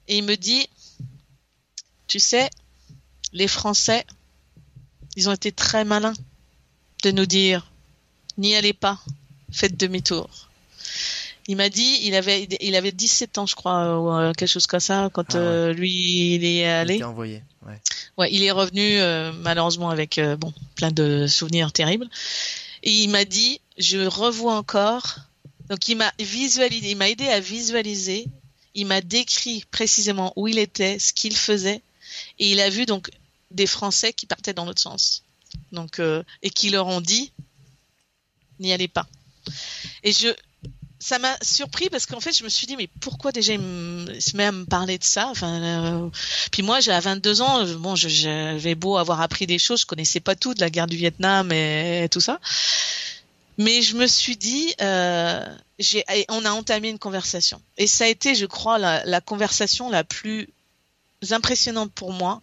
et 0.07 0.17
il 0.17 0.23
me 0.23 0.35
dit, 0.35 0.69
tu 2.07 2.19
sais, 2.19 2.49
les 3.33 3.47
Français, 3.47 4.05
ils 5.15 5.29
ont 5.29 5.33
été 5.33 5.51
très 5.51 5.85
malins 5.85 6.13
de 7.03 7.11
nous 7.11 7.25
dire, 7.25 7.71
n'y 8.37 8.55
allez 8.55 8.73
pas, 8.73 8.99
faites 9.51 9.77
demi-tour 9.77 10.29
il 11.47 11.57
m'a 11.57 11.69
dit, 11.69 11.99
il 12.03 12.15
avait, 12.15 12.47
il 12.59 12.75
avait 12.75 12.91
17 12.91 13.37
ans, 13.37 13.45
je 13.45 13.55
crois, 13.55 13.99
ou 13.99 14.11
euh, 14.11 14.33
quelque 14.33 14.49
chose 14.49 14.65
comme 14.65 14.79
ça, 14.79 15.09
quand 15.13 15.35
ah 15.35 15.37
euh, 15.37 15.73
lui, 15.73 16.35
il 16.35 16.43
est 16.43 16.67
allé. 16.67 16.95
Il 16.95 17.03
envoyé. 17.03 17.43
Ouais. 17.65 17.79
ouais. 18.17 18.29
il 18.31 18.43
est 18.43 18.51
revenu 18.51 18.99
euh, 18.99 19.31
malheureusement 19.31 19.89
avec 19.89 20.19
bon 20.39 20.53
plein 20.75 20.91
de 20.91 21.27
souvenirs 21.27 21.71
terribles. 21.71 22.07
Et 22.83 22.91
il 22.91 23.09
m'a 23.09 23.25
dit, 23.25 23.61
je 23.77 24.05
revois 24.05 24.55
encore. 24.55 25.17
Donc 25.69 25.87
il 25.87 25.97
m'a 25.97 26.11
visualisé, 26.19 26.91
il 26.91 26.97
m'a 26.97 27.09
aidé 27.09 27.27
à 27.27 27.39
visualiser. 27.39 28.27
Il 28.73 28.87
m'a 28.87 29.01
décrit 29.01 29.63
précisément 29.71 30.33
où 30.35 30.47
il 30.47 30.59
était, 30.59 30.99
ce 30.99 31.13
qu'il 31.13 31.35
faisait, 31.35 31.81
et 32.39 32.51
il 32.51 32.59
a 32.59 32.69
vu 32.69 32.85
donc 32.85 33.11
des 33.51 33.67
Français 33.67 34.13
qui 34.13 34.25
partaient 34.25 34.53
dans 34.53 34.65
l'autre 34.65 34.81
sens. 34.81 35.23
Donc 35.71 36.01
et 36.41 36.49
qui 36.49 36.69
leur 36.69 36.87
ont 36.87 37.01
dit, 37.01 37.31
n'y 38.59 38.73
allez 38.73 38.87
pas. 38.87 39.07
Et 40.03 40.11
je, 40.11 40.29
ça 40.99 41.19
m'a 41.19 41.35
surpris 41.41 41.89
parce 41.89 42.05
qu'en 42.05 42.19
fait, 42.19 42.35
je 42.35 42.43
me 42.43 42.49
suis 42.49 42.67
dit, 42.67 42.75
mais 42.77 42.89
pourquoi 42.99 43.31
déjà 43.31 43.53
il, 43.53 43.59
se 44.19 44.35
met 44.35 44.45
à 44.45 44.51
me 44.51 44.65
parler 44.65 44.97
de 44.97 45.03
ça? 45.03 45.27
Enfin, 45.27 45.61
euh, 45.61 46.09
Puis 46.51 46.63
moi, 46.63 46.79
j'ai 46.79 46.91
à 46.91 46.99
22 46.99 47.41
ans, 47.41 47.63
bon, 47.77 47.95
j'avais 47.95 48.75
beau 48.75 48.97
avoir 48.97 49.21
appris 49.21 49.45
des 49.45 49.59
choses, 49.59 49.81
je 49.81 49.85
connaissais 49.85 50.19
pas 50.19 50.35
tout 50.35 50.53
de 50.53 50.61
la 50.61 50.69
guerre 50.69 50.87
du 50.87 50.97
Vietnam 50.97 51.51
et, 51.51 52.07
tout 52.11 52.21
ça. 52.21 52.39
Mais 53.57 53.81
je 53.81 53.95
me 53.95 54.07
suis 54.07 54.35
dit, 54.35 54.73
euh, 54.81 55.45
on 56.29 56.43
a 56.43 56.51
entamé 56.51 56.89
une 56.89 56.99
conversation. 56.99 57.61
Et 57.77 57.87
ça 57.87 58.05
a 58.05 58.07
été, 58.07 58.35
je 58.35 58.45
crois, 58.45 58.77
la, 58.79 59.05
la 59.05 59.21
conversation 59.21 59.89
la 59.89 60.03
plus 60.03 60.49
impressionnante 61.33 61.91
pour 61.91 62.11
moi. 62.11 62.41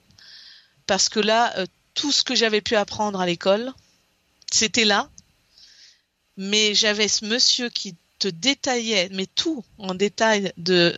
Parce 0.86 1.08
que 1.08 1.20
là, 1.20 1.56
euh, 1.58 1.66
tout 1.94 2.12
ce 2.12 2.22
que 2.22 2.34
j'avais 2.34 2.60
pu 2.60 2.76
apprendre 2.76 3.20
à 3.20 3.26
l'école, 3.26 3.72
c'était 4.50 4.84
là. 4.84 5.08
Mais 6.36 6.74
j'avais 6.74 7.08
ce 7.08 7.24
monsieur 7.24 7.68
qui 7.68 7.94
détaillait, 8.28 9.08
mais 9.12 9.26
tout 9.26 9.64
en 9.78 9.94
détail 9.94 10.52
de 10.56 10.96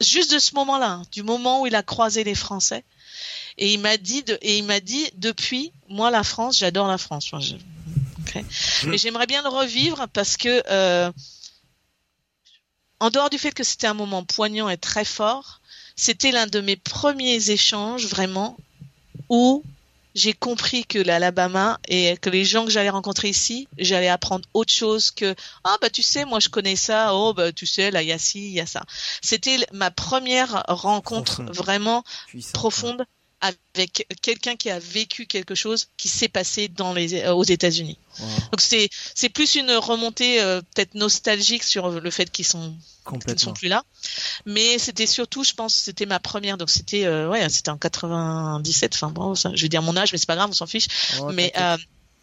juste 0.00 0.32
de 0.32 0.38
ce 0.38 0.54
moment-là, 0.54 0.90
hein, 0.90 1.02
du 1.12 1.22
moment 1.22 1.62
où 1.62 1.66
il 1.66 1.74
a 1.74 1.82
croisé 1.82 2.24
les 2.24 2.34
Français. 2.34 2.84
Et 3.56 3.72
il 3.72 3.80
m'a 3.80 3.96
dit, 3.96 4.24
et 4.42 4.58
il 4.58 4.64
m'a 4.64 4.80
dit 4.80 5.08
depuis, 5.14 5.72
moi 5.88 6.10
la 6.10 6.24
France, 6.24 6.58
j'adore 6.58 6.88
la 6.88 6.98
France. 6.98 7.32
J'aimerais 8.92 9.26
bien 9.26 9.42
le 9.42 9.48
revivre 9.48 10.08
parce 10.12 10.36
que, 10.36 10.62
euh, 10.68 11.12
en 12.98 13.10
dehors 13.10 13.30
du 13.30 13.38
fait 13.38 13.52
que 13.52 13.62
c'était 13.62 13.86
un 13.86 13.94
moment 13.94 14.24
poignant 14.24 14.68
et 14.68 14.76
très 14.76 15.04
fort, 15.04 15.60
c'était 15.96 16.32
l'un 16.32 16.46
de 16.46 16.60
mes 16.60 16.76
premiers 16.76 17.50
échanges 17.50 18.06
vraiment 18.06 18.56
où 19.28 19.62
j'ai 20.14 20.32
compris 20.32 20.84
que 20.84 20.98
l'Alabama 20.98 21.80
et 21.88 22.16
que 22.18 22.30
les 22.30 22.44
gens 22.44 22.64
que 22.64 22.70
j'allais 22.70 22.90
rencontrer 22.90 23.28
ici, 23.28 23.66
j'allais 23.78 24.08
apprendre 24.08 24.48
autre 24.54 24.72
chose 24.72 25.10
que 25.10 25.34
ah 25.64 25.76
bah 25.80 25.90
tu 25.90 26.02
sais 26.02 26.24
moi 26.24 26.38
je 26.38 26.48
connais 26.48 26.76
ça, 26.76 27.14
oh 27.14 27.34
bah 27.34 27.52
tu 27.52 27.66
sais 27.66 27.90
là 27.90 28.02
il 28.02 28.08
y 28.08 28.12
a 28.12 28.18
ci, 28.18 28.46
il 28.46 28.52
y 28.52 28.60
a 28.60 28.66
ça. 28.66 28.84
C'était 29.22 29.58
ma 29.72 29.90
première 29.90 30.62
rencontre 30.68 31.42
vraiment 31.42 32.04
profonde 32.52 33.04
avec 33.40 34.06
quelqu'un 34.22 34.56
qui 34.56 34.70
a 34.70 34.78
vécu 34.78 35.26
quelque 35.26 35.54
chose 35.54 35.88
qui 35.96 36.08
s'est 36.08 36.28
passé 36.28 36.68
dans 36.68 36.94
les 36.94 37.14
euh, 37.14 37.34
aux 37.34 37.44
États-Unis. 37.44 37.98
Donc 38.18 38.60
c'est 38.60 38.88
c'est 39.14 39.28
plus 39.28 39.56
une 39.56 39.70
remontée 39.72 40.40
euh, 40.40 40.60
peut-être 40.74 40.94
nostalgique 40.94 41.62
sur 41.62 41.88
le 41.90 42.10
fait 42.10 42.30
qu'ils 42.30 42.46
sont 42.46 42.74
ne 43.28 43.36
sont 43.36 43.52
plus 43.52 43.68
là, 43.68 43.84
mais 44.46 44.78
c'était 44.78 45.06
surtout, 45.06 45.44
je 45.44 45.52
pense, 45.52 45.74
c'était 45.74 46.06
ma 46.06 46.20
première, 46.20 46.56
donc 46.56 46.70
c'était 46.70 47.04
euh, 47.04 47.28
ouais, 47.28 47.48
c'était 47.50 47.70
en 47.70 47.76
97. 47.76 48.94
Enfin 48.94 49.10
bon, 49.10 49.34
ça, 49.34 49.50
je 49.54 49.60
vais 49.60 49.68
dire 49.68 49.82
mon 49.82 49.96
âge, 49.96 50.12
mais 50.12 50.18
c'est 50.18 50.26
pas 50.26 50.36
grave, 50.36 50.48
on 50.50 50.54
s'en 50.54 50.66
fiche. 50.66 50.86
Oh, 51.20 51.30
mais 51.32 51.52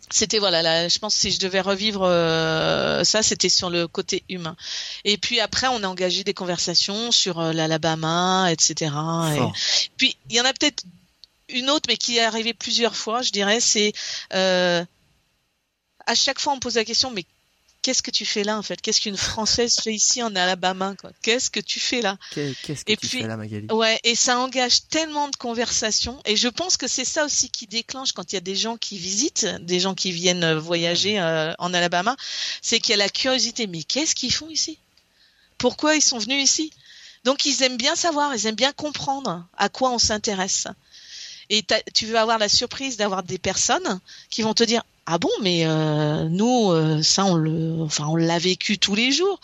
c'était 0.09 0.39
voilà, 0.39 0.62
là, 0.62 0.89
je 0.89 0.99
pense 0.99 1.14
que 1.14 1.22
si 1.22 1.32
je 1.32 1.39
devais 1.39 1.62
revivre 1.62 2.01
ça, 3.05 3.22
c'était 3.22 3.49
sur 3.49 3.70
le 3.70 3.88
côté 3.88 4.24
humain. 4.28 4.55
Et 5.05 5.18
puis 5.18 5.39
après, 5.39 5.68
on 5.68 5.84
a 5.84 5.88
engagé 5.88 6.24
des 6.24 6.34
conversations 6.34 7.12
sur 7.12 7.39
l'Alabama, 7.41 8.51
etc. 8.51 8.91
Et 9.38 9.91
puis 9.97 10.18
il 10.30 10.36
y 10.36 10.41
en 10.41 10.45
a 10.45 10.53
peut-être 10.53 10.84
une 11.52 11.70
autre, 11.70 11.86
mais 11.88 11.97
qui 11.97 12.18
est 12.18 12.24
arrivée 12.24 12.54
plusieurs 12.54 12.95
fois, 12.95 13.22
je 13.22 13.32
dirais, 13.32 13.60
c'est 13.60 13.93
euh, 14.34 14.84
à 16.06 16.16
chaque 16.16 16.39
fois 16.39 16.54
on 16.54 16.56
me 16.56 16.62
pose 16.62 16.76
la 16.76 16.86
question, 16.86 17.12
mais 17.12 17.26
qu'est-ce 17.82 18.04
que 18.04 18.12
tu 18.12 18.26
fais 18.26 18.43
là 18.43 18.58
en 18.58 18.62
fait? 18.62 18.82
Qu'est-ce 18.82 19.02
qu'une 19.02 19.18
Française 19.18 19.76
fait 19.82 19.93
ici 19.93 20.22
en 20.22 20.36
Alabama 20.36 20.95
Qu'est-ce 21.22 21.49
que 21.49 21.60
tu 21.60 21.80
fais 21.80 22.02
là? 22.02 22.18
Qu'est-ce 22.34 22.86
que 22.86 22.93
tu 22.93 23.08
fais 23.08 23.28
là, 23.28 23.38
Magali? 23.38 23.68
Ouais, 23.72 23.99
et 24.04 24.16
ça 24.16 24.39
engage 24.39 24.88
tellement 24.89 25.30
de 25.30 25.36
conversations. 25.36 26.20
Et 26.26 26.36
je 26.36 26.47
pense 26.47 26.78
que 26.78 26.88
c'est 26.88 27.06
ça 27.06 27.26
aussi 27.26 27.49
qui 27.49 27.68
déclenche 27.68 28.12
quand 28.14 28.32
il 28.32 28.36
y 28.36 28.38
a 28.38 28.41
des 28.41 28.56
gens 28.56 28.78
qui 28.78 28.97
visitent, 28.97 29.47
des 29.62 29.80
gens 29.80 29.95
qui 29.95 30.12
viennent 30.12 30.54
voyager 30.54 31.20
euh, 31.20 31.54
en 31.60 31.74
Alabama, 31.74 32.16
c'est 32.62 32.80
qu'il 32.80 32.91
y 32.91 32.93
a 32.93 32.97
la 32.97 33.10
curiosité. 33.10 33.68
Mais 33.68 33.84
qu'est-ce 33.84 34.16
qu'ils 34.16 34.34
font 34.34 34.49
ici? 34.49 34.78
Pourquoi 35.58 35.95
ils 35.95 36.02
sont 36.02 36.18
venus 36.18 36.43
ici? 36.43 36.72
Donc 37.24 37.45
ils 37.45 37.62
aiment 37.62 37.78
bien 37.78 37.95
savoir, 37.95 38.34
ils 38.36 38.47
aiment 38.47 38.56
bien 38.56 38.74
comprendre 38.74 39.45
à 39.56 39.70
quoi 39.70 39.91
on 39.91 39.99
s'intéresse. 39.99 40.68
Et 41.52 41.66
tu 41.93 42.06
vas 42.08 42.22
avoir 42.22 42.39
la 42.39 42.47
surprise 42.47 42.95
d'avoir 42.95 43.24
des 43.24 43.38
personnes 43.38 43.99
qui 44.30 44.41
vont 44.41 44.54
te 44.54 44.64
dire 44.64 44.84
ah 45.06 45.18
bon 45.18 45.30
mais 45.41 45.66
euh, 45.66 46.30
nous 46.30 46.72
euh, 46.72 47.04
ça 47.04 47.26
on 47.26 47.36
le 47.36 47.82
enfin 47.82 48.06
on 48.08 48.16
l'a 48.16 48.38
vécu 48.39 48.78
tous 48.78 48.95
les 48.95 49.12
jours 49.12 49.39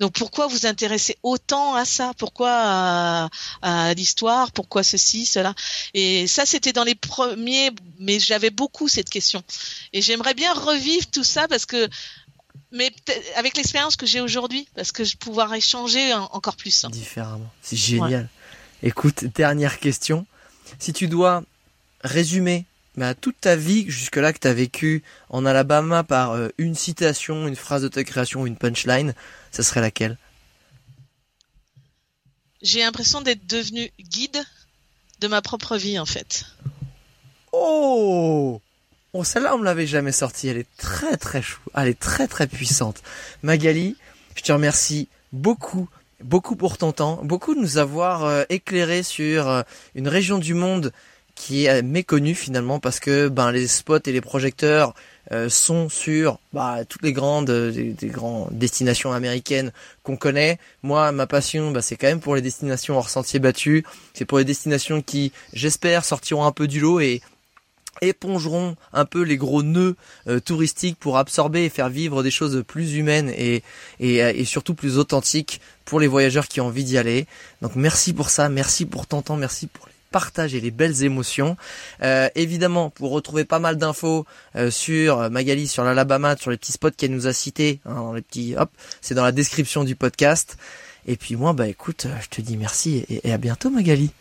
donc 0.00 0.14
pourquoi 0.14 0.46
vous 0.46 0.64
intéressez 0.66 1.16
autant 1.22 1.74
à 1.74 1.84
ça? 1.84 2.12
Pourquoi 2.18 3.28
à, 3.62 3.94
l'histoire? 3.94 4.50
Pourquoi 4.50 4.82
ceci 4.82 5.26
cela? 5.26 5.54
Et 5.94 6.26
ça 6.26 6.46
c'était 6.46 6.72
dans 6.72 6.84
les 6.84 6.94
premiers 6.94 7.70
mais 8.00 8.18
j'avais 8.18 8.50
beaucoup 8.50 8.88
cette 8.88 9.10
question. 9.10 9.42
Et 9.92 10.02
j'aimerais 10.02 10.34
bien 10.34 10.52
revivre 10.54 11.06
tout 11.06 11.22
ça 11.22 11.46
parce 11.48 11.66
que 11.66 11.88
mais 12.70 12.90
avec 13.36 13.56
l'expérience 13.56 13.96
que 13.96 14.06
j'ai 14.06 14.20
aujourd'hui 14.20 14.66
parce 14.74 14.90
que 14.90 15.04
je 15.04 15.16
pouvoir 15.16 15.52
échanger 15.54 16.14
encore 16.14 16.56
plus. 16.56 16.86
Différemment. 16.86 17.50
C'est 17.60 17.76
génial. 17.76 18.28
Écoute 18.82 19.24
dernière 19.26 19.78
question 19.78 20.26
si 20.78 20.92
tu 20.92 21.08
dois 21.08 21.42
résumer 22.02 22.64
bah, 22.96 23.14
toute 23.14 23.40
ta 23.40 23.56
vie 23.56 23.84
jusque-là 23.88 24.32
que 24.32 24.38
tu 24.38 24.48
as 24.48 24.54
vécu 24.54 25.02
en 25.30 25.46
Alabama 25.46 26.02
par 26.02 26.32
euh, 26.32 26.48
une 26.58 26.74
citation, 26.74 27.46
une 27.46 27.56
phrase 27.56 27.82
de 27.82 27.88
ta 27.88 28.04
création, 28.04 28.46
une 28.46 28.56
punchline, 28.56 29.14
ça 29.50 29.62
serait 29.62 29.80
laquelle? 29.80 30.18
J'ai 32.60 32.80
l'impression 32.80 33.22
d'être 33.22 33.46
devenu 33.46 33.90
guide 34.00 34.42
de 35.20 35.28
ma 35.28 35.42
propre 35.42 35.76
vie 35.76 35.98
en 35.98 36.06
fait. 36.06 36.44
Oh 37.52 38.60
Oh, 39.14 39.24
celle-là, 39.24 39.54
on 39.54 39.58
me 39.58 39.64
l'avait 39.64 39.86
jamais 39.86 40.12
sortie. 40.12 40.48
Elle 40.48 40.56
est 40.56 40.76
très 40.78 41.18
très 41.18 41.42
chou. 41.42 41.60
Elle 41.74 41.88
est 41.88 41.98
très 41.98 42.28
très 42.28 42.46
puissante. 42.46 43.02
Magali, 43.42 43.96
je 44.36 44.42
te 44.42 44.52
remercie 44.52 45.08
beaucoup 45.32 45.88
beaucoup 46.22 46.56
pour 46.56 46.76
ton 46.78 46.92
beaucoup 47.22 47.54
de 47.54 47.60
nous 47.60 47.78
avoir 47.78 48.24
euh, 48.24 48.44
éclairé 48.48 49.02
sur 49.02 49.48
euh, 49.48 49.62
une 49.94 50.08
région 50.08 50.38
du 50.38 50.54
monde 50.54 50.92
qui 51.34 51.64
est 51.64 51.82
méconnue 51.82 52.34
finalement 52.34 52.78
parce 52.78 53.00
que 53.00 53.28
ben 53.28 53.52
les 53.52 53.66
spots 53.66 53.98
et 54.06 54.12
les 54.12 54.20
projecteurs 54.20 54.94
euh, 55.30 55.48
sont 55.48 55.88
sur 55.88 56.38
bah, 56.52 56.84
toutes 56.86 57.02
les 57.02 57.12
grandes 57.12 57.50
des, 57.50 57.94
grandes 58.08 58.48
destinations 58.52 59.12
américaines 59.12 59.72
qu'on 60.02 60.16
connaît. 60.16 60.58
Moi, 60.82 61.10
ma 61.12 61.26
passion, 61.26 61.70
bah, 61.70 61.80
c'est 61.80 61.96
quand 61.96 62.08
même 62.08 62.20
pour 62.20 62.34
les 62.34 62.42
destinations 62.42 62.98
hors 62.98 63.08
sentier 63.08 63.38
battu. 63.38 63.84
C'est 64.14 64.24
pour 64.24 64.38
les 64.38 64.44
destinations 64.44 65.00
qui, 65.00 65.32
j'espère, 65.52 66.04
sortiront 66.04 66.44
un 66.44 66.52
peu 66.52 66.66
du 66.66 66.80
lot 66.80 67.00
et 67.00 67.22
épongeront 68.00 68.76
un 68.92 69.04
peu 69.04 69.22
les 69.22 69.36
gros 69.36 69.62
nœuds 69.62 69.96
euh, 70.28 70.40
touristiques 70.40 70.98
pour 70.98 71.18
absorber 71.18 71.64
et 71.64 71.68
faire 71.68 71.88
vivre 71.88 72.22
des 72.22 72.30
choses 72.30 72.64
plus 72.66 72.94
humaines 72.94 73.32
euh, 73.38 73.60
et, 74.00 74.44
surtout 74.44 74.74
plus 74.74 74.98
authentiques 74.98 75.60
pour 75.84 76.00
les 76.00 76.06
voyageurs 76.06 76.48
qui 76.48 76.60
ont 76.60 76.66
envie 76.66 76.84
d'y 76.84 76.98
aller. 76.98 77.26
Donc 77.60 77.76
merci 77.76 78.12
pour 78.12 78.30
ça, 78.30 78.48
merci 78.48 78.86
pour 78.86 79.06
ton 79.06 79.22
temps, 79.22 79.36
merci 79.36 79.66
pour 79.66 79.86
les 79.86 79.92
partages 80.10 80.54
et 80.54 80.60
les 80.60 80.70
belles 80.70 81.04
émotions. 81.04 81.56
Euh, 82.02 82.28
évidemment, 82.34 82.90
pour 82.90 83.10
retrouver 83.10 83.44
pas 83.44 83.58
mal 83.58 83.76
d'infos 83.76 84.26
sur 84.70 85.30
Magali, 85.30 85.68
sur 85.68 85.84
l'Alabama, 85.84 86.36
sur 86.36 86.50
les 86.50 86.56
petits 86.56 86.72
spots 86.72 86.90
qu'elle 86.90 87.12
nous 87.12 87.26
a 87.26 87.32
cités, 87.32 87.80
hein, 87.86 88.14
c'est 89.00 89.14
dans 89.14 89.24
la 89.24 89.32
description 89.32 89.84
du 89.84 89.96
podcast. 89.96 90.56
Et 91.06 91.16
puis 91.16 91.34
moi, 91.36 91.52
bah 91.52 91.66
écoute, 91.66 92.06
je 92.20 92.28
te 92.28 92.40
dis 92.40 92.56
merci 92.56 93.04
et 93.08 93.32
à 93.32 93.38
bientôt 93.38 93.70
Magali. 93.70 94.12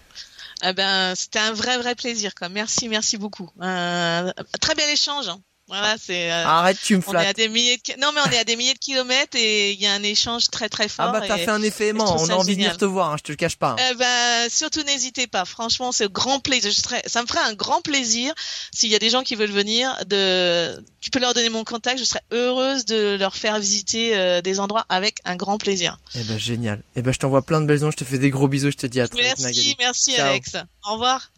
Eh 0.63 0.73
ben, 0.73 1.15
c'était 1.15 1.39
un 1.39 1.53
vrai, 1.53 1.77
vrai 1.77 1.95
plaisir. 1.95 2.35
Quoi. 2.35 2.49
Merci, 2.49 2.87
merci 2.87 3.17
beaucoup. 3.17 3.49
Euh, 3.61 4.31
très 4.59 4.75
bel 4.75 4.89
échange. 4.89 5.31
Hein. 5.71 5.79
Voilà, 5.79 5.95
c'est. 5.97 6.31
Euh, 6.31 6.45
Arrête, 6.45 6.77
tu 6.83 6.95
me 6.97 7.01
flattes. 7.01 7.15
On 7.15 7.19
est 7.19 7.27
à 7.27 7.33
des 7.33 7.47
milliers 7.47 7.77
de... 7.77 7.99
Non, 7.99 8.11
mais 8.13 8.21
on 8.25 8.31
est 8.31 8.37
à 8.37 8.43
des 8.43 8.55
milliers 8.55 8.73
de 8.73 8.79
kilomètres 8.79 9.37
et 9.37 9.71
il 9.71 9.81
y 9.81 9.87
a 9.87 9.93
un 9.93 10.03
échange 10.03 10.49
très 10.49 10.69
très 10.69 10.87
fort. 10.87 11.07
Ah 11.09 11.19
bah 11.19 11.25
t'as 11.27 11.37
fait 11.37 11.49
un 11.49 11.61
effet 11.61 11.87
aimant. 11.87 12.17
On 12.19 12.29
a 12.29 12.33
envie 12.35 12.55
de 12.55 12.61
venir 12.61 12.77
te 12.77 12.85
voir. 12.85 13.11
Hein, 13.11 13.15
je 13.17 13.23
te 13.23 13.31
le 13.31 13.37
cache 13.37 13.55
pas. 13.55 13.75
Eh 13.89 13.95
ben, 13.95 14.49
surtout 14.49 14.83
n'hésitez 14.83 15.27
pas. 15.27 15.45
Franchement, 15.45 15.91
c'est 15.91 16.11
grand 16.11 16.39
plaisir. 16.39 16.71
Je 16.71 16.81
serais... 16.81 17.01
Ça 17.05 17.21
me 17.21 17.27
ferait 17.27 17.41
un 17.41 17.53
grand 17.53 17.81
plaisir 17.81 18.33
s'il 18.73 18.89
y 18.89 18.95
a 18.95 18.99
des 18.99 19.09
gens 19.09 19.23
qui 19.23 19.35
veulent 19.35 19.49
venir. 19.51 19.97
De, 20.07 20.83
tu 20.99 21.09
peux 21.09 21.19
leur 21.19 21.33
donner 21.33 21.49
mon 21.49 21.63
contact. 21.63 21.99
Je 21.99 22.03
serais 22.03 22.23
heureuse 22.31 22.85
de 22.85 23.15
leur 23.19 23.35
faire 23.35 23.59
visiter 23.59 24.17
euh, 24.17 24.41
des 24.41 24.59
endroits 24.59 24.85
avec 24.89 25.19
un 25.25 25.35
grand 25.35 25.57
plaisir. 25.57 25.97
Eh 26.15 26.23
ben 26.23 26.37
génial. 26.37 26.81
Eh 26.95 27.01
ben 27.01 27.13
je 27.13 27.19
t'envoie 27.19 27.41
plein 27.41 27.61
de 27.61 27.65
belles 27.65 27.83
ondes. 27.85 27.91
Je 27.91 27.97
te 27.97 28.03
fais 28.03 28.17
des 28.17 28.29
gros 28.29 28.47
bisous. 28.47 28.71
Je 28.71 28.77
te 28.77 28.87
dis 28.87 29.01
à 29.01 29.07
très 29.07 29.21
vite. 29.21 29.39
Merci, 29.39 29.75
merci 29.79 30.15
Alex. 30.17 30.57
Au 30.87 30.93
revoir. 30.93 31.31